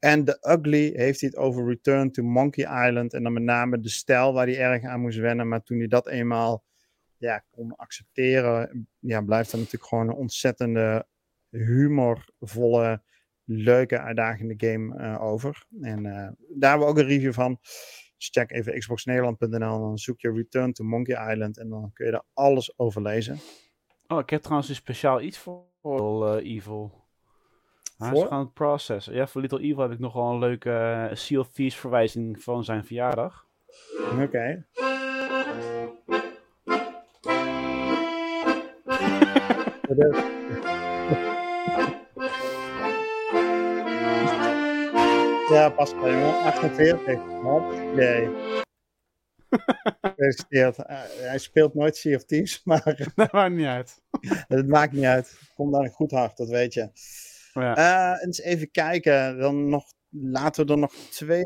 En 0.00 0.24
The 0.24 0.38
Ugly 0.58 0.92
heeft 0.96 1.20
het 1.20 1.36
over 1.36 1.66
Return 1.66 2.10
to 2.10 2.22
Monkey 2.22 2.88
Island 2.88 3.12
en 3.12 3.22
dan 3.22 3.32
met 3.32 3.42
name 3.42 3.80
de 3.80 3.88
stijl 3.88 4.32
waar 4.32 4.46
hij 4.46 4.58
erg 4.58 4.84
aan 4.84 5.00
moest 5.00 5.18
wennen. 5.18 5.48
Maar 5.48 5.62
toen 5.62 5.78
hij 5.78 5.86
dat 5.86 6.08
eenmaal 6.08 6.64
ja, 7.16 7.44
kon 7.50 7.76
accepteren, 7.76 8.88
ja, 8.98 9.20
blijft 9.20 9.50
dat 9.50 9.60
natuurlijk 9.60 9.88
gewoon 9.88 10.08
een 10.08 10.14
ontzettende 10.14 11.06
humorvolle 11.50 13.02
leuke, 13.44 14.00
uitdagende 14.00 14.54
game 14.56 14.96
eh, 14.96 15.22
over. 15.22 15.66
En 15.80 16.06
eh, 16.06 16.28
daar 16.48 16.70
hebben 16.70 16.88
we 16.88 16.92
ook 16.92 16.98
een 16.98 17.06
review 17.06 17.32
van. 17.32 17.58
Dus 18.16 18.28
check 18.30 18.50
even 18.50 18.78
xboxnederland.nl 18.78 19.74
en 19.74 19.80
dan 19.80 19.98
zoek 19.98 20.20
je 20.20 20.32
Return 20.32 20.72
to 20.72 20.84
Monkey 20.84 21.32
Island 21.32 21.58
en 21.58 21.68
dan 21.68 21.90
kun 21.92 22.06
je 22.06 22.12
er 22.12 22.24
alles 22.32 22.78
over 22.78 23.02
lezen. 23.02 23.38
Oh, 24.06 24.18
ik 24.18 24.30
heb 24.30 24.42
trouwens 24.42 24.68
een 24.68 24.74
speciaal 24.74 25.20
iets 25.20 25.38
voor 25.38 26.36
eh, 26.36 26.54
Evil. 26.54 26.99
Hij 28.00 28.12
is 28.12 28.22
gaan 28.22 28.40
het 28.40 28.52
processen. 28.52 29.14
Ja, 29.14 29.26
voor 29.26 29.40
Little 29.40 29.60
Evil 29.60 29.82
heb 29.82 29.92
ik 29.92 29.98
nog 29.98 30.12
wel 30.12 30.30
een 30.30 30.38
leuke 30.38 30.70
eh, 30.70 31.16
Sea 31.16 31.38
of 31.38 31.48
Thieves 31.48 31.80
verwijzing 31.80 32.42
van 32.42 32.64
zijn 32.64 32.84
verjaardag. 32.84 33.46
Oké. 34.22 34.64
Ja, 45.50 45.70
pas 45.70 45.94
bij 45.94 46.12
jongen. 46.12 46.42
48. 46.42 47.18
Hoppakee. 47.42 48.28
Gefeliciteerd. 50.00 50.78
Eh, 50.78 50.98
hij 51.18 51.38
speelt 51.38 51.74
nooit 51.74 52.00
Thieves, 52.26 52.60
maar 52.64 52.82
Dat 53.14 53.32
maakt 53.32 53.54
niet 53.54 53.66
uit. 53.66 54.02
het 54.48 54.68
maakt 54.68 54.92
niet 54.92 55.04
uit. 55.04 55.38
Komt 55.54 55.74
aan 55.74 55.84
een 55.84 55.90
goed 55.90 56.10
hart, 56.10 56.36
dat 56.36 56.48
weet 56.48 56.74
je. 56.74 56.90
Ja. 57.52 57.74
Eh, 57.76 58.24
eens 58.24 58.40
even 58.40 58.70
kijken. 58.70 59.38
Dan 59.38 59.68
nog, 59.68 59.84
laten 60.08 60.66
we 60.66 60.72
er 60.72 60.78
nog 60.78 60.94
twee. 60.94 61.44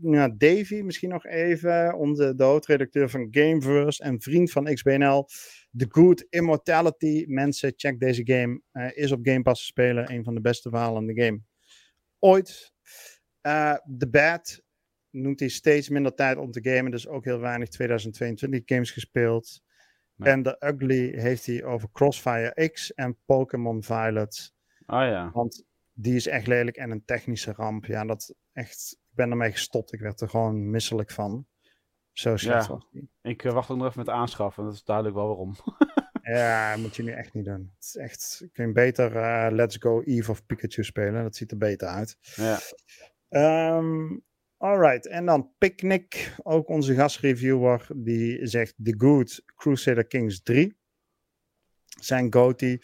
Nou, 0.00 0.34
Davy, 0.36 0.80
misschien 0.80 1.08
nog 1.08 1.26
even. 1.26 1.94
Onze, 1.94 2.34
de 2.34 2.44
hoofdredacteur 2.44 3.10
van 3.10 3.28
Gameverse 3.30 4.02
en 4.02 4.20
vriend 4.20 4.50
van 4.50 4.74
XBNL. 4.74 5.28
The 5.76 5.86
Good 5.88 6.26
Immortality. 6.28 7.24
Mensen, 7.28 7.72
check 7.76 8.00
deze 8.00 8.22
game. 8.24 8.60
Eh, 8.72 8.90
is 8.94 9.12
op 9.12 9.20
Game 9.22 9.42
Pass 9.42 9.60
te 9.60 9.66
spelen. 9.66 10.12
Een 10.12 10.24
van 10.24 10.34
de 10.34 10.40
beste 10.40 10.68
verhalen 10.68 11.08
in 11.08 11.14
de 11.14 11.22
game. 11.24 11.40
Ooit. 12.18 12.72
Eh, 13.40 13.74
The 13.98 14.08
Bad 14.08 14.62
noemt 15.10 15.40
hij 15.40 15.48
steeds 15.48 15.88
minder 15.88 16.14
tijd 16.14 16.36
om 16.36 16.50
te 16.50 16.70
gamen. 16.70 16.90
Dus 16.90 17.08
ook 17.08 17.24
heel 17.24 17.40
weinig 17.40 17.68
2022 17.68 18.62
games 18.64 18.90
gespeeld. 18.90 19.62
Nee. 20.16 20.32
En 20.32 20.42
The 20.42 20.56
Ugly 20.60 21.20
heeft 21.20 21.46
hij 21.46 21.64
over 21.64 21.88
Crossfire 21.92 22.70
X 22.72 22.94
en 22.94 23.18
Pokémon 23.24 23.82
Violet. 23.82 24.53
Oh 24.86 25.00
ja. 25.00 25.30
Want 25.32 25.64
die 25.92 26.14
is 26.14 26.26
echt 26.26 26.46
lelijk 26.46 26.76
en 26.76 26.90
een 26.90 27.04
technische 27.04 27.52
ramp. 27.52 27.84
Ja, 27.84 28.04
dat 28.04 28.34
echt. 28.52 28.92
Ik 29.00 29.16
ben 29.16 29.30
ermee 29.30 29.50
gestopt. 29.52 29.92
Ik 29.92 30.00
werd 30.00 30.20
er 30.20 30.28
gewoon 30.28 30.70
misselijk 30.70 31.10
van. 31.10 31.46
Zo 32.12 32.36
slecht 32.36 32.66
Ja. 32.66 32.72
was 32.72 32.86
die. 32.90 33.10
Ik 33.22 33.44
eh, 33.44 33.52
wacht 33.52 33.70
ook 33.70 33.76
nog 33.76 33.86
even 33.86 33.98
met 33.98 34.08
aanschaffen. 34.08 34.64
Dat 34.64 34.72
is 34.74 34.84
duidelijk 34.84 35.16
wel 35.16 35.26
waarom. 35.26 35.54
Ja, 36.22 36.76
moet 36.76 36.96
je 36.96 37.02
nu 37.02 37.10
echt 37.10 37.34
niet 37.34 37.44
doen. 37.44 37.72
Het 37.76 37.84
is 37.84 37.96
echt. 37.96 38.46
Kun 38.52 38.66
je 38.66 38.72
beter 38.72 39.16
eh, 39.16 39.52
Let's 39.52 39.76
Go 39.76 40.02
Eve 40.02 40.30
of 40.30 40.46
Pikachu 40.46 40.84
spelen. 40.84 41.22
Dat 41.22 41.36
ziet 41.36 41.50
er 41.50 41.56
beter 41.58 41.88
uit. 41.88 42.16
ja. 42.36 42.58
Ehm 43.28 44.18
alright. 44.56 45.06
En 45.06 45.26
dan 45.26 45.52
Picnic. 45.58 46.34
Ook 46.42 46.68
onze 46.68 46.94
gastreviewer. 46.94 47.86
Die 47.96 48.46
zegt 48.46 48.74
The 48.82 48.94
Good 48.98 49.42
Crusader 49.56 50.06
Kings 50.06 50.42
3. 50.42 50.76
Zijn 52.00 52.32
GOTY. 52.32 52.78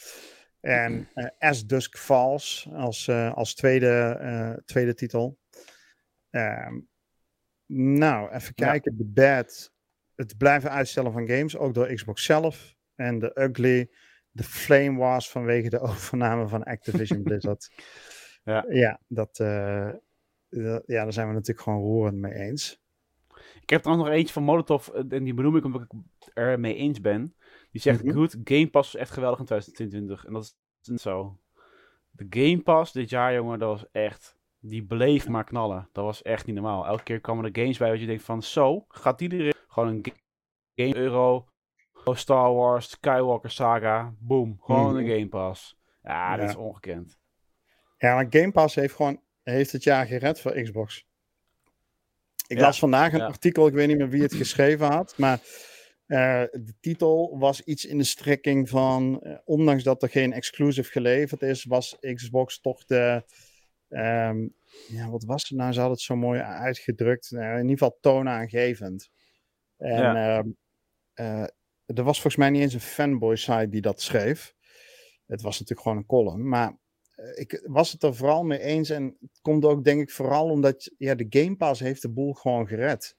En 0.60 1.08
eh, 1.14 1.26
As 1.38 1.66
Dusk 1.66 1.96
Falls 1.96 2.68
als, 2.72 3.08
eh, 3.08 3.34
als 3.34 3.54
tweede, 3.54 4.16
eh, 4.20 4.52
tweede 4.64 4.94
titel. 4.94 5.38
Ehm, 6.30 6.80
nou, 7.66 8.30
even 8.32 8.54
kijken. 8.54 8.96
The 8.96 9.04
Bad. 9.04 9.72
Het 10.14 10.36
blijven 10.36 10.70
uitstellen 10.70 11.12
van 11.12 11.28
games. 11.28 11.56
Ook 11.56 11.74
door 11.74 11.94
Xbox 11.94 12.24
zelf. 12.24 12.74
En 12.94 13.18
The 13.18 13.30
Ugly. 13.34 13.90
The 14.34 14.42
Flame 14.42 14.98
Wars 14.98 15.30
vanwege 15.30 15.68
de 15.68 15.78
overname 15.90 16.48
van 16.48 16.62
Activision 16.62 17.22
Blizzard. 17.22 17.68
Ja. 18.44 18.64
ja, 18.68 19.00
dat, 19.06 19.36
dat- 19.36 20.02
ja, 20.86 21.02
daar 21.02 21.12
zijn 21.12 21.26
we 21.28 21.32
natuurlijk 21.32 21.60
gewoon 21.60 21.80
roerend 21.82 22.18
mee 22.18 22.32
eens. 22.32 22.80
Ik 23.60 23.70
heb 23.70 23.84
er 23.84 23.96
nog 23.96 24.08
eentje 24.08 24.32
van 24.32 24.42
Molotov. 24.42 24.88
En 24.88 25.24
die 25.24 25.34
benoem 25.34 25.56
ik 25.56 25.64
omdat 25.64 25.82
ik 25.82 25.92
er 26.34 26.60
mee 26.60 26.74
eens 26.74 27.00
ben. 27.00 27.34
Die 27.70 27.80
zegt, 27.80 28.04
Mhm. 28.04 28.14
goed, 28.14 28.36
Game 28.44 28.70
Pass 28.70 28.94
is 28.94 29.00
echt 29.00 29.10
geweldig 29.10 29.38
in 29.38 29.44
2022. 29.44 30.24
En 30.26 30.32
dat 30.32 30.56
is 30.94 31.02
zo. 31.02 31.38
De 32.10 32.26
Game 32.30 32.62
Pass 32.62 32.92
dit 32.92 33.10
jaar, 33.10 33.34
jongen, 33.34 33.58
dat 33.58 33.68
was 33.68 33.90
echt... 33.92 34.38
Die 34.62 34.84
bleef 34.84 35.28
maar 35.28 35.44
knallen. 35.44 35.88
Dat 35.92 36.04
was 36.04 36.22
echt 36.22 36.46
niet 36.46 36.54
normaal. 36.54 36.86
Elke 36.86 37.02
keer 37.02 37.20
kwamen 37.20 37.44
er 37.44 37.60
games 37.62 37.78
bij 37.78 37.90
wat 37.90 38.00
je 38.00 38.06
denkt 38.06 38.22
van... 38.22 38.42
Zo, 38.42 38.84
gaat 38.88 39.18
die 39.18 39.32
erin? 39.32 39.54
Gewoon 39.68 39.88
een 39.88 40.00
ga- 40.04 40.12
game 40.74 40.96
euro. 40.96 41.48
Star 42.04 42.52
Wars, 42.54 42.90
Skywalker 42.90 43.50
Saga. 43.50 44.14
Boom. 44.18 44.58
Gewoon 44.60 44.96
een 44.96 45.04
Mhm. 45.04 45.12
Game 45.12 45.28
Pass. 45.28 45.78
Ja, 46.02 46.36
dat 46.36 46.48
is 46.48 46.54
ongekend. 46.56 47.18
Ja, 47.98 48.14
maar 48.14 48.26
Game 48.30 48.52
Pass 48.52 48.74
heeft 48.74 48.94
gewoon 48.94 49.20
heeft 49.42 49.72
het 49.72 49.82
jaar 49.84 50.06
gered 50.06 50.40
voor 50.40 50.52
Xbox. 50.62 51.06
Ik 52.46 52.56
Ja, 52.58 52.62
las 52.62 52.78
vandaag 52.78 53.12
een 53.12 53.18
ja. 53.18 53.26
artikel, 53.26 53.66
ik 53.66 53.72
weet 53.74 53.88
niet 53.88 53.96
meer 53.98 54.08
wie 54.08 54.22
het 54.22 54.34
geschreven 54.34 54.86
had, 54.92 55.18
maar 55.18 55.40
eh, 56.10 56.42
de 56.52 56.74
titel 56.80 57.38
was 57.38 57.62
iets 57.62 57.84
in 57.84 57.98
de 57.98 58.04
strekking 58.04 58.68
van, 58.68 59.20
eh, 59.22 59.38
ondanks 59.44 59.82
dat 59.82 60.02
er 60.02 60.08
geen 60.08 60.32
exclusive 60.32 60.90
geleverd 60.90 61.42
is, 61.42 61.64
was 61.64 61.96
Xbox 62.14 62.60
toch 62.60 62.84
de, 62.84 63.24
ehm, 63.88 64.48
ja, 64.88 65.10
wat 65.10 65.24
was 65.24 65.48
het 65.48 65.58
nou? 65.58 65.72
Ze 65.72 65.78
hadden 65.78 65.96
het 65.96 66.06
zo 66.06 66.16
mooi 66.16 66.40
uitgedrukt, 66.40 67.30
Nou, 67.30 67.52
in 67.52 67.60
ieder 67.60 67.70
geval 67.70 67.98
toonaangevend. 68.00 69.10
En 69.76 70.16
ehm, 70.16 70.48
eh, 71.12 71.48
er 71.86 72.04
was 72.04 72.20
volgens 72.20 72.36
mij 72.36 72.50
niet 72.50 72.62
eens 72.62 72.74
een 72.74 72.80
fanboy 72.80 73.36
site 73.36 73.68
die 73.68 73.80
dat 73.80 74.00
schreef. 74.00 74.54
Het 75.26 75.42
was 75.42 75.58
natuurlijk 75.58 75.80
gewoon 75.80 75.96
een 75.96 76.06
column, 76.06 76.48
maar 76.48 76.78
ik 77.34 77.62
was 77.66 77.92
het 77.92 78.02
er 78.02 78.14
vooral 78.14 78.44
mee 78.44 78.60
eens. 78.60 78.90
En 78.90 79.16
het 79.20 79.40
komt 79.42 79.64
ook, 79.64 79.84
denk 79.84 80.00
ik, 80.00 80.10
vooral 80.10 80.48
omdat 80.48 80.94
ja, 80.98 81.14
de 81.14 81.26
Game 81.28 81.56
Pass 81.56 81.80
heeft 81.80 82.02
de 82.02 82.10
boel 82.10 82.32
gewoon 82.32 82.66
gered. 82.66 83.18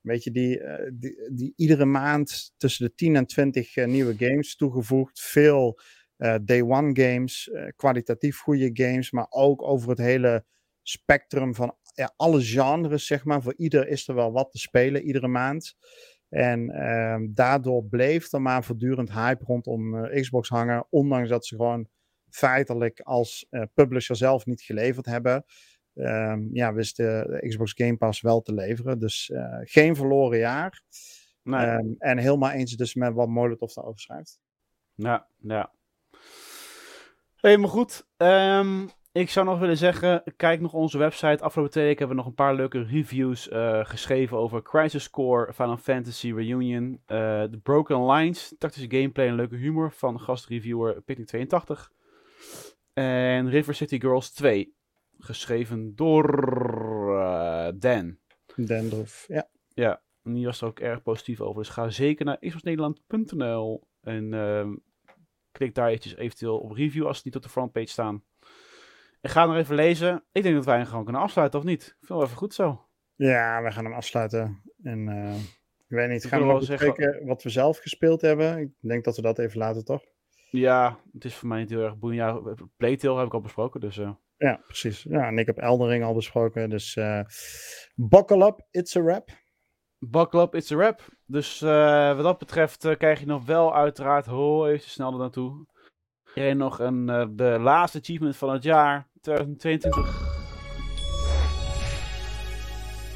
Weet 0.00 0.24
je, 0.24 0.30
die, 0.30 0.60
eh, 0.60 0.90
die, 0.94 1.30
die 1.32 1.52
iedere 1.56 1.84
maand 1.84 2.52
tussen 2.56 2.86
de 2.86 2.94
10 2.94 3.16
en 3.16 3.26
20 3.26 3.76
eh, 3.76 3.86
nieuwe 3.86 4.14
games 4.18 4.56
toegevoegd. 4.56 5.20
Veel 5.20 5.80
eh, 6.16 6.34
day 6.42 6.62
one 6.62 7.02
games, 7.02 7.50
kwalitatief 7.76 8.38
goede 8.38 8.70
games, 8.72 9.10
maar 9.10 9.26
ook 9.28 9.62
over 9.62 9.88
het 9.88 9.98
hele 9.98 10.44
spectrum 10.82 11.54
van 11.54 11.76
ja, 11.94 12.12
alle 12.16 12.42
genres, 12.42 13.06
zeg 13.06 13.24
maar. 13.24 13.42
Voor 13.42 13.54
ieder 13.56 13.88
is 13.88 14.08
er 14.08 14.14
wel 14.14 14.32
wat 14.32 14.50
te 14.50 14.58
spelen 14.58 15.02
iedere 15.02 15.28
maand. 15.28 15.76
En 16.28 16.70
ehm, 16.70 17.26
daardoor 17.30 17.84
bleef 17.84 18.32
er 18.32 18.42
maar 18.42 18.64
voortdurend 18.64 19.12
hype 19.12 19.44
rondom 19.44 20.08
Xbox 20.20 20.48
hangen, 20.48 20.86
ondanks 20.90 21.28
dat 21.28 21.46
ze 21.46 21.56
gewoon 21.56 21.88
feitelijk 22.28 23.00
als 23.00 23.46
publisher 23.74 24.16
zelf 24.16 24.46
niet 24.46 24.62
geleverd 24.62 25.06
hebben. 25.06 25.44
Ehm, 25.94 26.40
ja, 26.52 26.72
wist 26.72 26.96
de, 26.96 27.38
de 27.40 27.48
Xbox 27.48 27.72
Game 27.76 27.96
Pass 27.96 28.20
wel 28.20 28.40
te 28.40 28.54
leveren. 28.54 28.98
Dus 28.98 29.30
eh, 29.30 29.58
geen 29.60 29.96
verloren 29.96 30.38
jaar. 30.38 30.82
Nee. 31.42 31.66
Ehm, 31.66 31.86
en 31.98 32.18
helemaal 32.18 32.50
eens 32.50 32.76
dus 32.76 32.94
met 32.94 33.14
wat 33.14 33.28
Molotov 33.28 33.72
daarover 33.72 34.00
schrijft. 34.00 34.40
Ja, 34.94 35.26
ja. 35.38 35.72
Helemaal 37.40 37.68
goed. 37.68 38.06
Ehm, 38.16 38.86
ik 39.12 39.30
zou 39.30 39.46
nog 39.46 39.58
willen 39.58 39.76
zeggen, 39.76 40.22
kijk 40.36 40.60
nog 40.60 40.72
onze 40.72 40.98
website. 40.98 41.42
Afgelopen 41.42 41.72
twee 41.72 41.84
weken 41.84 41.98
hebben 41.98 42.16
we 42.16 42.22
nog 42.22 42.30
een 42.30 42.44
paar 42.44 42.54
leuke 42.54 42.82
reviews 42.82 43.48
eh, 43.48 43.84
geschreven 43.84 44.36
over 44.36 44.62
Crisis 44.62 45.10
Core, 45.10 45.52
Final 45.52 45.76
Fantasy 45.76 46.32
Reunion, 46.32 47.00
eh 47.06 47.42
The 47.42 47.58
Broken 47.62 48.06
Lines, 48.06 48.54
tactische 48.58 48.90
gameplay 48.90 49.26
en 49.26 49.34
leuke 49.34 49.56
humor 49.56 49.92
van 49.92 50.20
gastreviewer 50.20 51.02
Picnic82. 51.02 51.98
En 52.92 53.50
River 53.50 53.74
City 53.74 54.00
Girls 54.00 54.30
2, 54.32 54.74
geschreven 55.20 55.94
door 55.96 56.28
eh, 57.20 57.68
Dan. 57.74 58.18
Dendrof, 58.56 59.24
ja. 59.28 59.48
Ja, 59.74 60.02
en 60.22 60.32
die 60.34 60.44
was 60.44 60.60
er 60.60 60.66
ook 60.66 60.80
erg 60.80 61.02
positief 61.02 61.40
over. 61.40 61.62
Dus 61.62 61.72
ga 61.72 61.90
zeker 61.90 62.24
naar 62.24 62.38
xboxnederland.nl 62.38 63.88
en 64.00 64.34
ehm, 64.34 64.76
klik 65.52 65.74
daar 65.74 65.88
eventjes 65.88 66.16
eventueel 66.16 66.58
op 66.58 66.70
review 66.72 67.06
als 67.06 67.16
het 67.16 67.24
niet 67.24 67.36
op 67.36 67.42
de 67.42 67.48
frontpage 67.48 67.86
staan. 67.88 68.24
En 69.20 69.30
ga 69.30 69.46
nog 69.46 69.56
even 69.56 69.74
lezen. 69.74 70.24
Ik 70.32 70.42
denk 70.42 70.54
dat 70.54 70.64
wij 70.64 70.76
hem 70.76 70.86
gewoon 70.86 71.04
kunnen 71.04 71.22
afsluiten, 71.22 71.58
of 71.58 71.64
niet? 71.64 71.80
Ik 71.82 71.86
vind 71.88 72.00
het 72.00 72.08
wel 72.08 72.22
even 72.22 72.36
goed 72.36 72.54
zo. 72.54 72.84
Ja, 73.14 73.62
we 73.62 73.70
gaan 73.72 73.84
hem 73.84 73.94
afsluiten. 73.94 74.62
En 74.82 75.08
eh, 75.08 75.34
ik 75.40 75.96
weet 75.96 76.08
niet, 76.08 76.24
Ik 76.24 76.28
gaan 76.30 76.40
we 76.40 76.46
wel 76.46 76.62
zeggen- 76.62 77.26
wat 77.26 77.42
we 77.42 77.48
zelf 77.50 77.78
gespeeld 77.78 78.20
hebben? 78.20 78.58
Ik 78.58 78.70
denk 78.80 79.04
dat 79.04 79.16
we 79.16 79.22
dat 79.22 79.38
even 79.38 79.58
laten, 79.58 79.84
toch? 79.84 80.02
Ja, 80.50 80.98
het 81.12 81.24
is 81.24 81.34
voor 81.34 81.48
mij 81.48 81.60
niet 81.60 81.70
heel 81.70 81.82
erg 81.82 81.98
boeiend. 81.98 82.20
Ja, 82.20 82.54
Playtale 82.76 83.16
heb 83.18 83.26
ik 83.26 83.34
al 83.34 83.40
besproken, 83.40 83.80
dus... 83.80 83.98
eh, 83.98 84.10
Ja, 84.40 84.60
precies. 84.66 85.02
Ja, 85.02 85.26
en 85.26 85.38
ik 85.38 85.46
heb 85.46 85.58
Eldering 85.58 86.04
al 86.04 86.14
besproken, 86.14 86.70
dus 86.70 86.96
uh, 86.96 87.20
buckle 87.94 88.46
up, 88.46 88.66
it's 88.70 88.96
a 88.96 89.02
wrap. 89.02 89.28
Buckle 89.98 90.42
up, 90.42 90.54
it's 90.54 90.72
a 90.72 90.76
wrap. 90.76 91.02
Dus 91.26 91.62
eh, 91.62 92.14
wat 92.14 92.24
dat 92.24 92.38
betreft 92.38 92.84
eh, 92.84 92.96
krijg 92.96 93.20
je 93.20 93.26
nog 93.26 93.44
wel 93.44 93.74
uiteraard... 93.74 94.26
Ho, 94.26 94.66
even 94.66 94.90
snel 94.90 95.12
er 95.12 95.18
naartoe. 95.18 95.66
Iedereen 96.34 96.56
nog 96.56 96.78
een, 96.78 97.06
de 97.36 97.58
laatste 97.60 97.98
achievement 97.98 98.36
van 98.36 98.52
het 98.52 98.62
jaar. 98.62 99.08
2022. 99.20 100.06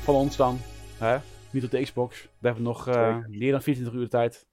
Van 0.02 0.14
ons 0.14 0.36
dan. 0.36 0.58
Hè? 0.98 1.18
Niet 1.50 1.64
op 1.64 1.70
de 1.70 1.82
Xbox. 1.82 2.22
Daar 2.22 2.54
hebben 2.54 2.62
we 2.62 2.68
nog 2.68 2.86
meer 3.28 3.52
dan 3.52 3.62
24 3.62 3.94
uur 3.94 4.04
de 4.04 4.08
tijd. 4.08 4.46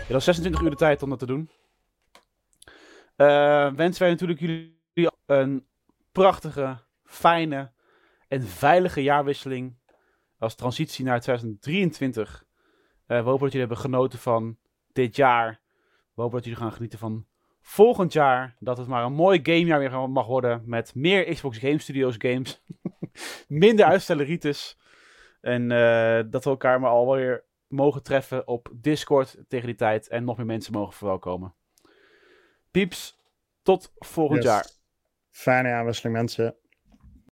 Ja, 0.00 0.08
dan 0.08 0.20
26 0.20 0.62
uur 0.62 0.70
de 0.70 0.76
tijd 0.76 1.02
om 1.02 1.10
dat 1.10 1.18
te 1.18 1.26
doen. 1.26 1.50
Wensen 3.76 4.02
wij 4.02 4.10
natuurlijk 4.10 4.40
jullie 4.40 4.73
een 5.26 5.66
prachtige, 6.12 6.78
fijne 7.04 7.72
en 8.28 8.42
veilige 8.42 9.02
jaarwisseling 9.02 9.76
als 10.38 10.54
transitie 10.54 11.04
naar 11.04 11.20
2023. 11.20 12.44
Eh, 13.06 13.18
we 13.18 13.24
hopen 13.24 13.32
dat 13.42 13.52
jullie 13.52 13.58
hebben 13.66 13.78
genoten 13.78 14.18
van 14.18 14.56
dit 14.92 15.16
jaar. 15.16 15.60
We 16.14 16.22
hopen 16.22 16.36
dat 16.36 16.44
jullie 16.44 16.60
gaan 16.60 16.72
genieten 16.72 16.98
van 16.98 17.26
volgend 17.60 18.12
jaar. 18.12 18.56
Dat 18.58 18.78
het 18.78 18.86
maar 18.86 19.04
een 19.04 19.12
mooi 19.12 19.40
gamejaar 19.42 19.78
weer 19.78 20.10
mag 20.10 20.26
worden. 20.26 20.62
Met 20.66 20.94
meer 20.94 21.24
Xbox 21.34 21.58
Game 21.58 21.78
Studios 21.78 22.14
games. 22.18 22.62
Minder 23.48 23.86
uitstelleritis. 23.86 24.78
En 25.40 25.70
eh, 25.70 26.22
dat 26.30 26.44
we 26.44 26.50
elkaar 26.50 26.80
maar 26.80 26.90
alweer 26.90 27.44
mogen 27.66 28.02
treffen 28.02 28.48
op 28.48 28.68
Discord 28.72 29.36
tegen 29.48 29.66
die 29.66 29.76
tijd. 29.76 30.08
En 30.08 30.24
nog 30.24 30.36
meer 30.36 30.46
mensen 30.46 30.72
mogen 30.72 30.94
verwelkomen. 30.94 31.54
Pieps, 32.70 33.18
tot 33.62 33.92
volgend 33.98 34.42
Yes. 34.42 34.52
jaar. 34.52 34.66
Fijne 35.34 35.68
jaarwisseling, 35.68 36.16
mensen. 36.16 36.54